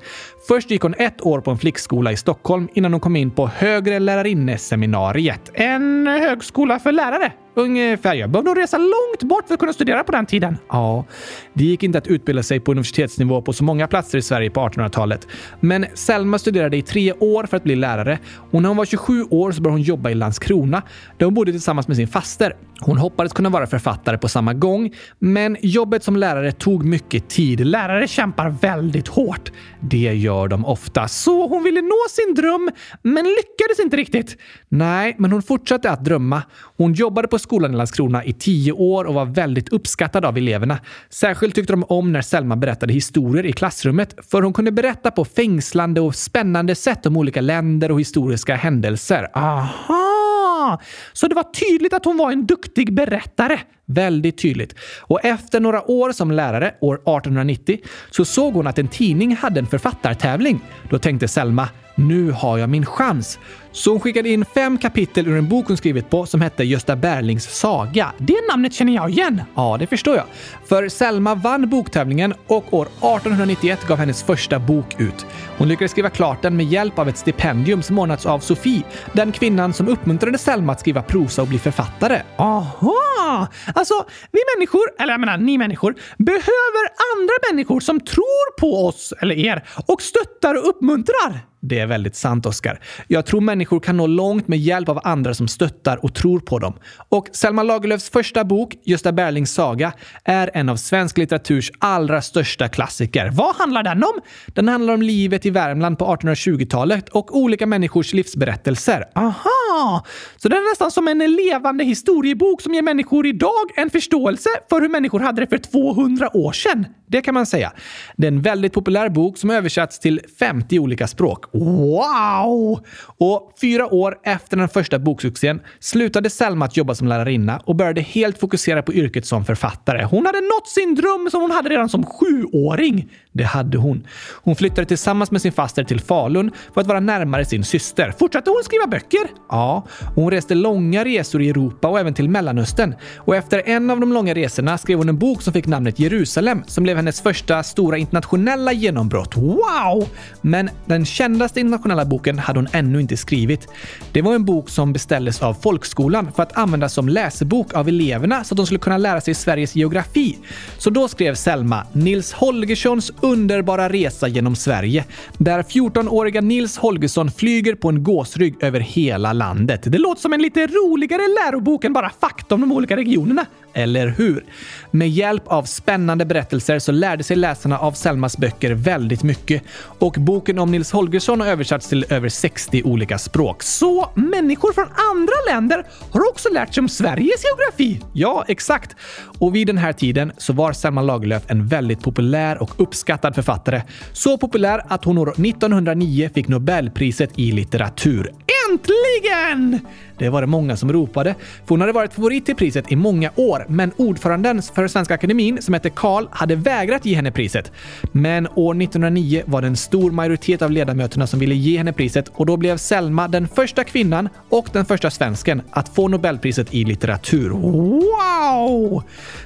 Först 0.48 0.72
gick 0.72 0.82
hon 0.82 0.94
ett 0.98 1.22
år 1.22 1.42
på 1.42 1.52
en 1.52 1.58
flickskola 1.58 2.12
i 2.12 2.18
Stockholm 2.18 2.68
innan 2.74 2.94
hon 2.94 3.00
kom 3.00 3.16
in 3.16 3.32
på 3.32 3.48
Högre 3.48 4.00
lärarinneseminariet. 4.00 5.52
En 5.54 6.08
högskola 6.08 6.80
för 6.80 6.92
lärare? 6.92 7.32
Ungefär. 7.56 8.14
Jag 8.14 8.30
behövde 8.30 8.62
resa 8.62 8.78
långt 8.78 9.24
bort 9.24 9.48
för 9.48 9.54
att 9.54 9.60
kunna 9.60 9.74
studera 9.74 10.04
på 10.04 10.12
den 10.12 10.26
tiden. 10.26 10.58
Ja, 10.70 11.06
det 11.54 11.64
gick 11.64 11.84
inte 11.84 11.98
att 11.98 12.08
utbilda 12.08 12.44
sig 12.44 12.60
på 12.60 12.72
universitetsnivå 12.72 13.42
på 13.42 13.54
så 13.54 13.64
många 13.64 13.88
platser 13.88 14.18
i 14.18 14.22
Sverige 14.22 14.50
på 14.50 14.60
1800-talet. 14.60 15.28
Men 15.60 15.86
Selma 15.94 16.40
studerade 16.40 16.78
i 16.78 16.82
tre 16.82 17.14
år 17.14 17.44
för 17.44 17.58
att 17.58 17.64
bli 17.64 17.76
lärare 17.76 18.20
och 18.52 18.62
när 18.62 18.70
hon 18.70 18.78
var 18.78 18.86
27 18.86 19.24
år 19.30 19.52
så 19.52 19.62
började 19.62 19.80
hon 19.80 19.82
jobba 19.82 20.10
i 20.10 20.16
Landskrona 20.16 20.82
där 21.18 21.26
hon 21.26 21.34
bodde 21.34 21.52
tillsammans 21.52 21.88
med 21.88 21.98
sin 21.98 22.08
faster. 22.08 22.56
Hon 22.86 22.98
hoppades 22.98 23.34
kunna 23.34 23.50
vara 23.50 23.68
författare 23.68 24.18
på 24.18 24.28
samma 24.28 24.54
gång, 24.54 24.94
men 25.20 25.58
jobbet 25.62 26.04
som 26.04 26.18
lärare 26.18 26.52
tog 26.52 26.86
mycket 26.86 27.30
tid. 27.30 27.68
Lärare 27.68 28.08
kämpar 28.08 28.50
väldigt 28.50 29.08
hårt. 29.08 29.52
Det 29.80 30.14
gör 30.14 30.48
de 30.48 30.66
ofta. 30.66 31.08
Så 31.08 31.48
hon 31.48 31.64
ville 31.64 31.82
nå 31.82 31.98
sin 32.10 32.34
dröm, 32.34 32.72
men 33.02 33.26
lyckades 33.26 33.80
inte 33.80 33.98
riktigt. 33.98 34.38
Nej, 34.70 35.16
men 35.20 35.32
hon 35.32 35.42
fortsatte 35.42 35.92
att 35.92 36.06
drömma. 36.06 36.44
Hon 36.78 36.94
jobbade 36.94 37.28
på 37.28 37.40
skolan 37.44 37.74
i 37.74 37.78
Landskrona 37.78 38.26
i 38.26 38.34
tio 38.34 38.72
år 38.72 39.06
och 39.06 39.14
var 39.14 39.26
väldigt 39.26 39.70
uppskattad 39.70 40.26
av 40.26 40.38
eleverna. 40.38 40.80
Särskilt 41.10 41.56
tyckte 41.56 41.74
de 41.74 41.84
om 41.84 42.12
när 42.12 42.22
Selma 42.22 42.56
berättade 42.56 42.94
historier 42.94 43.46
i 43.46 43.52
klassrummet, 43.52 44.16
för 44.32 44.42
hon 44.42 44.54
kunde 44.54 44.72
berätta 44.72 45.12
på 45.12 45.26
fängslande 45.26 46.02
och 46.02 46.16
spännande 46.16 46.76
sätt 46.76 47.06
om 47.06 47.18
olika 47.18 47.42
länder 47.42 47.92
och 47.92 48.00
historiska 48.00 48.56
händelser. 48.56 49.28
Aha! 49.34 50.82
Så 51.14 51.28
det 51.28 51.36
var 51.36 51.44
tydligt 51.44 51.94
att 51.94 52.06
hon 52.06 52.18
var 52.18 52.32
en 52.32 52.46
duktig 52.46 52.94
berättare. 52.94 53.60
Väldigt 53.86 54.38
tydligt. 54.38 54.76
Och 55.02 55.26
efter 55.26 55.60
några 55.60 55.92
år 55.92 56.12
som 56.12 56.32
lärare, 56.32 56.76
år 56.82 56.96
1890, 56.96 57.80
så 58.12 58.26
såg 58.26 58.54
hon 58.54 58.68
att 58.68 58.80
en 58.80 58.88
tidning 58.88 59.36
hade 59.36 59.60
en 59.60 59.68
författartävling. 59.68 60.60
Då 60.90 61.00
tänkte 61.00 61.28
Selma, 61.28 61.70
nu 61.96 62.32
har 62.32 62.58
jag 62.58 62.70
min 62.70 62.86
chans. 62.86 63.40
Så 63.72 63.92
hon 63.92 64.00
skickade 64.00 64.30
in 64.30 64.46
fem 64.46 64.78
kapitel 64.78 65.28
ur 65.28 65.38
en 65.38 65.50
bok 65.50 65.68
hon 65.68 65.78
skrivit 65.78 66.10
på 66.10 66.26
som 66.26 66.42
hette 66.42 66.64
Gösta 66.64 66.96
Berlings 66.96 67.60
saga. 67.60 68.14
Det 68.18 68.38
namnet 68.50 68.74
känner 68.74 68.94
jag 68.94 69.10
igen! 69.10 69.42
Ja, 69.56 69.78
det 69.80 69.88
förstår 69.88 70.16
jag. 70.16 70.26
För 70.66 70.90
Selma 70.90 71.36
vann 71.36 71.70
boktävlingen 71.70 72.34
och 72.48 72.74
år 72.74 72.86
1891 72.86 73.88
gav 73.88 73.98
hennes 73.98 74.24
första 74.24 74.60
bok 74.60 75.02
ut. 75.02 75.26
Hon 75.58 75.68
lyckades 75.68 75.92
skriva 75.92 76.10
klart 76.10 76.42
den 76.42 76.58
med 76.58 76.66
hjälp 76.66 77.00
av 77.00 77.10
ett 77.10 77.18
stipendium 77.18 77.84
som 77.84 78.00
ordnats 78.00 78.26
av 78.26 78.40
Sofie, 78.40 78.84
den 79.14 79.32
kvinnan 79.32 79.74
som 79.74 79.88
uppmuntrade 79.88 80.38
Selma 80.38 80.72
att 80.72 80.80
skriva 80.80 81.02
prosa 81.02 81.42
och 81.42 81.48
bli 81.48 81.60
författare. 81.60 82.22
Aha! 82.38 83.48
Alltså, 83.76 83.94
vi 84.32 84.40
människor, 84.58 84.84
eller 85.00 85.14
jag 85.14 85.20
menar 85.20 85.38
ni 85.38 85.58
människor, 85.58 85.96
behöver 86.18 86.84
andra 87.16 87.34
människor 87.52 87.80
som 87.80 88.00
tror 88.00 88.60
på 88.60 88.88
oss, 88.88 89.14
eller 89.22 89.36
er, 89.36 89.64
och 89.86 90.02
stöttar 90.02 90.56
och 90.56 90.70
uppmuntrar. 90.70 91.53
Det 91.66 91.80
är 91.80 91.88
väldigt 91.88 92.16
sant, 92.16 92.46
Oskar. 92.46 92.80
Jag 93.08 93.26
tror 93.26 93.42
människor 93.42 93.80
kan 93.80 93.98
nå 93.98 94.08
långt 94.08 94.48
med 94.48 94.60
hjälp 94.60 94.90
av 94.90 95.00
andra 95.04 95.34
som 95.34 95.48
stöttar 95.48 96.06
och 96.06 96.14
tror 96.14 96.40
på 96.40 96.60
dem. 96.60 96.74
Och 97.10 97.30
Selma 97.32 97.64
Lagerlöfs 97.64 98.10
första 98.10 98.44
bok, 98.44 98.76
Gösta 98.84 99.12
Berlings 99.12 99.54
saga, 99.54 99.94
är 100.24 100.52
en 100.54 100.70
av 100.70 100.76
svensk 100.76 101.18
litteraturs 101.18 101.72
allra 101.80 102.22
största 102.22 102.68
klassiker. 102.68 103.30
Vad 103.34 103.56
handlar 103.56 103.84
den 103.84 104.04
om? 104.04 104.22
Den 104.48 104.68
handlar 104.68 104.94
om 104.94 105.02
livet 105.02 105.46
i 105.46 105.50
Värmland 105.50 106.00
på 106.00 106.06
1820-talet 106.06 107.10
och 107.10 107.38
olika 107.38 107.66
människors 107.66 108.14
livsberättelser. 108.14 109.06
Aha! 109.16 110.06
Så 110.38 110.50
den 110.50 110.58
är 110.58 110.72
nästan 110.72 110.92
som 110.92 111.08
en 111.08 111.36
levande 111.36 111.84
historiebok 111.84 112.62
som 112.62 112.74
ger 112.74 112.82
människor 112.82 113.28
idag 113.28 113.72
en 113.76 113.90
förståelse 113.90 114.50
för 114.70 114.82
hur 114.82 114.90
människor 114.90 115.20
hade 115.20 115.42
det 115.42 115.48
för 115.48 115.58
200 115.58 116.38
år 116.38 116.52
sedan. 116.52 116.86
Det 117.08 117.22
kan 117.22 117.34
man 117.34 117.46
säga. 117.46 117.72
Det 118.18 118.28
är 118.28 118.32
en 118.32 118.42
väldigt 118.42 118.74
populär 118.74 119.10
bok 119.10 119.38
som 119.38 119.50
översatts 119.50 120.00
till 120.00 120.22
50 120.40 120.80
olika 120.80 121.08
språk 121.08 121.53
Wow! 121.54 122.80
Och 123.18 123.54
fyra 123.62 123.94
år 123.94 124.18
efter 124.24 124.58
den 124.58 124.70
första 124.70 125.00
boksuccén 125.00 125.62
slutade 125.80 126.30
Selma 126.30 126.66
att 126.66 126.78
jobba 126.78 126.96
som 126.96 127.08
lärarinna 127.08 127.62
och 127.66 127.76
började 127.76 128.02
helt 128.02 128.40
fokusera 128.40 128.82
på 128.82 128.94
yrket 128.94 129.26
som 129.26 129.46
författare. 129.46 130.04
Hon 130.04 130.26
hade 130.26 130.42
nått 130.42 130.68
sin 130.68 130.96
dröm 130.96 131.30
som 131.32 131.42
hon 131.42 131.52
hade 131.52 131.70
redan 131.70 131.90
som 131.90 132.06
sjuåring. 132.06 133.10
Det 133.32 133.44
hade 133.44 133.78
hon. 133.78 134.08
Hon 134.44 134.56
flyttade 134.56 134.86
tillsammans 134.86 135.32
med 135.32 135.42
sin 135.42 135.52
faster 135.52 135.84
till 135.84 136.00
Falun 136.00 136.52
för 136.74 136.82
att 136.82 136.88
vara 136.88 137.00
närmare 137.00 137.46
sin 137.46 137.64
syster. 137.64 138.14
Fortsatte 138.20 138.50
hon 138.50 138.64
skriva 138.64 138.88
böcker? 138.88 139.28
Ja, 139.50 139.88
hon 140.16 140.32
reste 140.32 140.56
långa 140.56 141.06
resor 141.06 141.42
i 141.42 141.50
Europa 141.50 141.88
och 141.88 142.00
även 142.00 142.14
till 142.14 142.30
Mellanöstern. 142.30 142.96
Och 143.18 143.36
efter 143.36 143.62
en 143.66 143.90
av 143.90 144.00
de 144.00 144.14
långa 144.14 144.34
resorna 144.34 144.78
skrev 144.78 144.98
hon 144.98 145.10
en 145.10 145.20
bok 145.20 145.42
som 145.42 145.54
fick 145.54 145.68
namnet 145.68 146.00
Jerusalem 146.00 146.64
som 146.68 146.84
blev 146.84 146.98
hennes 146.98 147.22
första 147.22 147.64
stora 147.64 147.98
internationella 147.98 148.74
genombrott. 148.74 149.38
Wow! 149.38 150.08
Men 150.42 150.70
den 150.86 151.06
kända 151.06 151.43
kändaste 151.44 151.60
internationella 151.60 152.06
boken 152.06 152.40
hade 152.40 152.60
hon 152.60 152.68
ännu 152.72 153.02
inte 153.02 153.18
skrivit. 153.18 153.68
Det 154.12 154.22
var 154.22 154.36
en 154.36 154.46
bok 154.46 154.70
som 154.70 154.94
beställdes 154.94 155.42
av 155.42 155.54
folkskolan 155.54 156.32
för 156.36 156.44
att 156.44 156.58
användas 156.58 156.94
som 156.94 157.10
läsebok 157.10 157.74
av 157.74 157.88
eleverna 157.88 158.44
så 158.44 158.54
att 158.54 158.58
de 158.58 158.66
skulle 158.66 158.80
kunna 158.80 158.98
lära 158.98 159.22
sig 159.22 159.34
Sveriges 159.34 159.76
geografi. 159.76 160.38
Så 160.78 160.90
då 160.90 161.08
skrev 161.08 161.36
Selma 161.36 161.84
Nils 161.94 162.34
Holgerssons 162.34 163.12
underbara 163.22 163.90
resa 163.90 164.28
genom 164.28 164.56
Sverige, 164.56 165.06
där 165.38 165.64
14-åriga 165.64 166.42
Nils 166.42 166.78
Holgersson 166.78 167.32
flyger 167.32 167.76
på 167.76 167.90
en 167.90 168.04
gåsrygg 168.04 168.56
över 168.60 168.80
hela 168.80 169.34
landet. 169.34 169.82
Det 169.84 169.98
låter 169.98 170.22
som 170.22 170.34
en 170.34 170.42
lite 170.42 170.68
roligare 170.68 171.28
lärobok 171.28 171.84
än 171.84 171.94
bara 171.94 172.12
fakta 172.22 172.56
om 172.56 172.62
de 172.62 172.72
olika 172.72 172.96
regionerna. 172.96 173.46
Eller 173.74 174.08
hur? 174.08 174.46
Med 174.92 175.10
hjälp 175.10 175.44
av 175.48 175.64
spännande 175.64 176.26
berättelser 176.26 176.80
så 176.80 176.92
lärde 176.92 177.24
sig 177.24 177.38
läsarna 177.38 177.80
av 177.80 177.92
Selmas 177.92 178.38
böcker 178.38 178.72
väldigt 178.72 179.24
mycket 179.24 179.64
och 180.00 180.16
boken 180.20 180.60
om 180.60 180.72
Nils 180.72 180.92
Holgersson 180.92 181.33
har 181.40 181.48
översatts 181.48 181.90
till 181.90 182.06
över 182.10 182.30
60 182.30 182.84
olika 182.84 183.18
språk. 183.18 183.64
Så 183.64 184.10
människor 184.16 184.74
från 184.74 184.88
andra 185.12 185.34
länder 185.54 185.86
har 186.12 186.30
också 186.30 186.50
lärt 186.50 186.74
sig 186.74 186.82
om 186.82 186.90
Sveriges 186.90 187.44
geografi? 187.44 188.02
Ja, 188.14 188.46
exakt. 188.48 188.96
Och 189.40 189.56
vid 189.56 189.68
den 189.68 189.78
här 189.78 189.94
tiden 189.94 190.32
så 190.38 190.54
var 190.54 190.74
Selma 190.74 191.02
Lagerlöf 191.02 191.44
en 191.48 191.68
väldigt 191.68 192.02
populär 192.02 192.62
och 192.62 192.72
uppskattad 192.78 193.36
författare. 193.36 193.82
Så 194.14 194.38
populär 194.38 194.86
att 194.88 195.06
hon 195.06 195.18
år 195.18 195.30
1909 195.30 196.30
fick 196.34 196.48
Nobelpriset 196.48 197.30
i 197.36 197.52
litteratur. 197.52 198.34
Äntligen! 198.70 199.80
Det 200.18 200.30
var 200.30 200.42
det 200.42 200.48
många 200.48 200.78
som 200.78 200.94
ropade, 200.94 201.36
för 201.66 201.70
hon 201.70 201.82
hade 201.82 201.94
varit 201.94 202.14
favorit 202.14 202.46
till 202.46 202.56
priset 202.56 202.92
i 202.92 202.96
många 202.96 203.32
år, 203.36 203.66
men 203.70 203.92
ordföranden 203.98 204.62
för 204.62 204.88
Svenska 204.88 205.14
Akademin, 205.14 205.62
som 205.62 205.74
hette 205.74 205.90
Karl, 205.90 206.28
hade 206.32 206.56
vägrat 206.56 207.06
ge 207.06 207.16
henne 207.16 207.32
priset. 207.32 207.72
Men 208.12 208.48
år 208.56 208.82
1909 208.82 209.44
var 209.46 209.62
det 209.62 209.68
en 209.68 209.76
stor 209.76 210.12
majoritet 210.12 210.62
av 210.62 210.72
ledamöterna 210.72 211.28
som 211.28 211.40
ville 211.40 211.56
ge 211.56 211.78
henne 211.78 211.94
priset 211.94 212.32
och 212.34 212.46
då 212.46 212.58
blev 212.58 212.78
Selma 212.78 213.28
den 213.28 213.48
första 213.48 213.84
kvinnan 213.84 214.30
och 214.50 214.68
den 214.74 214.86
första 214.86 215.12
svensken 215.12 215.62
att 215.70 215.96
få 215.96 216.08
Nobelpriset 216.08 216.74
i 216.74 216.84
litteratur. 216.84 217.50
Wow! 217.50 219.04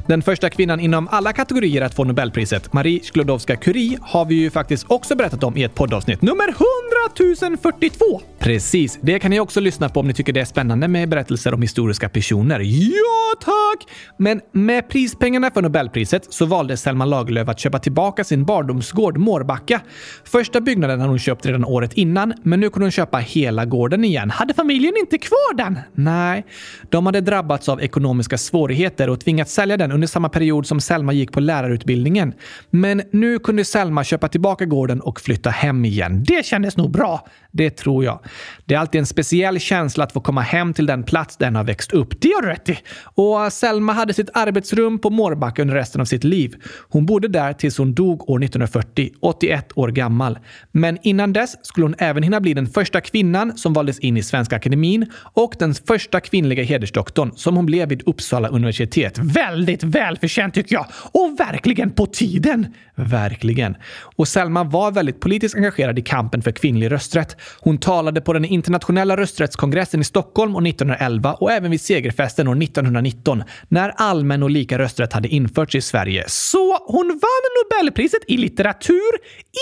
Den 0.07 0.21
första 0.21 0.49
kvinnan 0.49 0.79
inom 0.79 1.07
alla 1.07 1.33
kategorier 1.33 1.81
att 1.81 1.93
få 1.93 2.03
Nobelpriset, 2.03 2.73
Marie 2.73 2.99
Sklodowska-Curie, 2.99 3.97
har 4.01 4.25
vi 4.25 4.35
ju 4.35 4.49
faktiskt 4.49 4.85
också 4.87 5.15
berättat 5.15 5.43
om 5.43 5.57
i 5.57 5.63
ett 5.63 5.75
poddavsnitt. 5.75 6.21
Nummer 6.21 6.47
100 6.47 7.57
042! 7.61 8.21
Precis, 8.39 8.99
det 9.01 9.19
kan 9.19 9.31
ni 9.31 9.39
också 9.39 9.59
lyssna 9.59 9.89
på 9.89 9.99
om 9.99 10.07
ni 10.07 10.13
tycker 10.13 10.33
det 10.33 10.41
är 10.41 10.45
spännande 10.45 10.66
med 10.75 11.09
berättelser 11.09 11.53
om 11.53 11.61
historiska 11.61 12.09
personer. 12.09 12.59
Ja, 12.59 13.35
tack! 13.41 13.93
Men 14.17 14.41
med 14.51 14.89
prispengarna 14.89 15.51
för 15.51 15.61
Nobelpriset 15.61 16.33
så 16.33 16.45
valde 16.45 16.77
Selma 16.77 17.05
Lagerlöf 17.05 17.49
att 17.49 17.59
köpa 17.59 17.79
tillbaka 17.79 18.23
sin 18.23 18.45
barndomsgård 18.45 19.17
Mårbacka. 19.17 19.81
Första 20.25 20.61
byggnaden 20.61 20.99
hade 20.99 21.11
hon 21.11 21.19
köpt 21.19 21.45
redan 21.45 21.65
året 21.65 21.93
innan, 21.93 22.33
men 22.43 22.59
nu 22.59 22.69
kunde 22.69 22.85
hon 22.85 22.91
köpa 22.91 23.17
hela 23.17 23.65
gården 23.65 24.03
igen. 24.03 24.29
Hade 24.29 24.53
familjen 24.53 24.93
inte 24.99 25.17
kvar 25.17 25.57
den? 25.57 25.79
Nej, 25.93 26.45
de 26.89 27.05
hade 27.05 27.21
drabbats 27.21 27.69
av 27.69 27.81
ekonomiska 27.81 28.37
svårigheter 28.37 29.09
och 29.09 29.19
tvingats 29.19 29.53
sälja 29.53 29.77
den 29.77 29.91
under 29.91 30.07
samma 30.07 30.29
period 30.29 30.67
som 30.67 30.81
Selma 30.81 31.13
gick 31.13 31.31
på 31.31 31.39
lärarutbildningen. 31.39 32.33
Men 32.69 33.01
nu 33.11 33.39
kunde 33.39 33.65
Selma 33.65 34.03
köpa 34.03 34.27
tillbaka 34.27 34.65
gården 34.65 35.01
och 35.01 35.21
flytta 35.21 35.49
hem 35.49 35.85
igen. 35.85 36.23
Det 36.23 36.45
kändes 36.45 36.77
nog 36.77 36.91
bra. 36.91 37.27
Det 37.51 37.69
tror 37.69 38.03
jag. 38.03 38.19
Det 38.65 38.75
är 38.75 38.79
alltid 38.79 38.99
en 38.99 39.05
speciell 39.05 39.59
känsla 39.59 40.03
att 40.03 40.11
få 40.11 40.21
komma 40.21 40.41
hem 40.47 40.73
till 40.73 40.85
den 40.85 41.03
plats 41.03 41.37
där 41.37 41.51
har 41.51 41.63
växt 41.63 41.93
upp. 41.93 42.21
Det 42.21 42.29
har 42.35 42.41
du 42.41 42.47
rätt 42.47 42.69
i. 42.69 42.77
Och 43.03 43.53
Selma 43.53 43.93
hade 43.93 44.13
sitt 44.13 44.29
arbetsrum 44.33 44.99
på 44.99 45.09
Mårbacka 45.09 45.61
under 45.61 45.75
resten 45.75 46.01
av 46.01 46.05
sitt 46.05 46.23
liv. 46.23 46.55
Hon 46.89 47.05
bodde 47.05 47.27
där 47.27 47.53
tills 47.53 47.77
hon 47.77 47.93
dog 47.93 48.29
år 48.29 48.43
1940, 48.43 49.09
81 49.21 49.71
år 49.75 49.87
gammal. 49.87 50.39
Men 50.71 50.97
innan 51.01 51.33
dess 51.33 51.65
skulle 51.65 51.85
hon 51.85 51.95
även 51.97 52.23
hinna 52.23 52.41
bli 52.41 52.53
den 52.53 52.67
första 52.67 53.01
kvinnan 53.01 53.57
som 53.57 53.73
valdes 53.73 53.99
in 53.99 54.17
i 54.17 54.23
Svenska 54.23 54.55
Akademin 54.55 55.11
och 55.33 55.55
den 55.59 55.73
första 55.73 56.19
kvinnliga 56.19 56.63
hedersdoktorn 56.63 57.31
som 57.35 57.55
hon 57.55 57.65
blev 57.65 57.89
vid 57.89 58.03
Uppsala 58.05 58.47
universitet. 58.47 59.17
Väldigt 59.17 59.83
välförtjänt 59.83 60.53
tycker 60.53 60.75
jag! 60.75 60.85
Och 61.11 61.39
verkligen 61.39 61.91
på 61.91 62.05
tiden! 62.05 62.73
Verkligen. 62.95 63.75
Och 64.15 64.27
Selma 64.27 64.63
var 64.63 64.91
väldigt 64.91 65.19
politiskt 65.19 65.55
engagerad 65.55 65.99
i 65.99 66.01
kampen 66.01 66.41
för 66.41 66.51
kvinnlig 66.51 66.91
rösträtt. 66.91 67.37
Hon 67.59 67.77
talade 67.77 68.21
på 68.21 68.33
den 68.33 68.45
internationella 68.45 69.17
rösträttskongressen 69.17 70.01
i 70.01 70.03
Stockholm 70.03 70.36
år 70.41 70.67
1911 70.67 71.33
och 71.33 71.51
även 71.51 71.71
vid 71.71 71.81
segerfesten 71.81 72.47
år 72.47 72.63
1919 72.63 73.43
när 73.67 73.93
allmän 73.95 74.43
och 74.43 74.49
lika 74.49 74.79
rösträtt 74.79 75.13
hade 75.13 75.27
införts 75.27 75.75
i 75.75 75.81
Sverige. 75.81 76.23
Så 76.27 76.77
hon 76.87 77.07
vann 77.07 77.81
Nobelpriset 77.81 78.21
i 78.27 78.37
litteratur 78.37 79.11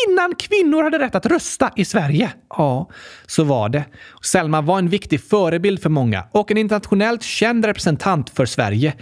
innan 0.07 0.35
kvinnor 0.35 0.83
hade 0.83 0.99
rätt 0.99 1.15
att 1.15 1.25
rösta 1.25 1.71
i 1.75 1.85
Sverige. 1.85 2.31
Ja, 2.49 2.89
så 3.25 3.43
var 3.43 3.69
det. 3.69 3.83
Selma 4.23 4.61
var 4.61 4.77
en 4.77 4.89
viktig 4.89 5.21
förebild 5.21 5.81
för 5.81 5.89
många 5.89 6.23
och 6.31 6.51
en 6.51 6.57
internationellt 6.57 7.23
känd 7.23 7.65
representant 7.65 8.29
för 8.29 8.45
Sverige. 8.45 8.93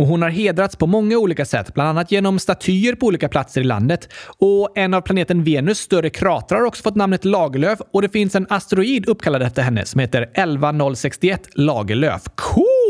Och 0.00 0.06
hon 0.06 0.22
har 0.22 0.28
hedrats 0.30 0.76
på 0.76 0.86
många 0.86 1.18
olika 1.18 1.44
sätt, 1.44 1.74
bland 1.74 1.88
annat 1.88 2.12
genom 2.12 2.38
statyer 2.38 2.94
på 2.94 3.06
olika 3.06 3.28
platser 3.28 3.60
i 3.60 3.64
landet. 3.64 4.08
Och 4.38 4.78
en 4.78 4.94
av 4.94 5.00
planeten 5.00 5.44
Venus 5.44 5.78
större 5.78 6.10
kratrar 6.10 6.58
har 6.58 6.66
också 6.66 6.82
fått 6.82 6.94
namnet 6.94 7.24
Lagerlöf 7.24 7.78
och 7.92 8.02
det 8.02 8.08
finns 8.08 8.34
en 8.34 8.46
asteroid 8.50 9.08
uppkallad 9.08 9.42
efter 9.42 9.62
henne 9.62 9.84
som 9.84 10.00
heter 10.00 10.30
11061 10.34 11.48
Lagerlöf. 11.54 12.22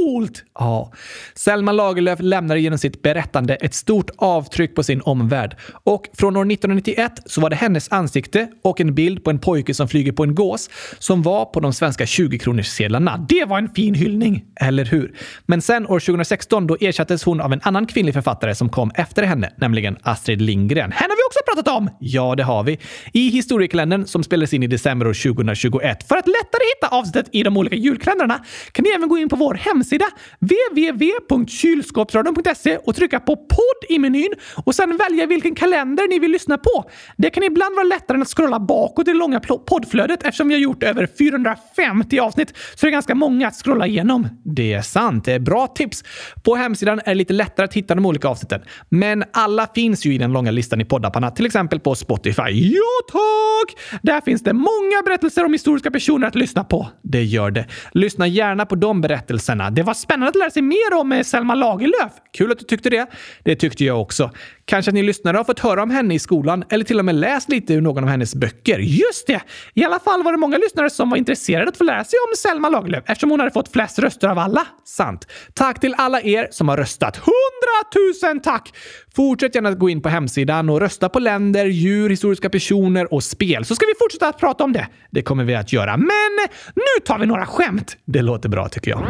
Coolt! 0.01 0.45
Ja. 0.55 0.93
Selma 1.35 1.73
Lagerlöf 1.73 2.19
lämnade 2.23 2.61
genom 2.61 2.79
sitt 2.79 3.03
berättande 3.03 3.55
ett 3.55 3.75
stort 3.75 4.11
avtryck 4.17 4.75
på 4.75 4.83
sin 4.83 5.01
omvärld. 5.01 5.57
Och 5.85 6.09
från 6.19 6.37
år 6.37 6.53
1991 6.53 7.13
så 7.27 7.41
var 7.41 7.51
det 7.51 7.57
hennes 7.57 7.93
ansikte 7.93 8.49
och 8.63 8.81
en 8.81 8.95
bild 8.95 9.25
på 9.25 9.31
en 9.31 9.39
pojke 9.39 9.75
som 9.75 9.89
flyger 9.89 10.13
på 10.13 10.23
en 10.23 10.35
gås 10.35 10.71
som 10.99 11.23
var 11.23 11.45
på 11.45 11.61
de 11.61 11.73
svenska 11.73 12.05
20-kronorssedlarna. 12.05 13.27
Det 13.29 13.45
var 13.45 13.59
en 13.59 13.69
fin 13.75 13.95
hyllning, 13.95 14.45
eller 14.61 14.85
hur? 14.85 15.15
Men 15.47 15.63
sen 15.63 15.87
år 15.87 16.01
2016 16.01 16.67
då 16.67 16.77
ersattes 16.81 17.25
hon 17.25 17.41
av 17.41 17.53
en 17.53 17.61
annan 17.63 17.87
kvinnlig 17.87 18.15
författare 18.15 18.55
som 18.55 18.69
kom 18.69 18.91
efter 18.95 19.23
henne, 19.23 19.53
nämligen 19.57 19.97
Astrid 20.03 20.43
Lindgren. 20.43 20.93
Henne 20.93 21.13
har 21.13 21.17
vi 21.17 21.23
också 21.29 21.39
pratat 21.55 21.77
om! 21.77 21.91
Ja, 22.01 22.35
det 22.35 22.43
har 22.43 22.63
vi. 22.63 22.79
I 23.13 23.29
historiekalendern 23.29 24.07
som 24.07 24.25
spelades 24.25 24.55
in 24.55 24.63
i 24.63 24.67
december 24.67 25.07
år 25.07 25.33
2021. 25.33 26.09
För 26.09 26.17
att 26.17 26.27
lättare 26.27 26.63
hitta 26.77 26.97
avsnittet 26.97 27.29
i 27.33 27.43
de 27.43 27.57
olika 27.57 27.77
julkalendrarna 27.77 28.45
kan 28.73 28.83
ni 28.83 28.91
även 28.91 29.09
gå 29.09 29.19
in 29.19 29.29
på 29.29 29.37
vår 29.37 29.55
hemsida 29.55 29.90
www.kylskåpsradion.se 30.39 32.77
och 32.77 32.97
trycka 32.97 33.21
på 33.21 33.37
podd 33.37 33.85
i 33.89 33.99
menyn 33.99 34.33
och 34.65 34.75
sen 34.75 34.97
välja 34.97 35.27
vilken 35.27 35.55
kalender 35.55 36.09
ni 36.09 36.19
vill 36.19 36.31
lyssna 36.31 36.59
på. 36.59 36.91
Det 37.17 37.31
kan 37.31 37.43
ibland 37.43 37.75
vara 37.75 37.85
lättare 37.85 38.17
än 38.17 38.23
att 38.23 38.29
scrolla 38.29 38.61
bakåt 38.61 39.09
i 39.09 39.11
det 39.11 39.19
långa 39.19 39.41
poddflödet 39.41 40.23
eftersom 40.23 40.49
vi 40.49 40.55
har 40.55 40.61
gjort 40.61 40.83
över 40.83 41.09
450 41.19 42.19
avsnitt, 42.19 42.57
så 42.75 42.87
det 42.87 42.89
är 42.89 42.93
ganska 42.93 43.15
många 43.15 43.49
att 43.49 43.55
scrolla 43.55 43.87
igenom. 43.87 44.29
Det 44.45 44.73
är 44.73 44.83
sant. 44.83 45.25
Det 45.25 45.33
är 45.33 45.39
bra 45.39 45.67
tips. 45.67 46.05
På 46.43 46.55
hemsidan 46.55 47.01
är 47.05 47.07
det 47.11 47.15
lite 47.15 47.33
lättare 47.33 47.65
att 47.65 47.75
hitta 47.75 47.95
de 47.95 48.07
olika 48.07 48.29
avsnitten, 48.29 48.61
men 48.89 49.25
alla 49.33 49.67
finns 49.75 50.07
ju 50.07 50.15
i 50.15 50.19
den 50.19 50.33
långa 50.33 50.51
listan 50.51 50.81
i 50.81 50.85
poddapparna, 50.85 51.31
till 51.31 51.47
exempel 51.47 51.81
på 51.81 51.95
Spotify. 51.95 52.51
Ja, 52.51 52.81
tack! 53.13 54.01
Där 54.03 54.21
finns 54.21 54.43
det 54.43 54.53
många 54.53 55.03
berättelser 55.05 55.45
om 55.45 55.53
historiska 55.53 55.91
personer 55.91 56.29
att 56.29 56.35
lyssna 56.35 56.65
på. 56.65 56.89
Det 57.03 57.25
gör 57.25 57.51
det. 57.51 57.67
Lyssna 57.93 58.27
gärna 58.27 58.67
på 58.67 58.75
de 58.75 59.01
berättelserna. 59.01 59.71
Det 59.81 59.85
var 59.85 59.95
spännande 59.95 60.29
att 60.29 60.37
lära 60.37 60.51
sig 60.51 60.63
mer 60.63 60.95
om 60.95 61.13
eh, 61.13 61.23
Selma 61.23 61.55
Lagerlöf. 61.55 62.13
Kul 62.33 62.53
att 62.53 62.59
du 62.59 62.65
tyckte 62.65 62.91
det. 62.91 63.07
Det 63.45 63.57
tyckte 63.57 63.85
jag 63.85 64.01
också. 64.01 64.31
Kanske 64.65 64.91
att 64.91 64.95
ni 64.95 65.03
lyssnare 65.03 65.37
har 65.37 65.45
fått 65.45 65.61
höra 65.61 65.83
om 65.83 65.91
henne 65.91 66.15
i 66.15 66.19
skolan 66.19 66.65
eller 66.71 66.85
till 66.85 66.99
och 66.99 67.05
med 67.05 67.15
läst 67.15 67.49
lite 67.49 67.75
ur 67.75 67.81
någon 67.81 68.05
av 68.05 68.11
hennes 68.11 68.35
böcker. 68.35 68.79
Just 68.79 69.27
det! 69.27 69.41
I 69.75 69.85
alla 69.85 69.99
fall 69.99 70.23
var 70.23 70.33
det 70.33 70.39
många 70.39 70.59
lyssnare 70.59 70.91
som 70.91 71.11
var 71.11 71.17
intresserade 71.17 71.69
att 71.69 71.77
få 71.77 71.85
lära 71.85 72.05
sig 72.05 72.19
om 72.29 72.37
Selma 72.37 72.69
Lagerlöf 72.69 73.05
eftersom 73.07 73.31
hon 73.31 73.41
hade 73.41 73.53
fått 73.53 73.73
flest 73.73 73.99
röster 73.99 74.29
av 74.29 74.39
alla. 74.39 74.67
Sant. 74.85 75.27
Tack 75.55 75.81
till 75.81 75.95
alla 75.99 76.23
er 76.23 76.49
som 76.51 76.69
har 76.69 76.77
röstat. 76.77 77.17
Hundratusen 77.17 78.41
tack! 78.41 78.73
Fortsätt 79.17 79.55
gärna 79.55 79.69
att 79.69 79.79
gå 79.79 79.91
in 79.91 80.03
på 80.03 80.09
hemsidan 80.09 80.71
och 80.71 80.81
rösta 80.81 81.09
på 81.09 81.19
länder, 81.19 81.67
djur, 81.67 82.11
historiska 82.11 82.51
personer 82.51 83.15
och 83.15 83.25
spel 83.25 83.65
så 83.65 83.75
ska 83.75 83.87
vi 83.87 83.95
fortsätta 83.99 84.29
att 84.29 84.39
prata 84.39 84.65
om 84.65 84.73
det. 84.73 84.89
Det 85.11 85.23
kommer 85.23 85.45
vi 85.45 85.55
att 85.55 85.73
göra. 85.73 85.97
Men 85.97 86.49
nu 86.75 87.05
tar 87.05 87.19
vi 87.19 87.27
några 87.27 87.47
skämt. 87.47 87.97
Det 88.05 88.23
låter 88.23 88.49
bra 88.49 88.69
tycker 88.69 88.91
jag. 88.91 89.01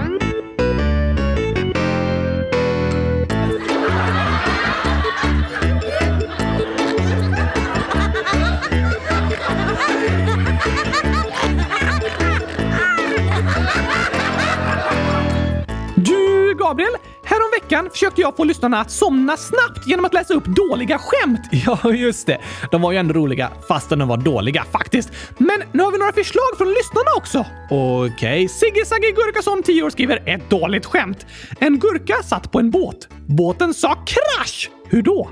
Försökte 18.00 18.20
jag 18.20 18.36
få 18.36 18.44
lyssnarna 18.44 18.80
att 18.80 18.90
somna 18.90 19.36
snabbt 19.36 19.86
genom 19.86 20.04
att 20.04 20.14
läsa 20.14 20.34
upp 20.34 20.44
dåliga 20.44 20.98
skämt. 20.98 21.40
Ja, 21.66 21.92
just 21.92 22.26
det. 22.26 22.38
De 22.70 22.82
var 22.82 22.92
ju 22.92 22.98
ändå 22.98 23.14
roliga 23.14 23.50
fastän 23.68 23.98
de 23.98 24.08
var 24.08 24.16
dåliga 24.16 24.64
faktiskt. 24.72 25.10
Men 25.38 25.62
nu 25.72 25.82
har 25.82 25.92
vi 25.92 25.98
några 25.98 26.12
förslag 26.12 26.56
från 26.58 26.68
lyssnarna 26.68 27.10
också. 27.16 27.44
Okej, 27.70 28.14
okay. 28.14 28.48
Sigge 28.48 28.86
Sagge 28.86 29.10
Gurkason, 29.10 29.62
10 29.62 29.82
år, 29.82 29.90
skriver 29.90 30.22
ett 30.26 30.50
dåligt 30.50 30.86
skämt. 30.86 31.26
En 31.58 31.78
gurka 31.78 32.14
satt 32.24 32.52
på 32.52 32.58
en 32.58 32.70
båt. 32.70 33.08
Båten 33.26 33.74
sa 33.74 33.94
krasch! 33.94 34.70
Hur 34.88 35.02
då? 35.02 35.30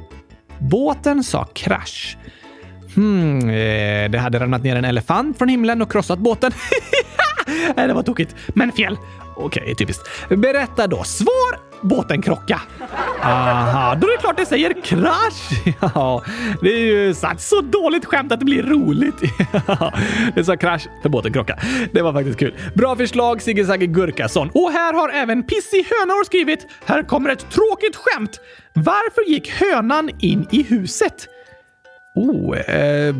Båten 0.58 1.24
sa 1.24 1.44
krasch. 1.44 2.16
Hmm, 2.94 3.50
eh, 3.50 4.10
det 4.10 4.18
hade 4.18 4.40
ramlat 4.40 4.62
ner 4.62 4.76
en 4.76 4.84
elefant 4.84 5.38
från 5.38 5.48
himlen 5.48 5.82
och 5.82 5.92
krossat 5.92 6.18
båten. 6.18 6.52
det 7.76 7.92
var 7.92 8.03
tokigt, 8.03 8.34
men 8.48 8.72
fel. 8.72 8.96
Okej, 9.39 9.62
okay, 9.62 9.74
typiskt. 9.74 10.09
Berätta 10.28 10.86
då. 10.86 11.05
Svar! 11.05 11.68
Båten 11.80 12.22
krocka. 12.22 12.61
Aha, 13.22 13.95
då 13.95 14.07
är 14.07 14.12
det 14.12 14.20
klart 14.20 14.36
det 14.36 14.47
säger 14.47 14.82
krasch. 14.82 15.74
Ja, 15.95 16.22
det 16.62 16.68
är 16.68 16.78
ju 16.78 17.14
sagt 17.14 17.41
så 17.41 17.61
dåligt 17.61 18.05
skämt 18.05 18.32
att 18.32 18.39
det 18.39 18.45
blir 18.45 18.62
roligt. 18.62 19.14
det 20.34 20.45
sa 20.45 20.57
krasch 20.57 20.89
för 21.03 21.09
båten 21.09 21.32
krocka. 21.32 21.59
Det 21.93 22.03
var 22.03 22.12
faktiskt 22.12 22.39
kul. 22.39 22.55
Bra 22.74 22.97
förslag 22.97 23.43
Sigge 23.43 23.64
Sagge 23.64 23.86
Gurkason. 23.86 24.51
Och 24.55 24.70
här 24.70 24.93
har 24.93 25.09
även 25.09 25.43
Pissi 25.43 25.86
Hönor 25.91 26.24
skrivit. 26.24 26.66
Här 26.84 27.03
kommer 27.03 27.30
ett 27.30 27.51
tråkigt 27.51 27.97
skämt. 27.97 28.41
Varför 28.72 29.30
gick 29.30 29.51
hönan 29.51 30.11
in 30.18 30.47
i 30.51 30.62
huset? 30.62 31.28
Oh, 32.18 32.58
eh, 32.58 33.14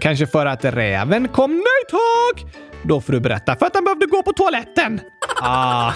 kanske 0.00 0.26
för 0.26 0.46
att 0.46 0.64
räven 0.64 1.28
kom? 1.28 1.52
Nej 1.52 1.82
tack! 1.90 2.54
Då 2.84 3.00
får 3.00 3.12
du 3.12 3.20
berätta. 3.20 3.56
För 3.56 3.66
att 3.66 3.74
han 3.74 3.84
behövde 3.84 4.06
gå 4.06 4.22
på 4.22 4.32
toaletten. 4.32 5.00
Ah. 5.44 5.92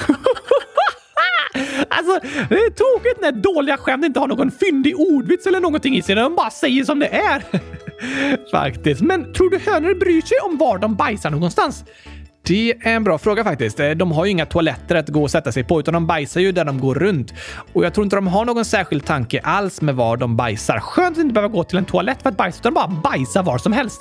Alltså, 1.89 2.21
det 2.49 2.55
är 2.55 2.71
tokigt 2.71 3.21
när 3.21 3.33
dåliga 3.33 3.77
skämt 3.77 4.05
inte 4.05 4.21
har 4.21 4.29
någon 4.29 4.51
fyndig 4.51 5.01
ordvits 5.01 5.47
eller 5.47 5.61
någonting 5.61 5.97
i 5.97 6.03
sig. 6.03 6.15
De 6.15 6.35
bara 6.35 6.51
säger 6.51 6.85
som 6.85 6.99
det 6.99 7.07
är. 7.07 7.43
Faktiskt. 8.51 9.01
Men 9.01 9.33
tror 9.33 9.51
du 9.51 9.59
hönor 9.59 9.95
bryr 9.95 10.23
sig 10.23 10.39
om 10.43 10.59
var 10.59 10.79
de 10.79 10.97
bajsar 10.97 11.31
någonstans? 11.31 11.85
Det 12.49 12.71
är 12.71 12.95
en 12.95 13.05
bra 13.05 13.19
fråga 13.19 13.45
faktiskt. 13.45 13.81
Eh, 13.81 13.91
de 13.91 14.13
har 14.13 14.25
ju 14.25 14.31
inga 14.31 14.47
toaletter 14.47 14.95
att 14.95 15.09
gå 15.09 15.23
och 15.23 15.31
sätta 15.31 15.53
sig 15.53 15.65
på, 15.65 15.81
utan 15.81 15.95
de 15.95 16.07
bajsar 16.07 16.41
ju 16.41 16.53
där 16.53 16.65
de 16.65 16.81
går 16.81 16.95
runt. 16.95 17.35
Och 17.73 17.85
jag 17.85 17.95
tror 17.95 18.05
inte 18.05 18.17
de 18.17 18.27
har 18.27 18.45
någon 18.45 18.65
särskild 18.65 19.05
tanke 19.05 19.41
alls 19.41 19.81
med 19.81 19.95
var 19.95 20.17
de 20.17 20.37
bajsar. 20.37 20.81
Skönt 20.81 21.19
att 21.19 21.23
inte 21.23 21.35
behöva 21.35 21.53
gå 21.53 21.65
till 21.65 21.79
en 21.79 21.85
toalett 21.85 22.23
för 22.23 22.29
att 22.29 22.37
bajsa, 22.37 22.59
utan 22.61 22.75
bara 22.75 22.89
bajsa 22.89 23.43
var 23.43 23.59
som 23.59 23.73
helst. 23.73 24.01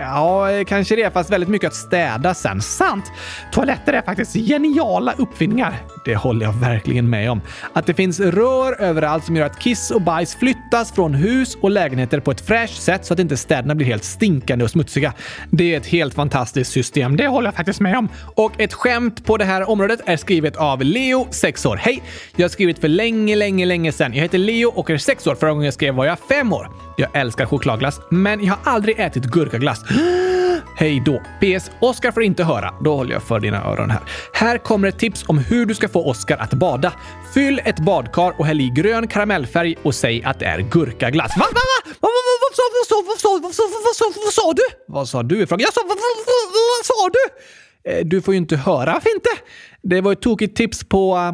Ja, 0.00 0.50
eh, 0.50 0.64
kanske 0.64 0.96
det, 0.96 1.12
fast 1.12 1.30
väldigt 1.30 1.48
mycket 1.48 1.68
att 1.68 1.74
städa 1.74 2.34
sen. 2.34 2.60
Sant! 2.60 3.04
Toaletter 3.52 3.92
är 3.92 4.02
faktiskt 4.02 4.34
geniala 4.34 5.12
uppfinningar. 5.18 5.74
Det 6.04 6.16
håller 6.16 6.46
jag 6.46 6.52
verkligen 6.52 7.10
med 7.10 7.30
om. 7.30 7.40
Att 7.72 7.86
det 7.86 7.94
finns 7.94 8.20
rör 8.20 8.80
överallt 8.80 9.24
som 9.24 9.36
gör 9.36 9.46
att 9.46 9.58
kiss 9.58 9.90
och 9.90 10.02
bajs 10.02 10.34
flyttas 10.34 10.92
från 10.92 11.14
hus 11.14 11.56
och 11.60 11.70
lägenheter 11.70 12.20
på 12.20 12.30
ett 12.30 12.40
fräscht 12.40 12.82
sätt 12.82 13.04
så 13.04 13.14
att 13.14 13.20
inte 13.20 13.36
städerna 13.36 13.74
blir 13.74 13.86
helt 13.86 14.04
stinkande 14.04 14.64
och 14.64 14.70
smutsiga. 14.70 15.12
Det 15.50 15.74
är 15.74 15.76
ett 15.76 15.86
helt 15.86 16.14
fantastiskt 16.14 16.72
system. 16.72 17.16
Det 17.16 17.26
håller 17.26 17.46
jag 17.46 17.54
faktiskt 17.54 17.80
med 17.80 17.98
om. 17.98 18.08
Och 18.34 18.60
ett 18.60 18.72
skämt 18.72 19.24
på 19.24 19.36
det 19.36 19.44
här 19.44 19.70
området 19.70 20.00
är 20.06 20.16
skrivet 20.16 20.56
av 20.56 20.82
Leo, 20.82 21.26
6 21.30 21.66
år. 21.66 21.76
Hej! 21.76 22.02
Jag 22.36 22.44
har 22.44 22.48
skrivit 22.48 22.78
för 22.78 22.88
länge, 22.88 23.36
länge, 23.36 23.66
länge 23.66 23.92
sedan. 23.92 24.14
Jag 24.14 24.22
heter 24.22 24.38
Leo 24.38 24.68
och 24.68 24.90
är 24.90 24.98
6 24.98 25.26
år. 25.26 25.34
Förra 25.34 25.50
gången 25.50 25.64
jag 25.64 25.74
skrev 25.74 25.94
var 25.94 26.04
jag 26.04 26.18
5 26.18 26.52
år. 26.52 26.89
Jag 27.00 27.10
älskar 27.12 27.46
chokladglass, 27.46 28.00
men 28.10 28.44
jag 28.44 28.54
har 28.54 28.72
aldrig 28.72 29.00
ätit 29.00 29.24
gurkaglass. 29.24 29.82
Hej 30.76 31.02
då! 31.06 31.22
PS. 31.40 31.70
Oskar 31.80 32.12
får 32.12 32.22
inte 32.22 32.44
höra. 32.44 32.74
Då 32.84 32.96
håller 32.96 33.12
jag 33.12 33.22
för 33.22 33.40
dina 33.40 33.64
öron 33.64 33.90
här. 33.90 34.00
Här 34.32 34.58
kommer 34.58 34.88
ett 34.88 34.98
tips 34.98 35.24
om 35.28 35.38
hur 35.38 35.66
du 35.66 35.74
ska 35.74 35.88
få 35.88 36.10
Oskar 36.10 36.38
att 36.38 36.54
bada. 36.54 36.92
Fyll 37.34 37.60
ett 37.64 37.78
badkar 37.78 38.40
och 38.40 38.46
häll 38.46 38.60
i 38.60 38.68
grön 38.76 39.08
karamellfärg 39.08 39.76
och 39.82 39.94
säg 39.94 40.24
att 40.24 40.38
det 40.38 40.46
är 40.46 40.58
gurkaglass. 40.60 41.36
Va? 41.36 41.46
Va? 41.52 41.60
Va? 42.00 42.08
Vad 44.06 44.32
sa 44.34 44.52
du? 44.52 44.62
Vad 44.86 45.08
sa 45.08 45.22
du? 45.22 45.38
Jag 45.38 45.72
sa 45.74 45.80
vad 45.86 45.98
sa 46.84 47.10
du? 47.12 47.90
Eh, 47.90 48.04
du 48.04 48.22
får 48.22 48.34
ju 48.34 48.38
inte 48.38 48.56
höra. 48.56 48.92
Varför 48.92 49.14
inte? 49.14 49.30
Det 49.82 50.00
var 50.00 50.12
ett 50.12 50.22
tokigt 50.22 50.56
tips 50.56 50.84
på... 50.84 51.16
Eh, 51.16 51.32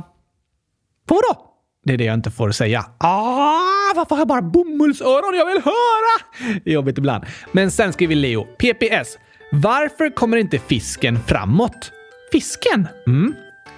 på 1.09 1.15
vadå? 1.15 1.56
Det 1.87 1.93
är 1.93 1.97
det 1.97 2.05
jag 2.05 2.15
inte 2.15 2.31
får 2.31 2.51
säga. 2.51 2.85
Ah, 2.99 3.93
varför 3.97 4.15
har 4.15 4.21
jag 4.21 4.29
bara 4.29 4.43
bomullsöron? 4.43 5.37
Jag 5.37 5.47
vill 5.47 5.63
höra! 5.63 6.61
Jobbigt 6.65 6.99
ibland. 6.99 7.25
Men 7.53 7.71
sen 7.71 7.93
skriver 7.93 8.15
Leo. 8.15 8.45
PPS. 8.45 9.19
Varför 9.53 10.11
kommer 10.15 10.37
inte 10.37 10.59
fisken 10.59 11.19
framåt? 11.27 11.93
Fisken? 12.33 12.89
Mm. 13.07 13.35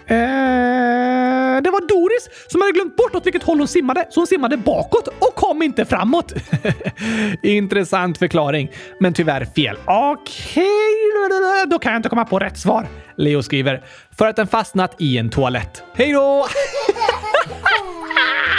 Eh, 0.07 1.63
det 1.63 1.71
var 1.71 1.89
Doris 1.89 2.29
som 2.49 2.61
hade 2.61 2.73
glömt 2.73 2.97
bort 2.97 3.15
åt 3.15 3.27
vilket 3.27 3.43
håll 3.43 3.59
hon 3.59 3.69
simmade, 3.69 4.07
så 4.11 4.21
hon 4.21 4.27
simmade 4.27 4.57
bakåt 4.57 5.09
och 5.09 5.35
kom 5.35 5.63
inte 5.63 5.85
framåt. 5.85 6.33
Intressant 7.43 8.19
förklaring, 8.19 8.71
men 9.01 9.15
tyvärr 9.15 9.45
fel. 9.45 9.77
Okej, 9.85 10.65
okay. 11.27 11.67
då 11.67 11.79
kan 11.79 11.93
jag 11.93 11.99
inte 11.99 12.09
komma 12.09 12.25
på 12.25 12.39
rätt 12.39 12.59
svar. 12.59 12.87
Leo 13.17 13.43
skriver 13.43 13.85
för 14.19 14.27
att 14.27 14.37
den 14.37 14.47
fastnat 14.47 14.95
i 14.99 15.19
en 15.19 15.31
toalett. 15.31 15.83
Hej 15.95 16.13
då! 16.13 16.47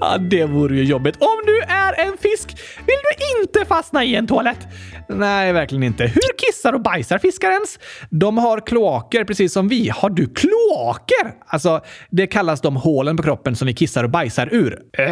Ja, 0.00 0.18
det 0.18 0.44
vore 0.44 0.76
ju 0.76 0.84
jobbigt. 0.84 1.16
Om 1.16 1.42
du 1.46 1.60
är 1.60 2.00
en 2.06 2.16
fisk 2.18 2.56
vill 2.76 2.96
du 3.18 3.42
inte 3.42 3.64
fastna 3.64 4.04
i 4.04 4.14
en 4.16 4.26
toalett. 4.26 4.68
Nej, 5.08 5.52
verkligen 5.52 5.82
inte. 5.82 6.04
Hur 6.04 6.36
kissar 6.46 6.72
och 6.72 6.82
bajsar 6.82 7.18
fiskar 7.18 7.50
ens? 7.50 7.78
De 8.10 8.38
har 8.38 8.60
kloaker 8.66 9.24
precis 9.24 9.52
som 9.52 9.68
vi. 9.68 9.88
Har 9.88 10.10
du 10.10 10.26
kloaker? 10.26 11.34
Alltså, 11.46 11.80
det 12.10 12.26
kallas 12.26 12.60
de 12.60 12.76
hålen 12.76 13.16
på 13.16 13.22
kroppen 13.22 13.56
som 13.56 13.66
vi 13.66 13.74
kissar 13.74 14.04
och 14.04 14.10
bajsar 14.10 14.48
ur. 14.52 14.78
Eh, 14.98 15.06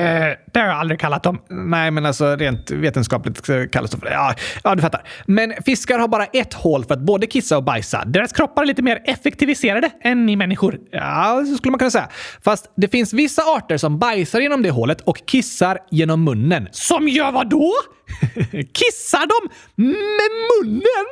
det 0.52 0.60
har 0.60 0.66
jag 0.66 0.76
aldrig 0.76 1.00
kallat 1.00 1.22
dem. 1.22 1.38
Nej, 1.48 1.90
men 1.90 2.06
alltså 2.06 2.36
rent 2.36 2.70
vetenskapligt 2.70 3.70
kallas 3.72 3.90
de 3.90 4.00
för 4.00 4.06
det. 4.06 4.12
Ja, 4.12 4.34
ja, 4.64 4.74
du 4.74 4.82
fattar. 4.82 5.02
Men 5.26 5.52
fiskar 5.64 5.98
har 5.98 6.08
bara 6.08 6.24
ett 6.24 6.54
hål 6.54 6.84
för 6.84 6.94
att 6.94 7.00
både 7.00 7.26
kissa 7.26 7.56
och 7.56 7.64
bajsa. 7.64 8.04
Deras 8.06 8.32
kroppar 8.32 8.62
är 8.62 8.66
lite 8.66 8.82
mer 8.82 9.02
effektiviserade 9.04 9.90
än 10.02 10.26
ni 10.26 10.36
människor. 10.36 10.78
Ja, 10.90 11.44
så 11.48 11.56
skulle 11.56 11.70
man 11.70 11.78
kunna 11.78 11.90
säga. 11.90 12.08
Fast 12.44 12.72
det 12.76 12.88
finns 12.88 13.12
vissa 13.12 13.42
arter 13.42 13.76
som 13.76 13.98
bajsar 13.98 14.40
genom 14.40 14.59
det 14.62 14.70
hålet 14.70 15.00
och 15.00 15.26
kissar 15.26 15.78
genom 15.90 16.24
munnen. 16.24 16.68
Som 16.72 17.08
gör 17.08 17.32
vad 17.32 17.50
då? 17.50 17.72
Kissar 18.72 19.26
de 19.26 19.54
med 19.82 20.30
munnen? 20.64 21.06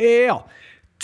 Eh, 0.00 0.06
ja, 0.06 0.48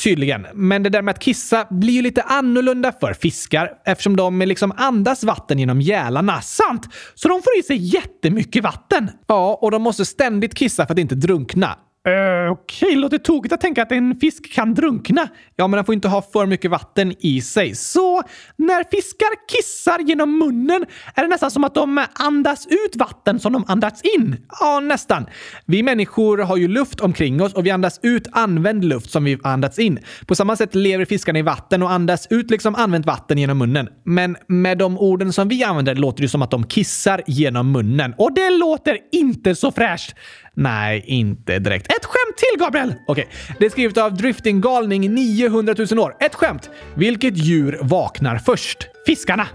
tydligen. 0.03 0.47
Men 0.55 0.83
det 0.83 0.91
där 0.91 1.03
med 1.03 1.13
att 1.13 1.21
kissa 1.21 1.67
blir 1.71 1.93
ju 1.93 2.03
lite 2.03 2.23
annorlunda 2.23 2.93
för 3.01 3.13
fiskar 3.13 3.71
eftersom 3.85 4.17
de 4.17 4.39
liksom 4.39 4.73
andas 4.77 5.25
vatten 5.25 5.59
genom 5.59 5.81
gälarna. 5.81 6.41
Sant! 6.41 6.89
Så 7.15 7.29
de 7.29 7.43
får 7.43 7.59
i 7.59 7.63
sig 7.63 7.77
jättemycket 7.77 8.63
vatten. 8.63 9.11
Ja, 9.27 9.59
och 9.63 9.71
de 9.71 9.83
måste 9.83 10.05
ständigt 10.05 10.55
kissa 10.55 10.87
för 10.87 10.93
att 10.93 10.99
inte 10.99 11.15
drunkna. 11.15 11.79
Uh, 12.09 12.53
Okej, 12.53 12.87
okay. 12.87 12.97
låter 12.97 13.19
tokigt 13.19 13.55
att 13.55 13.61
tänka 13.61 13.83
att 13.83 13.93
en 13.93 14.17
fisk 14.17 14.53
kan 14.53 14.75
drunkna. 14.75 15.29
Ja, 15.57 15.67
men 15.67 15.77
den 15.77 15.85
får 15.85 15.95
inte 15.95 16.09
ha 16.09 16.23
för 16.23 16.47
mycket 16.47 16.71
vatten 16.71 17.15
i 17.21 17.41
sig. 17.41 17.75
Så 17.75 18.23
när 18.57 18.85
fiskar 18.91 19.49
kissar 19.49 19.99
genom 19.99 20.39
munnen 20.39 20.85
är 21.15 21.23
det 21.23 21.29
nästan 21.29 21.51
som 21.51 21.65
att 21.65 21.75
de 21.75 22.05
andas 22.15 22.67
ut 22.67 22.97
vatten 22.97 23.41
som 23.41 23.53
de 23.53 23.65
andats 23.69 24.03
in. 24.03 24.37
Ja, 24.61 24.81
nästan. 24.81 25.27
Vi 25.67 25.83
människor 25.83 26.39
har 26.39 26.57
ju 26.57 26.69
luft 26.69 27.01
omkring 27.01 27.43
oss 27.43 27.55
och 27.55 27.67
vi 27.67 27.71
andas 27.71 28.01
ut 28.03 28.29
använd 28.33 28.85
luft 28.85 29.11
som 29.11 29.25
vi 29.25 29.39
andats 29.43 29.79
in. 29.79 29.99
På 30.27 30.35
samma 30.35 30.57
sätt 30.57 30.75
lever 30.75 31.05
fiskarna 31.05 31.39
i 31.39 31.43
vatten 31.43 31.83
och 31.83 31.91
andas 31.91 32.27
ut 32.31 32.51
liksom 32.51 32.75
använt 32.75 33.07
vatten 33.07 33.39
genom 33.39 33.59
munnen. 33.59 33.89
Men 34.05 34.37
med 34.49 34.79
de 34.79 34.99
orden 34.99 35.33
som 35.33 35.49
vi 35.49 35.65
använder 35.65 35.95
låter 35.95 36.23
det 36.23 36.29
som 36.29 36.43
att 36.43 36.51
de 36.51 36.67
kissar 36.67 37.23
genom 37.27 37.73
munnen. 37.73 38.15
Och 38.19 38.35
det 38.35 38.51
låter 38.51 38.99
inte 39.13 39.55
så 39.55 39.73
fräscht. 39.73 40.17
Nej, 40.55 41.05
inte 41.07 41.59
direkt. 41.59 41.87
Ett 41.87 42.05
skämt 42.05 42.37
till, 42.37 42.61
Gabriel! 42.61 42.95
Okej, 43.07 43.25
okay. 43.25 43.57
det 43.59 43.67
är 43.67 43.71
skrivet 43.71 43.99
av 43.99 44.15
Driftinggalning 44.15 45.15
900 45.15 45.75
000 45.91 45.99
år. 45.99 46.17
Ett 46.21 46.35
skämt. 46.35 46.71
Vilket 46.95 47.37
djur 47.37 47.79
vaknar 47.83 48.39
först? 48.39 48.89
Fiskarna. 49.07 49.47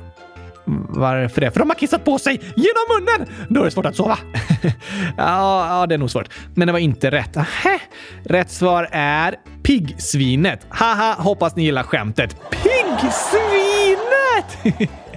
Varför 0.90 1.42
det? 1.42 1.52
För 1.52 1.60
de 1.60 1.70
har 1.70 1.76
kissat 1.76 2.06
på 2.06 2.20
sig 2.20 2.42
genom 2.56 2.84
munnen! 2.90 3.28
Då 3.50 3.62
är 3.62 3.66
det 3.66 3.72
svårt 3.72 3.86
att 3.86 3.96
sova. 3.96 4.18
ja, 5.18 5.80
ja, 5.80 5.86
det 5.88 5.96
är 5.96 6.00
nog 6.00 6.12
svårt. 6.12 6.30
Men 6.56 6.68
det 6.68 6.72
var 6.72 6.80
inte 6.80 7.12
rätt. 7.12 7.38
Aha. 7.38 7.80
Rätt 8.24 8.52
svar 8.52 8.90
är 8.92 9.36
piggsvinet. 9.64 10.68
Haha, 10.70 11.16
hoppas 11.18 11.56
ni 11.56 11.64
gillar 11.64 11.84
skämtet. 11.84 12.36
Piggsvinet! 12.52 13.30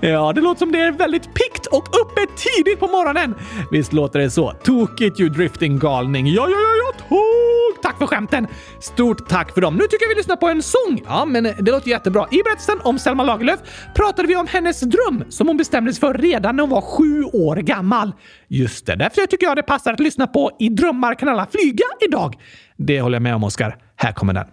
Ja, 0.00 0.32
det 0.32 0.40
låter 0.40 0.58
som 0.58 0.72
det 0.72 0.78
är 0.78 0.92
väldigt 0.92 1.34
pikt 1.34 1.66
och 1.66 1.88
uppe 2.00 2.20
tidigt 2.36 2.80
på 2.80 2.86
morgonen. 2.86 3.34
Visst 3.70 3.92
låter 3.92 4.18
det 4.18 4.30
så? 4.30 4.50
Tokigt 4.50 5.20
ju 5.20 5.28
drifting-galning. 5.28 6.26
Ja, 6.26 6.48
ja, 6.48 6.56
ja, 6.56 6.74
ja, 6.76 7.04
tok! 7.08 7.82
Tack 7.82 7.98
för 7.98 8.06
skämten! 8.06 8.46
Stort 8.80 9.28
tack 9.28 9.54
för 9.54 9.60
dem. 9.60 9.76
Nu 9.76 9.82
tycker 9.82 10.04
jag 10.04 10.08
vi 10.08 10.14
lyssnar 10.14 10.36
på 10.36 10.48
en 10.48 10.62
sång. 10.62 11.02
Ja, 11.06 11.24
men 11.24 11.46
eh, 11.46 11.56
det 11.60 11.70
låter 11.70 11.88
jättebra. 11.88 12.26
I 12.30 12.42
berättelsen 12.42 12.80
om 12.82 12.98
Selma 12.98 13.24
Lagerlöf 13.24 13.60
pratade 13.94 14.28
vi 14.28 14.36
om 14.36 14.46
hennes 14.46 14.80
dröm 14.80 15.24
som 15.28 15.46
hon 15.46 15.56
bestämde 15.56 15.92
sig 15.92 16.00
för 16.00 16.14
redan 16.14 16.56
när 16.56 16.62
hon 16.62 16.70
var 16.70 16.80
sju 16.80 17.24
år 17.24 17.56
gammal. 17.56 18.12
Just 18.48 18.86
det, 18.86 18.96
därför 18.96 19.26
tycker 19.26 19.46
jag 19.46 19.56
det 19.56 19.62
passar 19.62 19.92
att 19.92 20.00
lyssna 20.00 20.26
på 20.26 20.50
I 20.58 20.68
drömmar 20.68 21.14
kan 21.14 21.28
alla 21.28 21.46
flyga 21.46 21.84
idag. 22.08 22.34
Det 22.76 23.00
håller 23.00 23.16
jag 23.16 23.22
med 23.22 23.34
om, 23.34 23.44
Oskar. 23.44 23.76
Här 23.96 24.12
kommer 24.12 24.32
den. 24.32 24.46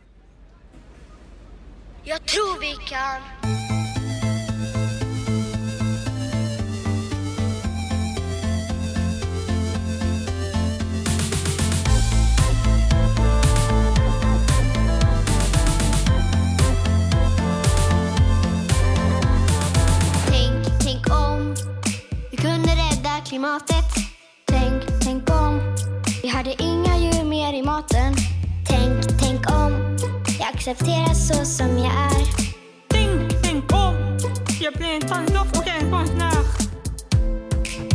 Jag 2.03 2.25
tror 2.25 2.61
vi 2.61 2.73
kan 2.89 3.21
klimatet. 23.29 23.85
Tänk, 24.45 24.83
tänk 25.03 25.29
om. 25.29 25.75
Vi 26.21 26.27
hade 26.27 26.63
inga 26.63 26.97
djur 26.97 27.23
mer 27.23 27.53
i 27.53 27.61
maten. 27.61 28.15
Tänk, 28.67 29.19
tänk 29.19 29.51
om. 29.51 29.97
Jag 30.39 30.49
accepterar 30.53 31.13
så 31.13 31.45
som 31.45 31.77
jag 31.77 31.93
är. 31.93 32.23
Tänk, 32.87 33.43
tänk 33.43 33.73
om. 33.73 34.17
Jag 34.61 34.73
blir 34.73 34.87
en 34.87 35.01
tandlopp 35.01 35.57
och 35.57 35.67
en 35.67 35.91
konstnär. 35.91 36.43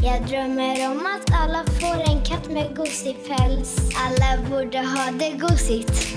Jag 0.05 0.27
drömmer 0.27 0.91
om 0.91 1.07
att 1.07 1.35
alla 1.43 1.65
får 1.81 2.11
en 2.11 2.25
katt 2.25 2.51
med 2.51 2.77
gosig 2.77 3.17
päls. 3.29 3.81
Alla 3.97 4.51
borde 4.51 4.79
ha 4.79 5.11
det 5.19 5.31
gosigt. 5.31 6.17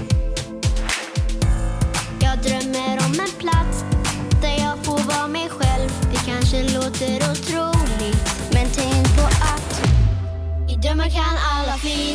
Jag 2.22 2.38
drömmer 2.38 2.94
om 3.06 3.20
en 3.20 3.34
plats 3.40 3.84
där 4.42 4.58
jag 4.66 4.86
får 4.86 5.00
vara 5.14 5.28
mig 5.28 5.50
själv. 5.50 5.90
Det 6.12 6.32
kanske 6.32 6.64
låter 6.64 7.32
otroligt, 7.32 8.35
men 8.74 9.04
på 9.04 9.22
att 9.26 9.82
i 10.70 10.76
drömmar 10.76 11.10
kan 11.10 11.38
alla 11.54 11.78
fly. 11.78 12.15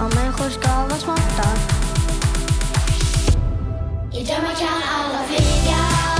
Och 0.00 0.14
människor 0.14 0.50
ska 0.50 0.68
vara 0.68 0.98
smarta. 0.98 1.48
I 4.12 4.24
drömmar 4.24 4.54
kan 4.54 4.82
alla 4.82 5.22
flyga. 5.26 6.19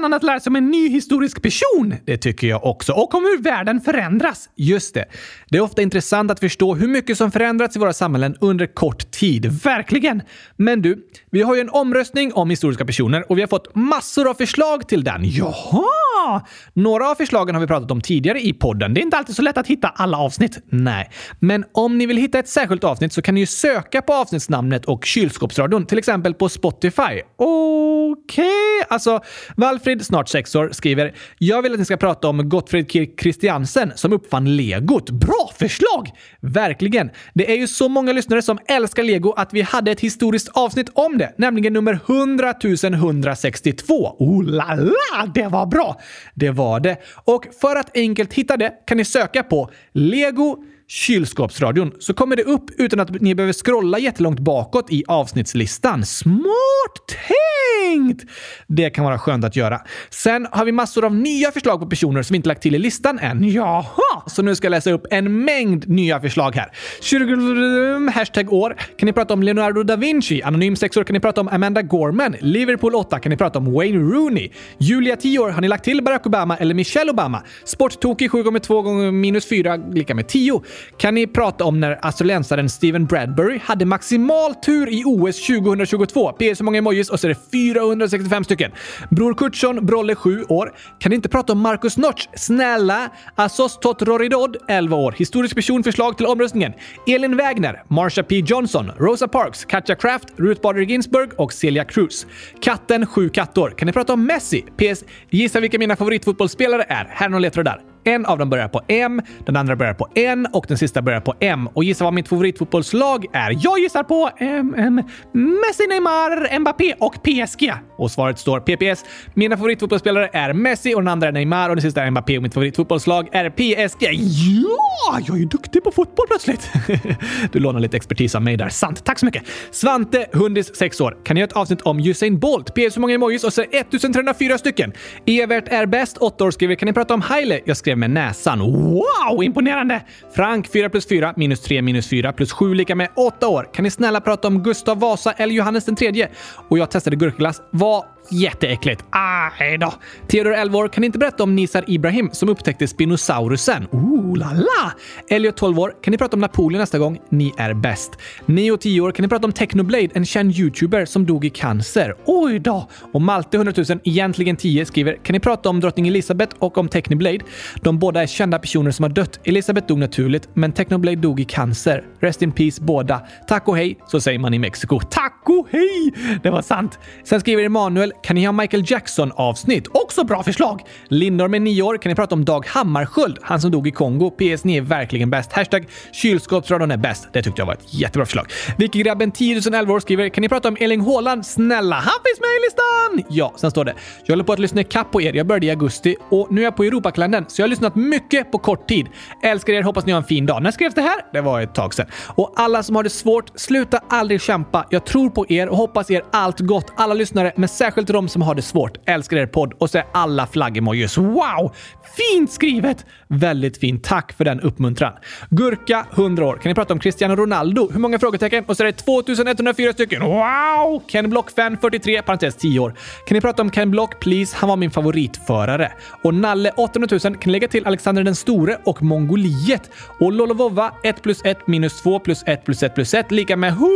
Spännande 0.00 0.16
att 0.16 0.22
lära 0.22 0.40
sig 0.40 0.50
om 0.50 0.56
en 0.56 0.70
ny 0.70 0.88
historisk 0.88 1.42
person. 1.42 1.94
Det 2.04 2.16
tycker 2.16 2.46
jag 2.46 2.64
också. 2.64 2.92
Och 2.92 3.14
om 3.14 3.22
hur 3.22 3.42
världen 3.42 3.80
förändras. 3.80 4.48
Just 4.56 4.94
det. 4.94 5.04
Det 5.48 5.56
är 5.56 5.60
ofta 5.60 5.82
intressant 5.82 6.30
att 6.30 6.40
förstå 6.40 6.74
hur 6.74 6.88
mycket 6.88 7.18
som 7.18 7.32
förändrats 7.32 7.76
i 7.76 7.78
våra 7.78 7.92
samhällen 7.92 8.36
under 8.40 8.66
kort 8.66 9.09
tid. 9.20 9.46
Verkligen! 9.64 10.22
Men 10.56 10.82
du, 10.82 11.06
vi 11.30 11.42
har 11.42 11.54
ju 11.54 11.60
en 11.60 11.70
omröstning 11.70 12.32
om 12.34 12.50
historiska 12.50 12.84
personer 12.84 13.30
och 13.30 13.38
vi 13.38 13.42
har 13.42 13.48
fått 13.48 13.74
massor 13.74 14.30
av 14.30 14.34
förslag 14.34 14.88
till 14.88 15.04
den. 15.04 15.20
Jaha! 15.24 16.42
Några 16.72 17.10
av 17.10 17.14
förslagen 17.14 17.54
har 17.54 17.60
vi 17.60 17.66
pratat 17.66 17.90
om 17.90 18.00
tidigare 18.00 18.40
i 18.40 18.52
podden. 18.52 18.94
Det 18.94 19.00
är 19.00 19.02
inte 19.02 19.16
alltid 19.16 19.36
så 19.36 19.42
lätt 19.42 19.58
att 19.58 19.66
hitta 19.66 19.88
alla 19.88 20.18
avsnitt. 20.18 20.58
Nej. 20.68 21.10
Men 21.38 21.64
om 21.72 21.98
ni 21.98 22.06
vill 22.06 22.16
hitta 22.16 22.38
ett 22.38 22.48
särskilt 22.48 22.84
avsnitt 22.84 23.12
så 23.12 23.22
kan 23.22 23.34
ni 23.34 23.40
ju 23.40 23.46
söka 23.46 24.02
på 24.02 24.14
avsnittsnamnet 24.14 24.84
och 24.84 25.04
kylskåpsradion, 25.04 25.86
till 25.86 25.98
exempel 25.98 26.34
på 26.34 26.48
Spotify. 26.48 27.22
Okej, 27.36 28.84
alltså 28.88 29.20
Valfrid, 29.56 30.06
snart 30.06 30.28
sex 30.28 30.54
år, 30.54 30.68
skriver 30.72 31.14
“Jag 31.38 31.62
vill 31.62 31.72
att 31.72 31.78
ni 31.78 31.84
ska 31.84 31.96
prata 31.96 32.28
om 32.28 32.48
Gottfrid 32.48 32.90
Kirk 32.90 33.20
Christiansen 33.20 33.92
som 33.94 34.12
uppfann 34.12 34.56
legot. 34.56 35.10
Bra 35.10 35.50
förslag! 35.58 36.10
Verkligen! 36.40 37.10
Det 37.34 37.52
är 37.52 37.56
ju 37.56 37.66
så 37.66 37.88
många 37.88 38.12
lyssnare 38.12 38.42
som 38.42 38.58
älskar 38.68 39.02
lego 39.10 39.32
att 39.32 39.52
vi 39.52 39.62
hade 39.62 39.90
ett 39.90 40.00
historiskt 40.00 40.48
avsnitt 40.48 40.88
om 40.94 41.18
det, 41.18 41.34
nämligen 41.36 41.72
nummer 41.72 42.00
100 42.06 42.54
162. 42.94 44.16
Oh 44.18 44.44
la 44.44 44.74
la! 44.74 45.26
Det 45.34 45.46
var 45.46 45.66
bra! 45.66 46.00
Det 46.34 46.50
var 46.50 46.80
det. 46.80 46.96
Och 47.24 47.46
för 47.60 47.76
att 47.76 47.96
enkelt 47.96 48.32
hitta 48.32 48.56
det 48.56 48.72
kan 48.86 48.96
ni 48.96 49.04
söka 49.04 49.42
på 49.42 49.70
Lego 49.92 50.64
Kylskåpsradion 50.90 51.92
så 51.98 52.14
kommer 52.14 52.36
det 52.36 52.42
upp 52.42 52.70
utan 52.78 53.00
att 53.00 53.20
ni 53.20 53.34
behöver 53.34 53.52
scrolla 53.52 53.98
jättelångt 53.98 54.38
bakåt 54.38 54.92
i 54.92 55.04
avsnittslistan. 55.08 56.06
Smart 56.06 57.06
tänkt! 57.06 58.24
Det 58.66 58.90
kan 58.90 59.04
vara 59.04 59.18
skönt 59.18 59.44
att 59.44 59.56
göra. 59.56 59.80
Sen 60.10 60.46
har 60.50 60.64
vi 60.64 60.72
massor 60.72 61.04
av 61.04 61.14
nya 61.14 61.52
förslag 61.52 61.80
på 61.80 61.86
personer 61.86 62.22
som 62.22 62.34
vi 62.34 62.36
inte 62.36 62.48
lagt 62.48 62.62
till 62.62 62.74
i 62.74 62.78
listan 62.78 63.18
än. 63.18 63.48
Jaha! 63.48 64.22
Så 64.26 64.42
nu 64.42 64.54
ska 64.54 64.66
jag 64.66 64.70
läsa 64.70 64.90
upp 64.90 65.06
en 65.10 65.44
mängd 65.44 65.88
nya 65.88 66.20
förslag 66.20 66.56
här. 66.56 68.10
hashtag 68.10 68.52
år 68.52 68.76
kan 68.98 69.06
ni 69.06 69.12
prata 69.12 69.34
om 69.34 69.42
Leonardo 69.42 69.82
da 69.82 69.96
Vinci. 69.96 70.42
Anonym 70.42 70.76
6 70.76 70.96
år 70.96 71.04
kan 71.04 71.14
ni 71.14 71.20
prata 71.20 71.40
om 71.40 71.48
Amanda 71.48 71.82
Gorman. 71.82 72.36
Liverpool 72.40 72.94
8 72.94 73.18
kan 73.18 73.30
ni 73.30 73.36
prata 73.36 73.58
om 73.58 73.72
Wayne 73.72 73.98
Rooney. 73.98 74.48
Julia 74.78 75.16
10 75.16 75.38
år 75.38 75.50
har 75.50 75.60
ni 75.60 75.68
lagt 75.68 75.84
till 75.84 76.02
Barack 76.02 76.26
Obama 76.26 76.56
eller 76.56 76.74
Michelle 76.74 77.10
Obama. 77.10 77.42
Sporttokig 77.64 78.30
7 78.30 78.42
gånger 78.42 78.60
2 78.60 78.82
gånger 78.82 79.10
minus 79.10 79.48
4 79.48 79.76
lika 79.76 80.14
med 80.14 80.28
10. 80.28 80.62
Kan 80.96 81.14
ni 81.14 81.26
prata 81.26 81.64
om 81.64 81.80
när 81.80 81.98
australiensaren 82.02 82.68
Steven 82.68 83.06
Bradbury 83.06 83.60
hade 83.64 83.84
maximal 83.84 84.54
tur 84.54 84.88
i 84.88 85.02
OS 85.06 85.46
2022? 85.46 86.32
PS 86.32 86.60
hur 86.60 86.64
många 86.64 86.78
emojis 86.78 87.10
och 87.10 87.20
så 87.20 87.26
är 87.26 87.28
det 87.28 87.50
465 87.52 88.44
stycken. 88.44 88.70
Bror 89.10 89.34
Kurtsson, 89.34 89.86
Brolle 89.86 90.14
7 90.14 90.44
år. 90.48 90.72
Kan 90.98 91.10
ni 91.10 91.16
inte 91.16 91.28
prata 91.28 91.52
om 91.52 91.60
Marcus 91.60 91.96
Notch? 91.96 92.26
Snälla! 92.36 93.10
Assos 93.34 93.78
Totroridod 93.78 94.56
11 94.68 94.96
år. 94.96 95.14
Historisk 95.18 95.54
person 95.54 95.82
förslag 95.82 96.16
till 96.16 96.26
omröstningen. 96.26 96.72
Elin 97.06 97.36
Wägner, 97.36 97.82
Marsha 97.88 98.22
P 98.22 98.38
Johnson, 98.38 98.90
Rosa 98.98 99.28
Parks, 99.28 99.64
Katja 99.64 99.94
Kraft, 99.94 100.28
Ruth 100.36 100.60
Bader 100.60 100.80
Ginsburg 100.80 101.30
och 101.36 101.52
Celia 101.52 101.84
Cruz. 101.84 102.26
Katten 102.60 103.06
7 103.06 103.28
kattor. 103.28 103.70
Kan 103.70 103.86
ni 103.86 103.92
prata 103.92 104.12
om 104.12 104.26
Messi? 104.26 104.62
PS. 104.62 105.04
Gissa 105.30 105.60
vilka 105.60 105.78
mina 105.78 105.96
favoritfotbollsspelare 105.96 106.82
är. 106.88 107.04
Här 107.10 107.26
är 107.26 107.30
några 107.30 107.40
ledtrådar. 107.40 107.89
En 108.04 108.26
av 108.26 108.38
dem 108.38 108.50
börjar 108.50 108.68
på 108.68 108.80
M, 108.88 109.22
den 109.46 109.56
andra 109.56 109.76
börjar 109.76 109.94
på 109.94 110.08
N 110.14 110.46
och 110.52 110.64
den 110.68 110.78
sista 110.78 111.02
börjar 111.02 111.20
på 111.20 111.34
M. 111.40 111.68
Och 111.74 111.84
gissa 111.84 112.04
vad 112.04 112.12
mitt 112.14 112.28
favoritfotbollslag 112.28 113.26
är? 113.32 113.58
Jag 113.60 113.78
gissar 113.78 114.02
på 114.02 114.30
M, 114.38 114.74
M, 114.78 115.02
Messi, 115.32 115.86
Neymar, 115.88 116.58
Mbappé 116.58 116.94
och 116.98 117.14
PSG. 117.22 117.72
Och 117.96 118.10
svaret 118.10 118.38
står 118.38 118.60
PPS. 118.60 119.04
Mina 119.34 119.56
favoritfotbollsspelare 119.56 120.30
är 120.32 120.52
Messi 120.52 120.94
och 120.94 121.00
den 121.00 121.08
andra 121.08 121.28
är 121.28 121.32
Neymar 121.32 121.70
och 121.70 121.76
den 121.76 121.82
sista 121.82 122.02
är 122.02 122.10
Mbappé 122.10 122.36
och 122.36 122.42
mitt 122.42 122.54
favoritfotbollslag 122.54 123.28
är 123.32 123.50
PSG. 123.50 124.02
Ja, 124.02 125.18
jag 125.26 125.36
är 125.36 125.40
ju 125.40 125.46
duktig 125.46 125.84
på 125.84 125.90
fotboll 125.90 126.26
plötsligt. 126.26 126.70
du 127.52 127.58
lånar 127.58 127.80
lite 127.80 127.96
expertis 127.96 128.34
av 128.34 128.42
mig 128.42 128.56
där. 128.56 128.68
Sant. 128.68 129.04
Tack 129.04 129.18
så 129.18 129.26
mycket. 129.26 129.42
Svante, 129.70 130.26
hundis, 130.32 130.76
6 130.76 131.00
år. 131.00 131.16
Kan 131.24 131.36
jag 131.36 131.40
göra 131.40 131.48
ett 131.48 131.56
avsnitt 131.56 131.80
om 131.80 131.98
Usain 131.98 132.38
Bolt? 132.38 132.74
PS 132.74 132.96
hur 132.96 133.00
många 133.00 133.14
emojis? 133.14 133.44
Och 133.44 133.52
så 133.52 133.62
1304 133.62 134.58
stycken. 134.58 134.92
Evert 135.26 135.68
är 135.68 135.86
bäst, 135.86 136.16
8 136.16 136.44
år 136.44 136.50
skriver. 136.50 136.74
Kan 136.74 136.86
ni 136.86 136.92
prata 136.92 137.14
om 137.14 137.20
Haile? 137.20 137.60
Jag 137.64 137.76
skrev 137.76 137.89
med 137.96 138.10
näsan. 138.10 138.60
Wow, 138.60 139.44
imponerande! 139.44 140.02
Frank, 140.36 140.72
4 140.72 140.88
plus 140.88 141.08
4 141.08 141.34
minus 141.36 141.60
3 141.60 141.82
minus 141.82 142.08
4 142.08 142.32
plus 142.32 142.52
7 142.52 142.74
lika 142.74 142.94
med 142.94 143.08
8 143.16 143.48
år. 143.48 143.68
Kan 143.74 143.82
ni 143.82 143.90
snälla 143.90 144.20
prata 144.20 144.48
om 144.48 144.62
Gustav 144.62 145.00
Vasa 145.00 145.32
eller 145.32 145.54
Johannes 145.54 145.84
den 145.84 145.96
tredje? 145.96 146.28
Och 146.68 146.78
jag 146.78 146.90
testade 146.90 147.16
gurkaglass. 147.16 147.62
Vad 147.70 148.04
jätteäckligt. 148.30 149.04
Ah, 149.10 149.50
Aj 149.58 149.78
då. 149.78 149.94
Theodor 150.28 150.52
11 150.52 150.78
år 150.78 150.88
kan 150.88 151.00
ni 151.00 151.06
inte 151.06 151.18
berätta 151.18 151.42
om 151.42 151.56
Nisar 151.56 151.84
Ibrahim 151.86 152.30
som 152.32 152.48
upptäckte 152.48 152.86
Spinosaurusen. 152.88 153.86
Ooh 153.92 154.36
la 154.38 154.52
la! 154.52 154.92
Elliot 155.30 155.56
12 155.56 155.78
år 155.78 155.94
kan 156.02 156.10
ni 156.10 156.18
prata 156.18 156.36
om 156.36 156.40
Napoleon 156.40 156.80
nästa 156.80 156.98
gång? 156.98 157.18
Ni 157.30 157.52
är 157.56 157.74
bäst. 157.74 158.10
Neo 158.46 158.76
10 158.76 159.00
år 159.00 159.12
kan 159.12 159.22
ni 159.22 159.28
prata 159.28 159.46
om 159.46 159.52
Technoblade, 159.52 160.08
en 160.14 160.24
känd 160.26 160.52
youtuber 160.54 161.04
som 161.04 161.26
dog 161.26 161.44
i 161.44 161.50
cancer. 161.50 162.14
Oj 162.26 162.58
då! 162.58 162.88
Och 163.12 163.22
Malte 163.22 163.56
100 163.56 163.72
000, 163.76 164.00
egentligen 164.04 164.56
10, 164.56 164.86
skriver 164.86 165.16
kan 165.24 165.32
ni 165.34 165.40
prata 165.40 165.68
om 165.68 165.80
drottning 165.80 166.08
Elizabeth 166.08 166.56
och 166.58 166.78
om 166.78 166.88
Technoblade? 166.88 167.38
De 167.82 167.98
båda 167.98 168.22
är 168.22 168.26
kända 168.26 168.58
personer 168.58 168.90
som 168.90 169.02
har 169.02 169.10
dött. 169.10 169.40
Elizabeth 169.44 169.86
dog 169.86 169.98
naturligt, 169.98 170.48
men 170.54 170.72
Technoblade 170.72 171.16
dog 171.16 171.40
i 171.40 171.44
cancer. 171.44 172.04
Rest 172.20 172.42
in 172.42 172.52
peace 172.52 172.82
båda. 172.82 173.22
Tack 173.48 173.68
och 173.68 173.76
hej, 173.76 173.98
så 174.06 174.20
säger 174.20 174.38
man 174.38 174.54
i 174.54 174.58
Mexiko. 174.58 175.00
Tack 175.00 175.42
och 175.44 175.66
hej! 175.70 176.14
Det 176.42 176.50
var 176.50 176.62
sant. 176.62 176.98
Sen 177.24 177.40
skriver 177.40 177.62
Emanuel 177.62 178.12
kan 178.22 178.36
ni 178.36 178.44
ha 178.44 178.52
Michael 178.52 178.82
Jackson-avsnitt? 178.86 179.88
Också 179.92 180.24
bra 180.24 180.42
förslag! 180.42 180.82
Lindor 181.08 181.48
med 181.48 181.62
9 181.62 181.82
år 181.82 181.98
kan 181.98 182.10
ni 182.10 182.16
prata 182.16 182.34
om 182.34 182.44
Dag 182.44 182.66
Hammarskjöld, 182.66 183.38
han 183.42 183.60
som 183.60 183.70
dog 183.70 183.88
i 183.88 183.90
Kongo. 183.90 184.30
PS, 184.30 184.64
ni 184.64 184.76
är 184.76 184.80
verkligen 184.80 185.30
bäst. 185.30 185.52
Hashtag 185.52 185.86
kylskåpsradion 186.12 186.90
är 186.90 186.96
bäst. 186.96 187.28
Det 187.32 187.42
tyckte 187.42 187.60
jag 187.60 187.66
var 187.66 187.74
ett 187.74 187.94
jättebra 187.94 188.26
förslag. 188.26 188.46
Vicky-grabben 188.78 189.32
10 189.32 189.60
011 189.72 189.94
år 189.94 190.00
skriver 190.00 190.28
kan 190.28 190.42
ni 190.42 190.48
prata 190.48 190.68
om 190.68 190.76
Elin 190.80 191.00
Haaland? 191.00 191.46
Snälla, 191.46 191.96
han 191.96 192.18
finns 192.24 192.40
med 192.40 192.48
i 192.48 192.60
listan! 192.64 193.36
Ja, 193.36 193.52
sen 193.56 193.70
står 193.70 193.84
det. 193.84 193.94
Jag 194.24 194.32
håller 194.32 194.44
på 194.44 194.52
att 194.52 194.58
lyssna 194.58 194.84
kapp 194.84 195.12
på 195.12 195.22
er. 195.22 195.34
Jag 195.34 195.46
började 195.46 195.66
i 195.66 195.70
augusti 195.70 196.16
och 196.30 196.46
nu 196.50 196.60
är 196.60 196.64
jag 196.64 196.76
på 196.76 196.84
Europakalendern, 196.84 197.44
så 197.48 197.60
jag 197.60 197.64
har 197.64 197.70
lyssnat 197.70 197.96
mycket 197.96 198.52
på 198.52 198.58
kort 198.58 198.88
tid. 198.88 199.06
Älskar 199.42 199.72
er, 199.72 199.82
hoppas 199.82 200.06
ni 200.06 200.12
har 200.12 200.18
en 200.18 200.24
fin 200.24 200.46
dag. 200.46 200.62
När 200.62 200.70
skrevs 200.70 200.94
det 200.94 201.02
här? 201.02 201.20
Det 201.32 201.40
var 201.40 201.60
ett 201.60 201.74
tag 201.74 201.94
sedan. 201.94 202.06
Och 202.26 202.52
alla 202.56 202.82
som 202.82 202.96
har 202.96 203.02
det 203.02 203.10
svårt, 203.10 203.52
sluta 203.54 204.00
aldrig 204.08 204.40
kämpa. 204.40 204.86
Jag 204.90 205.06
tror 205.06 205.30
på 205.30 205.46
er 205.48 205.68
och 205.68 205.76
hoppas 205.76 206.10
er 206.10 206.22
allt 206.32 206.60
gott. 206.60 206.92
Alla 206.96 207.14
lyssnare, 207.14 207.52
men 207.56 207.68
särskilt 207.68 207.99
till 208.06 208.14
de 208.14 208.28
som 208.28 208.42
har 208.42 208.54
det 208.54 208.62
svårt. 208.62 208.98
Älskar 209.06 209.36
er 209.36 209.46
podd 209.46 209.72
och 209.78 209.90
så 209.90 209.98
är 209.98 210.04
alla 210.14 210.46
flaggemojis. 210.46 211.18
Wow! 211.18 211.74
Fint 212.16 212.52
skrivet! 212.52 213.06
Väldigt 213.28 213.78
fint. 213.78 214.04
Tack 214.04 214.32
för 214.32 214.44
den 214.44 214.60
uppmuntran. 214.60 215.12
Gurka, 215.50 216.06
100 216.12 216.46
år. 216.46 216.56
Kan 216.56 216.70
ni 216.70 216.74
prata 216.74 216.94
om 216.94 217.00
Cristiano 217.00 217.36
Ronaldo? 217.36 217.90
Hur 217.92 218.00
många 218.00 218.18
frågetecken? 218.18 218.64
Och 218.64 218.76
så 218.76 218.82
är 218.82 218.86
det 218.86 218.92
2104 218.92 219.92
stycken. 219.92 220.22
Wow! 220.22 221.02
Ken 221.08 221.30
Block 221.30 221.50
fan 221.50 221.76
43, 221.80 222.22
parentes 222.22 222.56
10 222.56 222.80
år. 222.80 222.94
Kan 223.26 223.34
ni 223.34 223.40
prata 223.40 223.62
om 223.62 223.70
Ken 223.70 223.90
Block, 223.90 224.20
please? 224.20 224.56
Han 224.56 224.68
var 224.68 224.76
min 224.76 224.90
favoritförare. 224.90 225.92
Och 226.22 226.34
Nalle, 226.34 226.70
800 226.76 227.08
000. 227.10 227.20
Kan 227.20 227.32
ni 227.46 227.52
lägga 227.52 227.68
till 227.68 227.86
Alexander 227.86 228.22
den 228.24 228.34
store 228.34 228.78
och 228.84 229.02
Mongoliet? 229.02 229.90
Och 230.20 230.32
Lolovova, 230.32 230.92
1 231.02 231.22
plus 231.22 231.44
1 231.44 231.66
minus 231.66 232.02
2 232.02 232.18
plus 232.18 232.42
1 232.46 232.64
plus 232.64 232.82
1 232.82 232.94
plus 232.94 233.14
1 233.14 233.30
lika 233.30 233.56
med 233.56 233.68
100 233.70 233.88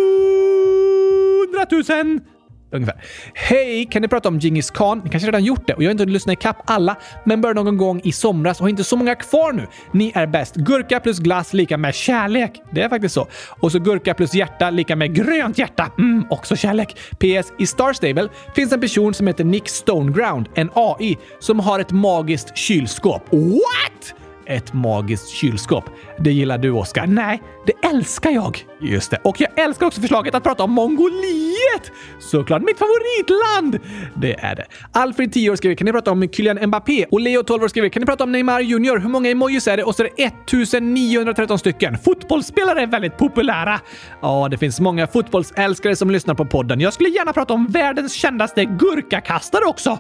000! 2.03 2.34
Ungefär. 2.75 2.97
Hej! 3.35 3.89
Kan 3.91 4.03
ni 4.03 4.09
prata 4.09 4.29
om 4.29 4.39
Genghis 4.41 4.71
Khan? 4.71 5.01
Ni 5.05 5.11
kanske 5.11 5.27
redan 5.27 5.45
gjort 5.45 5.67
det 5.67 5.75
och 5.75 5.83
jag 5.83 5.89
har 5.89 5.91
inte 5.91 6.05
lyssnat 6.05 6.33
ikapp 6.33 6.57
alla, 6.65 6.97
men 7.25 7.41
började 7.41 7.63
någon 7.63 7.77
gång 7.77 8.01
i 8.05 8.13
somras 8.13 8.61
och 8.61 8.65
har 8.65 8.71
inte 8.71 8.85
så 8.85 8.97
många 8.97 9.15
kvar 9.15 9.53
nu. 9.53 9.67
Ni 9.93 10.13
är 10.15 10.27
bäst. 10.27 10.55
Gurka 10.55 11.01
plus 11.01 11.19
glass 11.19 11.53
lika 11.53 11.79
med 11.79 11.95
kärlek. 11.95 12.63
Det 12.71 12.83
är 12.83 12.89
faktiskt 12.89 13.15
så. 13.15 13.29
Och 13.61 13.73
så 13.73 13.79
gurka 13.79 14.15
plus 14.15 14.35
hjärta 14.35 14.71
lika 14.71 14.97
med 14.97 15.15
grönt 15.15 15.59
hjärta. 15.59 15.91
Mm, 15.99 16.27
också 16.31 16.57
kärlek. 16.57 16.97
PS. 17.19 17.53
I 17.59 17.67
Star 17.67 17.93
Stable 17.93 18.29
finns 18.55 18.73
en 18.73 18.81
person 18.81 19.15
som 19.15 19.27
heter 19.27 19.45
Nick 19.45 19.69
Stoneground, 19.69 20.49
en 20.55 20.71
AI, 20.75 21.19
som 21.39 21.61
har 21.61 21.81
ett 21.81 21.93
magiskt 21.93 22.57
kylskåp. 22.57 23.23
What? 23.33 24.24
Ett 24.47 24.73
magiskt 24.73 25.29
kylskåp. 25.29 25.85
Det 26.19 26.33
gillar 26.33 26.59
du, 26.59 26.71
Oskar. 26.71 27.07
Nej, 27.07 27.43
det 27.67 27.87
älskar 27.89 28.31
jag. 28.31 28.65
Just 28.81 29.11
det. 29.11 29.21
Och 29.25 29.41
jag 29.41 29.59
älskar 29.59 29.87
också 29.87 30.01
förslaget 30.01 30.35
att 30.35 30.43
prata 30.43 30.65
om 30.65 30.71
Mongoliet! 30.71 31.93
Såklart 32.19 32.63
mitt 32.63 32.79
favoritland! 32.79 33.79
Det 34.15 34.35
är 34.35 34.57
det. 34.57 34.65
Alfred, 34.93 35.33
10 35.33 35.51
år, 35.51 35.57
skriver 35.57 35.75
kan 35.77 35.85
ni 35.85 35.93
prata 35.93 36.11
om 36.11 36.29
Kylian 36.29 36.67
Mbappé? 36.67 37.07
Och 37.11 37.21
Leo, 37.21 37.43
12 37.43 37.63
år, 37.63 37.69
skriver 37.69 37.89
kan 37.89 38.01
ni 38.01 38.07
prata 38.07 38.25
om 38.25 38.33
Neymar 38.33 38.61
Junior? 38.61 38.99
Hur 38.99 39.09
många 39.09 39.31
emojis 39.31 39.69
är 39.69 39.77
det? 39.77 39.85
Och 39.85 39.95
så 39.95 40.03
är 40.03 40.09
det 40.17 40.25
1913 40.25 41.59
stycken. 41.59 41.99
Fotbollsspelare 41.99 42.83
är 42.83 42.87
väldigt 42.87 43.17
populära. 43.17 43.81
Ja, 44.21 44.49
det 44.51 44.59
finns 44.59 44.81
många 44.81 45.07
fotbollsälskare 45.07 45.97
som 45.97 46.11
lyssnar 46.11 46.35
på 46.35 46.45
podden. 46.45 46.81
Jag 46.81 46.93
skulle 46.93 47.09
gärna 47.09 47.33
prata 47.33 47.55
om 47.55 47.67
världens 47.67 48.13
kändaste 48.13 48.65
gurkakastare 48.65 49.65
också. 49.65 49.99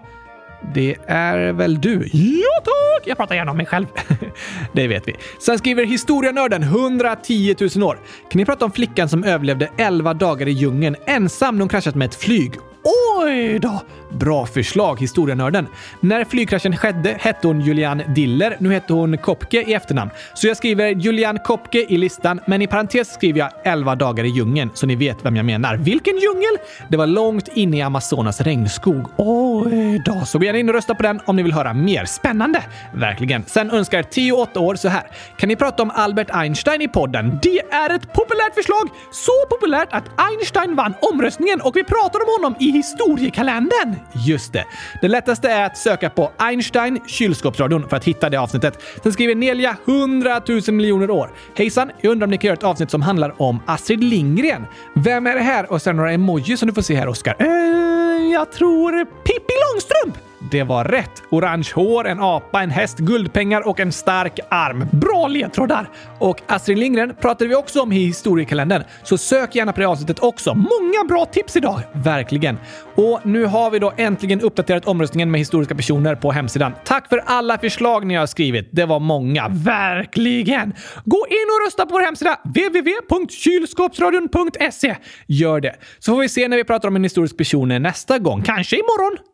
Det 0.74 0.96
är 1.06 1.52
väl 1.52 1.80
du? 1.80 2.08
Ja 2.12 2.62
tack! 2.64 3.06
Jag 3.06 3.16
pratar 3.16 3.34
gärna 3.34 3.50
om 3.50 3.56
mig 3.56 3.66
själv. 3.66 3.86
det 4.72 4.88
vet 4.88 5.08
vi. 5.08 5.14
Sen 5.40 5.58
skriver 5.58 5.84
historienörden 5.84 6.62
110 6.62 7.56
000 7.76 7.88
år. 7.88 7.98
Kan 8.30 8.38
ni 8.38 8.44
prata 8.44 8.64
om 8.64 8.72
flickan 8.72 9.08
som 9.08 9.24
överlevde 9.24 9.70
11 9.78 10.14
dagar 10.14 10.48
i 10.48 10.52
djungeln 10.52 10.96
ensam 11.06 11.54
när 11.54 11.60
hon 11.60 11.68
kraschat 11.68 11.94
med 11.94 12.06
ett 12.06 12.14
flyg? 12.14 12.52
Oj 12.84 13.58
då! 13.58 13.82
Bra 14.10 14.46
förslag, 14.46 15.00
historienörden. 15.00 15.66
När 16.00 16.24
flygkraschen 16.24 16.76
skedde 16.76 17.16
hette 17.20 17.46
hon 17.46 17.60
Julian 17.60 18.02
Diller. 18.14 18.56
Nu 18.60 18.72
heter 18.72 18.94
hon 18.94 19.18
Kopke 19.18 19.62
i 19.62 19.74
efternamn. 19.74 20.10
Så 20.34 20.46
jag 20.46 20.56
skriver 20.56 20.88
Julian 20.88 21.38
Kopke 21.38 21.86
i 21.88 21.96
listan, 21.96 22.40
men 22.46 22.62
i 22.62 22.66
parentes 22.66 23.14
skriver 23.14 23.38
jag 23.38 23.50
11 23.64 23.94
dagar 23.94 24.24
i 24.24 24.28
djungeln 24.28 24.70
så 24.74 24.86
ni 24.86 24.96
vet 24.96 25.24
vem 25.24 25.36
jag 25.36 25.46
menar. 25.46 25.76
Vilken 25.76 26.14
djungel? 26.14 26.58
Det 26.88 26.96
var 26.96 27.06
långt 27.06 27.48
inne 27.48 27.76
i 27.76 27.82
Amazonas 27.82 28.40
regnskog. 28.40 29.06
Oj 29.16 30.02
då! 30.04 30.24
Så 30.24 30.38
gå 30.38 30.44
gärna 30.44 30.58
in 30.58 30.68
och 30.68 30.74
rösta 30.74 30.94
på 30.94 31.02
den 31.02 31.20
om 31.24 31.36
ni 31.36 31.42
vill 31.42 31.52
höra 31.52 31.72
mer. 31.72 32.04
Spännande! 32.04 32.62
Verkligen. 32.94 33.44
Sen 33.46 33.70
önskar 33.70 34.02
10-8 34.02 34.58
år 34.58 34.74
så 34.74 34.88
här. 34.88 35.02
Kan 35.38 35.48
ni 35.48 35.56
prata 35.56 35.82
om 35.82 35.90
Albert 35.90 36.30
Einstein 36.30 36.82
i 36.82 36.88
podden? 36.88 37.38
Det 37.42 37.58
är 37.58 37.90
ett 37.90 38.12
populärt 38.12 38.54
förslag! 38.54 38.88
Så 39.10 39.32
populärt 39.50 39.88
att 39.90 40.04
Einstein 40.16 40.76
vann 40.76 40.94
omröstningen 41.12 41.60
och 41.60 41.76
vi 41.76 41.84
pratar 41.84 42.20
om 42.20 42.42
honom 42.42 42.54
i 42.60 42.73
historiekalendern. 42.74 43.94
Just 44.26 44.52
det. 44.52 44.64
Det 45.00 45.08
lättaste 45.08 45.48
är 45.48 45.66
att 45.66 45.78
söka 45.78 46.10
på 46.10 46.32
Einstein 46.38 47.00
kylskåpsradion 47.06 47.88
för 47.88 47.96
att 47.96 48.04
hitta 48.04 48.30
det 48.30 48.36
avsnittet. 48.36 48.82
Sen 49.02 49.12
skriver 49.12 49.34
Nelia 49.34 49.76
100 49.86 50.42
000 50.48 50.62
miljoner 50.68 51.10
år. 51.10 51.30
Hejsan! 51.56 51.90
Jag 52.00 52.10
undrar 52.10 52.26
om 52.26 52.30
ni 52.30 52.38
kan 52.38 52.48
göra 52.48 52.56
ett 52.56 52.64
avsnitt 52.64 52.90
som 52.90 53.02
handlar 53.02 53.42
om 53.42 53.62
Astrid 53.66 54.04
Lindgren. 54.04 54.66
Vem 54.94 55.26
är 55.26 55.34
det 55.34 55.40
här? 55.40 55.72
Och 55.72 55.82
sen 55.82 55.96
några 55.96 56.12
emojis 56.12 56.60
som 56.60 56.68
du 56.68 56.74
får 56.74 56.82
se 56.82 56.94
här, 56.94 57.08
Oskar. 57.08 57.36
Eh, 57.38 58.32
jag 58.32 58.52
tror 58.52 59.04
Pippi 59.04 59.54
Långstrump! 59.72 60.33
Det 60.50 60.62
var 60.62 60.84
rätt. 60.84 61.22
Orange 61.30 61.70
hår, 61.74 62.06
en 62.06 62.20
apa, 62.20 62.62
en 62.62 62.70
häst, 62.70 62.98
guldpengar 62.98 63.68
och 63.68 63.80
en 63.80 63.92
stark 63.92 64.40
arm. 64.48 64.86
Bra 64.92 65.28
ledtrådar! 65.28 65.90
Och 66.18 66.40
Astrid 66.46 66.78
Lindgren 66.78 67.14
pratade 67.20 67.48
vi 67.48 67.54
också 67.54 67.80
om 67.80 67.92
i 67.92 67.96
historiekalendern, 67.96 68.82
så 69.02 69.18
sök 69.18 69.54
gärna 69.54 69.72
på 69.72 69.80
det 69.80 69.86
avsnittet 69.86 70.18
också. 70.18 70.54
Många 70.54 71.04
bra 71.08 71.24
tips 71.24 71.56
idag! 71.56 71.80
Verkligen. 71.92 72.58
Och 72.94 73.20
nu 73.22 73.44
har 73.44 73.70
vi 73.70 73.78
då 73.78 73.92
äntligen 73.96 74.40
uppdaterat 74.40 74.84
omröstningen 74.84 75.30
med 75.30 75.38
historiska 75.38 75.74
personer 75.74 76.14
på 76.14 76.32
hemsidan. 76.32 76.74
Tack 76.84 77.08
för 77.08 77.22
alla 77.26 77.58
förslag 77.58 78.06
ni 78.06 78.14
har 78.14 78.26
skrivit. 78.26 78.68
Det 78.72 78.84
var 78.84 79.00
många. 79.00 79.48
Verkligen! 79.48 80.74
Gå 81.04 81.26
in 81.30 81.46
och 81.50 81.66
rösta 81.66 81.86
på 81.86 81.92
vår 81.92 82.00
hemsida 82.00 82.38
www.kylskåpsradion.se. 82.44 84.96
Gör 85.26 85.60
det, 85.60 85.74
så 85.98 86.12
får 86.12 86.20
vi 86.20 86.28
se 86.28 86.48
när 86.48 86.56
vi 86.56 86.64
pratar 86.64 86.88
om 86.88 86.96
en 86.96 87.02
historisk 87.02 87.36
person 87.36 87.68
nästa 87.68 88.18
gång. 88.18 88.42
Kanske 88.42 88.76
imorgon? 88.76 89.33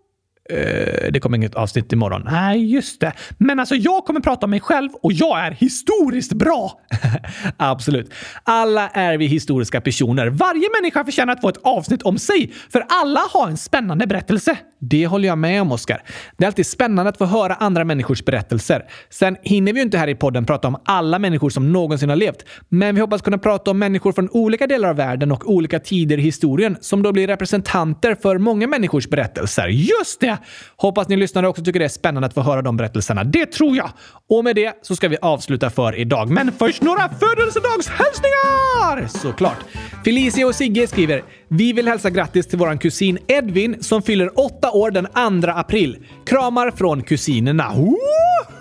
Eh, 0.51 1.13
det 1.13 1.21
kommer 1.21 1.37
inget 1.37 1.55
avsnitt 1.55 1.93
imorgon. 1.93 2.23
Nej, 2.31 2.73
just 2.73 3.01
det. 3.01 3.13
Men 3.39 3.61
alltså, 3.61 3.75
jag 3.75 4.05
kommer 4.05 4.21
prata 4.21 4.47
om 4.47 4.51
mig 4.51 4.61
själv 4.61 4.91
och 5.03 5.13
jag 5.13 5.41
är 5.47 5.51
historiskt 5.51 6.33
bra! 6.33 6.81
Absolut. 7.57 8.13
Alla 8.45 8.89
är 8.89 9.19
vi 9.19 9.27
historiska 9.27 9.81
personer. 9.81 10.27
Varje 10.27 10.69
människa 10.81 11.05
förtjänar 11.05 11.33
att 11.33 11.41
få 11.41 11.49
ett 11.49 11.61
avsnitt 11.63 12.03
om 12.03 12.19
sig, 12.19 12.53
för 12.73 12.85
alla 12.89 13.21
har 13.31 13.49
en 13.49 13.57
spännande 13.57 14.07
berättelse. 14.07 14.57
Det 14.81 15.07
håller 15.07 15.29
jag 15.29 15.39
med 15.39 15.63
om, 15.63 15.73
Oskar. 15.73 16.03
Det 16.37 16.45
är 16.45 16.47
alltid 16.47 16.67
spännande 16.67 17.09
att 17.09 17.19
få 17.19 17.25
höra 17.25 17.55
andra 17.55 17.85
människors 17.85 18.25
berättelser. 18.25 18.85
Sen 19.11 19.37
hinner 19.43 19.73
vi 19.73 19.79
ju 19.79 19.85
inte 19.85 19.99
här 19.99 20.09
i 20.09 20.15
podden 20.15 20.47
prata 20.47 20.69
om 20.69 20.77
alla 20.85 21.19
människor 21.19 21.51
som 21.51 21.73
någonsin 21.73 22.09
har 22.09 22.17
levt, 22.17 22.45
men 22.69 22.95
vi 22.95 23.01
hoppas 23.01 23.23
kunna 23.23 23.39
prata 23.39 23.71
om 23.71 23.79
människor 23.79 24.13
från 24.13 24.29
olika 24.31 24.67
delar 24.67 24.89
av 24.89 24.97
världen 24.97 25.33
och 25.33 25.51
olika 25.51 25.81
tider 25.81 26.19
i 26.19 26.23
historien 26.23 26.77
som 26.81 27.03
då 27.03 27.13
blir 27.13 27.27
representanter 27.27 28.15
för 28.15 28.39
många 28.39 28.67
människors 28.67 29.09
berättelser. 29.09 29.69
Just 29.69 30.21
det! 30.21 30.39
Hoppas 30.77 31.09
ni 31.09 31.17
lyssnare 31.17 31.49
också 31.49 31.65
tycker 31.65 31.79
det 31.79 31.85
är 31.85 31.89
spännande 31.89 32.27
att 32.27 32.35
få 32.35 32.41
höra 32.41 32.63
de 32.63 32.77
berättelserna. 32.77 33.25
Det 33.25 33.47
tror 33.47 33.77
jag! 33.77 33.91
Och 34.29 34.45
med 34.45 34.57
det 34.57 34.79
så 34.83 34.97
ska 34.97 35.09
vi 35.09 35.17
avsluta 35.23 35.71
för 35.71 35.99
idag. 35.99 36.31
Men 36.31 36.53
först 36.53 36.83
några 36.83 37.09
födelsedagshälsningar! 37.09 39.09
Såklart. 39.09 39.59
Felicia 40.05 40.47
och 40.47 40.55
Sigge 40.55 40.87
skriver 40.87 41.23
“Vi 41.49 41.73
vill 41.73 41.89
hälsa 41.89 42.11
grattis 42.11 42.47
till 42.47 42.59
våran 42.59 42.79
kusin 42.79 43.19
Edvin 43.27 43.83
som 43.83 44.03
fyller 44.03 44.41
åtta 44.41 44.71
år 44.71 44.91
den 44.91 45.07
2 45.43 45.51
april. 45.51 46.07
Kramar 46.27 46.71
från 46.71 47.03
kusinerna.” 47.03 47.73
Woho! 47.75 48.60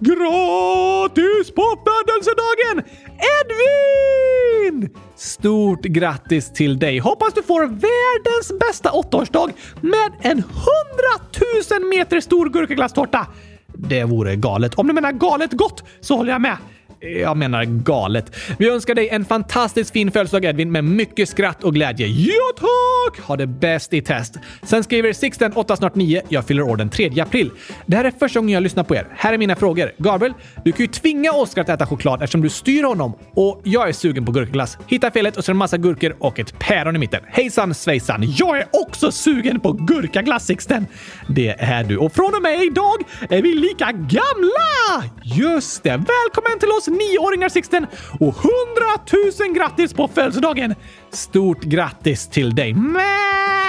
Gratis 0.00 1.50
på 1.54 1.78
födelsedagen 1.84 2.92
Edvin! 3.34 4.90
Stort 5.16 5.82
grattis 5.82 6.52
till 6.52 6.78
dig! 6.78 6.98
Hoppas 6.98 7.34
du 7.34 7.42
får 7.42 7.60
världens 7.60 8.52
bästa 8.60 8.92
åttaårsdag 8.92 9.50
med 9.80 10.12
en 10.20 10.42
hundratusen 10.42 11.88
meter 11.88 12.20
stor 12.20 12.48
gurkaglasstårta. 12.48 13.26
Det 13.66 14.04
vore 14.04 14.36
galet. 14.36 14.74
Om 14.74 14.86
du 14.86 14.92
menar 14.92 15.12
galet 15.12 15.52
gott 15.52 15.84
så 16.00 16.16
håller 16.16 16.32
jag 16.32 16.40
med. 16.40 16.56
Jag 17.04 17.36
menar 17.36 17.64
galet. 17.64 18.36
Vi 18.58 18.70
önskar 18.70 18.94
dig 18.94 19.08
en 19.08 19.24
fantastiskt 19.24 19.90
fin 19.90 20.10
födelsedag 20.10 20.44
Edvin 20.44 20.72
med 20.72 20.84
mycket 20.84 21.28
skratt 21.28 21.64
och 21.64 21.74
glädje. 21.74 22.06
Ja 22.06 22.34
tack! 22.56 23.26
Ha 23.26 23.36
det 23.36 23.46
bäst 23.46 23.92
i 23.92 24.02
test. 24.02 24.34
Sen 24.62 24.84
skriver 24.84 25.12
Sixten 25.12 25.52
8 25.52 25.76
snart 25.76 25.94
9. 25.94 26.22
Jag 26.28 26.46
fyller 26.46 26.62
år 26.62 26.76
den 26.76 26.90
3 26.90 27.20
april. 27.20 27.50
Det 27.86 27.96
här 27.96 28.04
är 28.04 28.10
första 28.10 28.40
gången 28.40 28.54
jag 28.54 28.62
lyssnar 28.62 28.84
på 28.84 28.94
er. 28.94 29.06
Här 29.16 29.32
är 29.32 29.38
mina 29.38 29.56
frågor. 29.56 29.92
Gabriel, 29.98 30.34
du 30.64 30.72
kan 30.72 30.80
ju 30.80 30.86
tvinga 30.86 31.32
Oskar 31.32 31.62
att 31.62 31.68
äta 31.68 31.86
choklad 31.86 32.22
eftersom 32.22 32.40
du 32.40 32.48
styr 32.48 32.82
honom. 32.82 33.14
Och 33.34 33.60
jag 33.64 33.88
är 33.88 33.92
sugen 33.92 34.24
på 34.26 34.32
gurkaglass. 34.32 34.78
Hitta 34.86 35.10
felet 35.10 35.36
och 35.36 35.44
så 35.44 35.50
en 35.50 35.56
massa 35.56 35.76
gurkor 35.76 36.16
och 36.18 36.38
ett 36.38 36.58
päron 36.58 36.96
i 36.96 36.98
mitten. 36.98 37.20
Hejsan 37.26 37.74
svejsan! 37.74 38.24
Jag 38.36 38.58
är 38.58 38.66
också 38.72 39.12
sugen 39.12 39.60
på 39.60 39.72
gurkaglass 39.72 40.46
Sixten! 40.46 40.86
Det 41.28 41.48
är 41.58 41.84
du. 41.84 41.96
Och 41.96 42.12
från 42.12 42.34
och 42.34 42.42
med 42.42 42.62
idag 42.62 42.96
är 43.30 43.42
vi 43.42 43.54
lika 43.54 43.92
gamla! 43.92 45.10
Just 45.22 45.82
det. 45.82 45.90
Välkommen 45.90 46.58
till 46.60 46.68
oss 46.68 46.88
nioåringar 46.94 47.48
Sixten 47.48 47.86
och 48.20 48.34
hundratusen 48.34 49.54
grattis 49.54 49.92
på 49.92 50.08
födelsedagen! 50.08 50.74
Stort 51.10 51.62
grattis 51.62 52.28
till 52.28 52.54
dig! 52.54 52.74
Men 52.74 53.63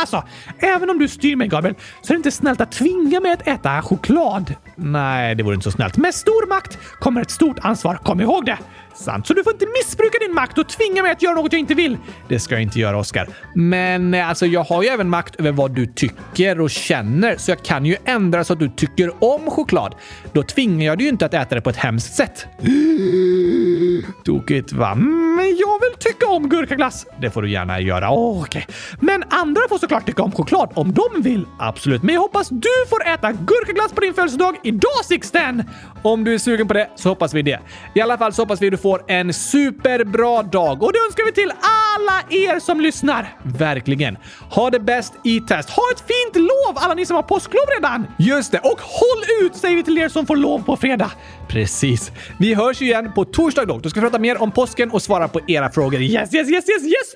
alltså, 0.00 0.24
även 0.58 0.90
om 0.90 0.98
du 0.98 1.08
styr 1.08 1.36
mig 1.36 1.48
Gabriel 1.48 1.76
så 2.02 2.12
är 2.12 2.14
det 2.14 2.18
inte 2.18 2.30
snällt 2.30 2.60
att 2.60 2.72
tvinga 2.72 3.20
mig 3.20 3.32
att 3.32 3.48
äta 3.48 3.82
choklad. 3.82 4.54
Nej, 4.76 5.34
det 5.34 5.42
vore 5.42 5.54
inte 5.54 5.64
så 5.64 5.70
snällt. 5.70 5.96
Med 5.96 6.14
stor 6.14 6.48
makt 6.48 6.78
kommer 7.00 7.20
ett 7.20 7.30
stort 7.30 7.58
ansvar. 7.60 7.94
Kom 8.04 8.20
ihåg 8.20 8.46
det! 8.46 8.58
Sant, 8.98 9.26
så 9.26 9.34
du 9.34 9.44
får 9.44 9.52
inte 9.52 9.66
missbruka 9.66 10.18
din 10.18 10.34
makt 10.34 10.58
och 10.58 10.68
tvinga 10.68 11.02
mig 11.02 11.12
att 11.12 11.22
göra 11.22 11.34
något 11.34 11.52
jag 11.52 11.60
inte 11.60 11.74
vill. 11.74 11.98
Det 12.28 12.38
ska 12.38 12.54
jag 12.54 12.62
inte 12.62 12.78
göra, 12.80 12.98
Oskar. 12.98 13.28
Men 13.54 14.14
eh, 14.14 14.28
alltså, 14.28 14.46
jag 14.46 14.64
har 14.64 14.82
ju 14.82 14.88
även 14.88 15.10
makt 15.10 15.36
över 15.36 15.52
vad 15.52 15.74
du 15.74 15.86
tycker 15.86 16.60
och 16.60 16.70
känner, 16.70 17.36
så 17.36 17.50
jag 17.50 17.62
kan 17.62 17.86
ju 17.86 17.96
ändra 18.04 18.44
så 18.44 18.52
att 18.52 18.58
du 18.58 18.68
tycker 18.68 19.24
om 19.24 19.50
choklad. 19.50 19.94
Då 20.32 20.42
tvingar 20.42 20.86
jag 20.86 20.98
dig 20.98 21.04
ju 21.04 21.08
inte 21.08 21.26
att 21.26 21.34
äta 21.34 21.54
det 21.54 21.60
på 21.60 21.70
ett 21.70 21.76
hemskt 21.76 22.14
sätt. 22.14 22.46
Tokigt 24.24 24.72
va? 24.72 24.94
Men 24.94 25.56
jag 25.56 25.80
vill 25.80 25.98
tycka 25.98 26.26
om 26.26 26.48
gurkaglass. 26.48 27.06
Det 27.20 27.30
får 27.30 27.42
du 27.42 27.50
gärna 27.50 27.80
göra. 27.80 28.10
Oh, 28.10 28.42
Okej. 28.42 28.66
Men 29.00 29.24
andra 29.28 29.60
får 29.68 29.78
såklart 29.86 30.06
tycka 30.06 30.22
om 30.22 30.32
choklad 30.32 30.72
om 30.74 30.92
de 30.92 31.22
vill. 31.22 31.46
Absolut. 31.58 32.02
Men 32.02 32.14
jag 32.14 32.22
hoppas 32.22 32.48
du 32.48 32.86
får 32.88 33.06
äta 33.06 33.32
gurkaglass 33.32 33.92
på 33.92 34.00
din 34.00 34.14
födelsedag 34.14 34.56
idag 34.62 35.04
Sixten! 35.04 35.62
Om 36.02 36.24
du 36.24 36.34
är 36.34 36.38
sugen 36.38 36.68
på 36.68 36.74
det 36.74 36.90
så 36.96 37.08
hoppas 37.08 37.34
vi 37.34 37.42
det. 37.42 37.60
I 37.94 38.00
alla 38.00 38.18
fall 38.18 38.32
så 38.32 38.42
hoppas 38.42 38.62
vi 38.62 38.70
du 38.70 38.76
får 38.76 39.02
en 39.10 39.32
superbra 39.32 40.42
dag 40.42 40.82
och 40.82 40.92
det 40.92 40.98
önskar 41.06 41.24
vi 41.24 41.32
till 41.32 41.50
alla 41.50 42.20
er 42.30 42.60
som 42.60 42.80
lyssnar. 42.80 43.36
Verkligen. 43.42 44.18
Ha 44.50 44.70
det 44.70 44.80
bäst 44.80 45.14
i 45.24 45.40
test. 45.40 45.70
Ha 45.70 45.82
ett 45.92 46.00
fint 46.00 46.36
lov 46.36 46.74
alla 46.74 46.94
ni 46.94 47.06
som 47.06 47.16
har 47.16 47.22
påsklov 47.22 47.64
redan! 47.76 48.06
Just 48.18 48.52
det, 48.52 48.58
och 48.58 48.80
håll 48.80 49.46
ut 49.46 49.56
säger 49.56 49.76
vi 49.76 49.82
till 49.82 49.98
er 49.98 50.08
som 50.08 50.26
får 50.26 50.36
lov 50.36 50.62
på 50.62 50.76
fredag. 50.76 51.10
Precis. 51.48 52.10
Vi 52.38 52.54
hörs 52.54 52.80
ju 52.80 52.86
igen 52.86 53.12
på 53.14 53.24
torsdag 53.24 53.64
dock. 53.64 53.82
Då 53.82 53.90
ska 53.90 54.00
vi 54.00 54.04
prata 54.04 54.18
mer 54.18 54.42
om 54.42 54.50
påsken 54.52 54.90
och 54.90 55.02
svara 55.02 55.28
på 55.28 55.40
era 55.46 55.70
frågor. 55.70 56.00
Yes, 56.00 56.34
yes, 56.34 56.48
yes, 56.48 56.68
yes, 56.68 56.82
yes! 56.82 57.14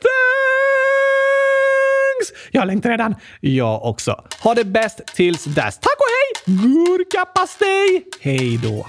Thanks! 2.20 2.32
Jag 2.50 2.66
längtar 2.66 2.90
redan. 2.90 3.14
Jag 3.40 3.84
också. 3.84 4.24
Ha 4.42 4.54
det 4.54 4.64
bäst 4.64 5.06
tills 5.14 5.44
dess. 5.44 5.78
Tack 5.78 5.96
och 5.98 6.06
hej! 6.06 6.56
Gurkapastej! 6.56 8.04
Hej 8.20 8.60
då! 8.62 8.86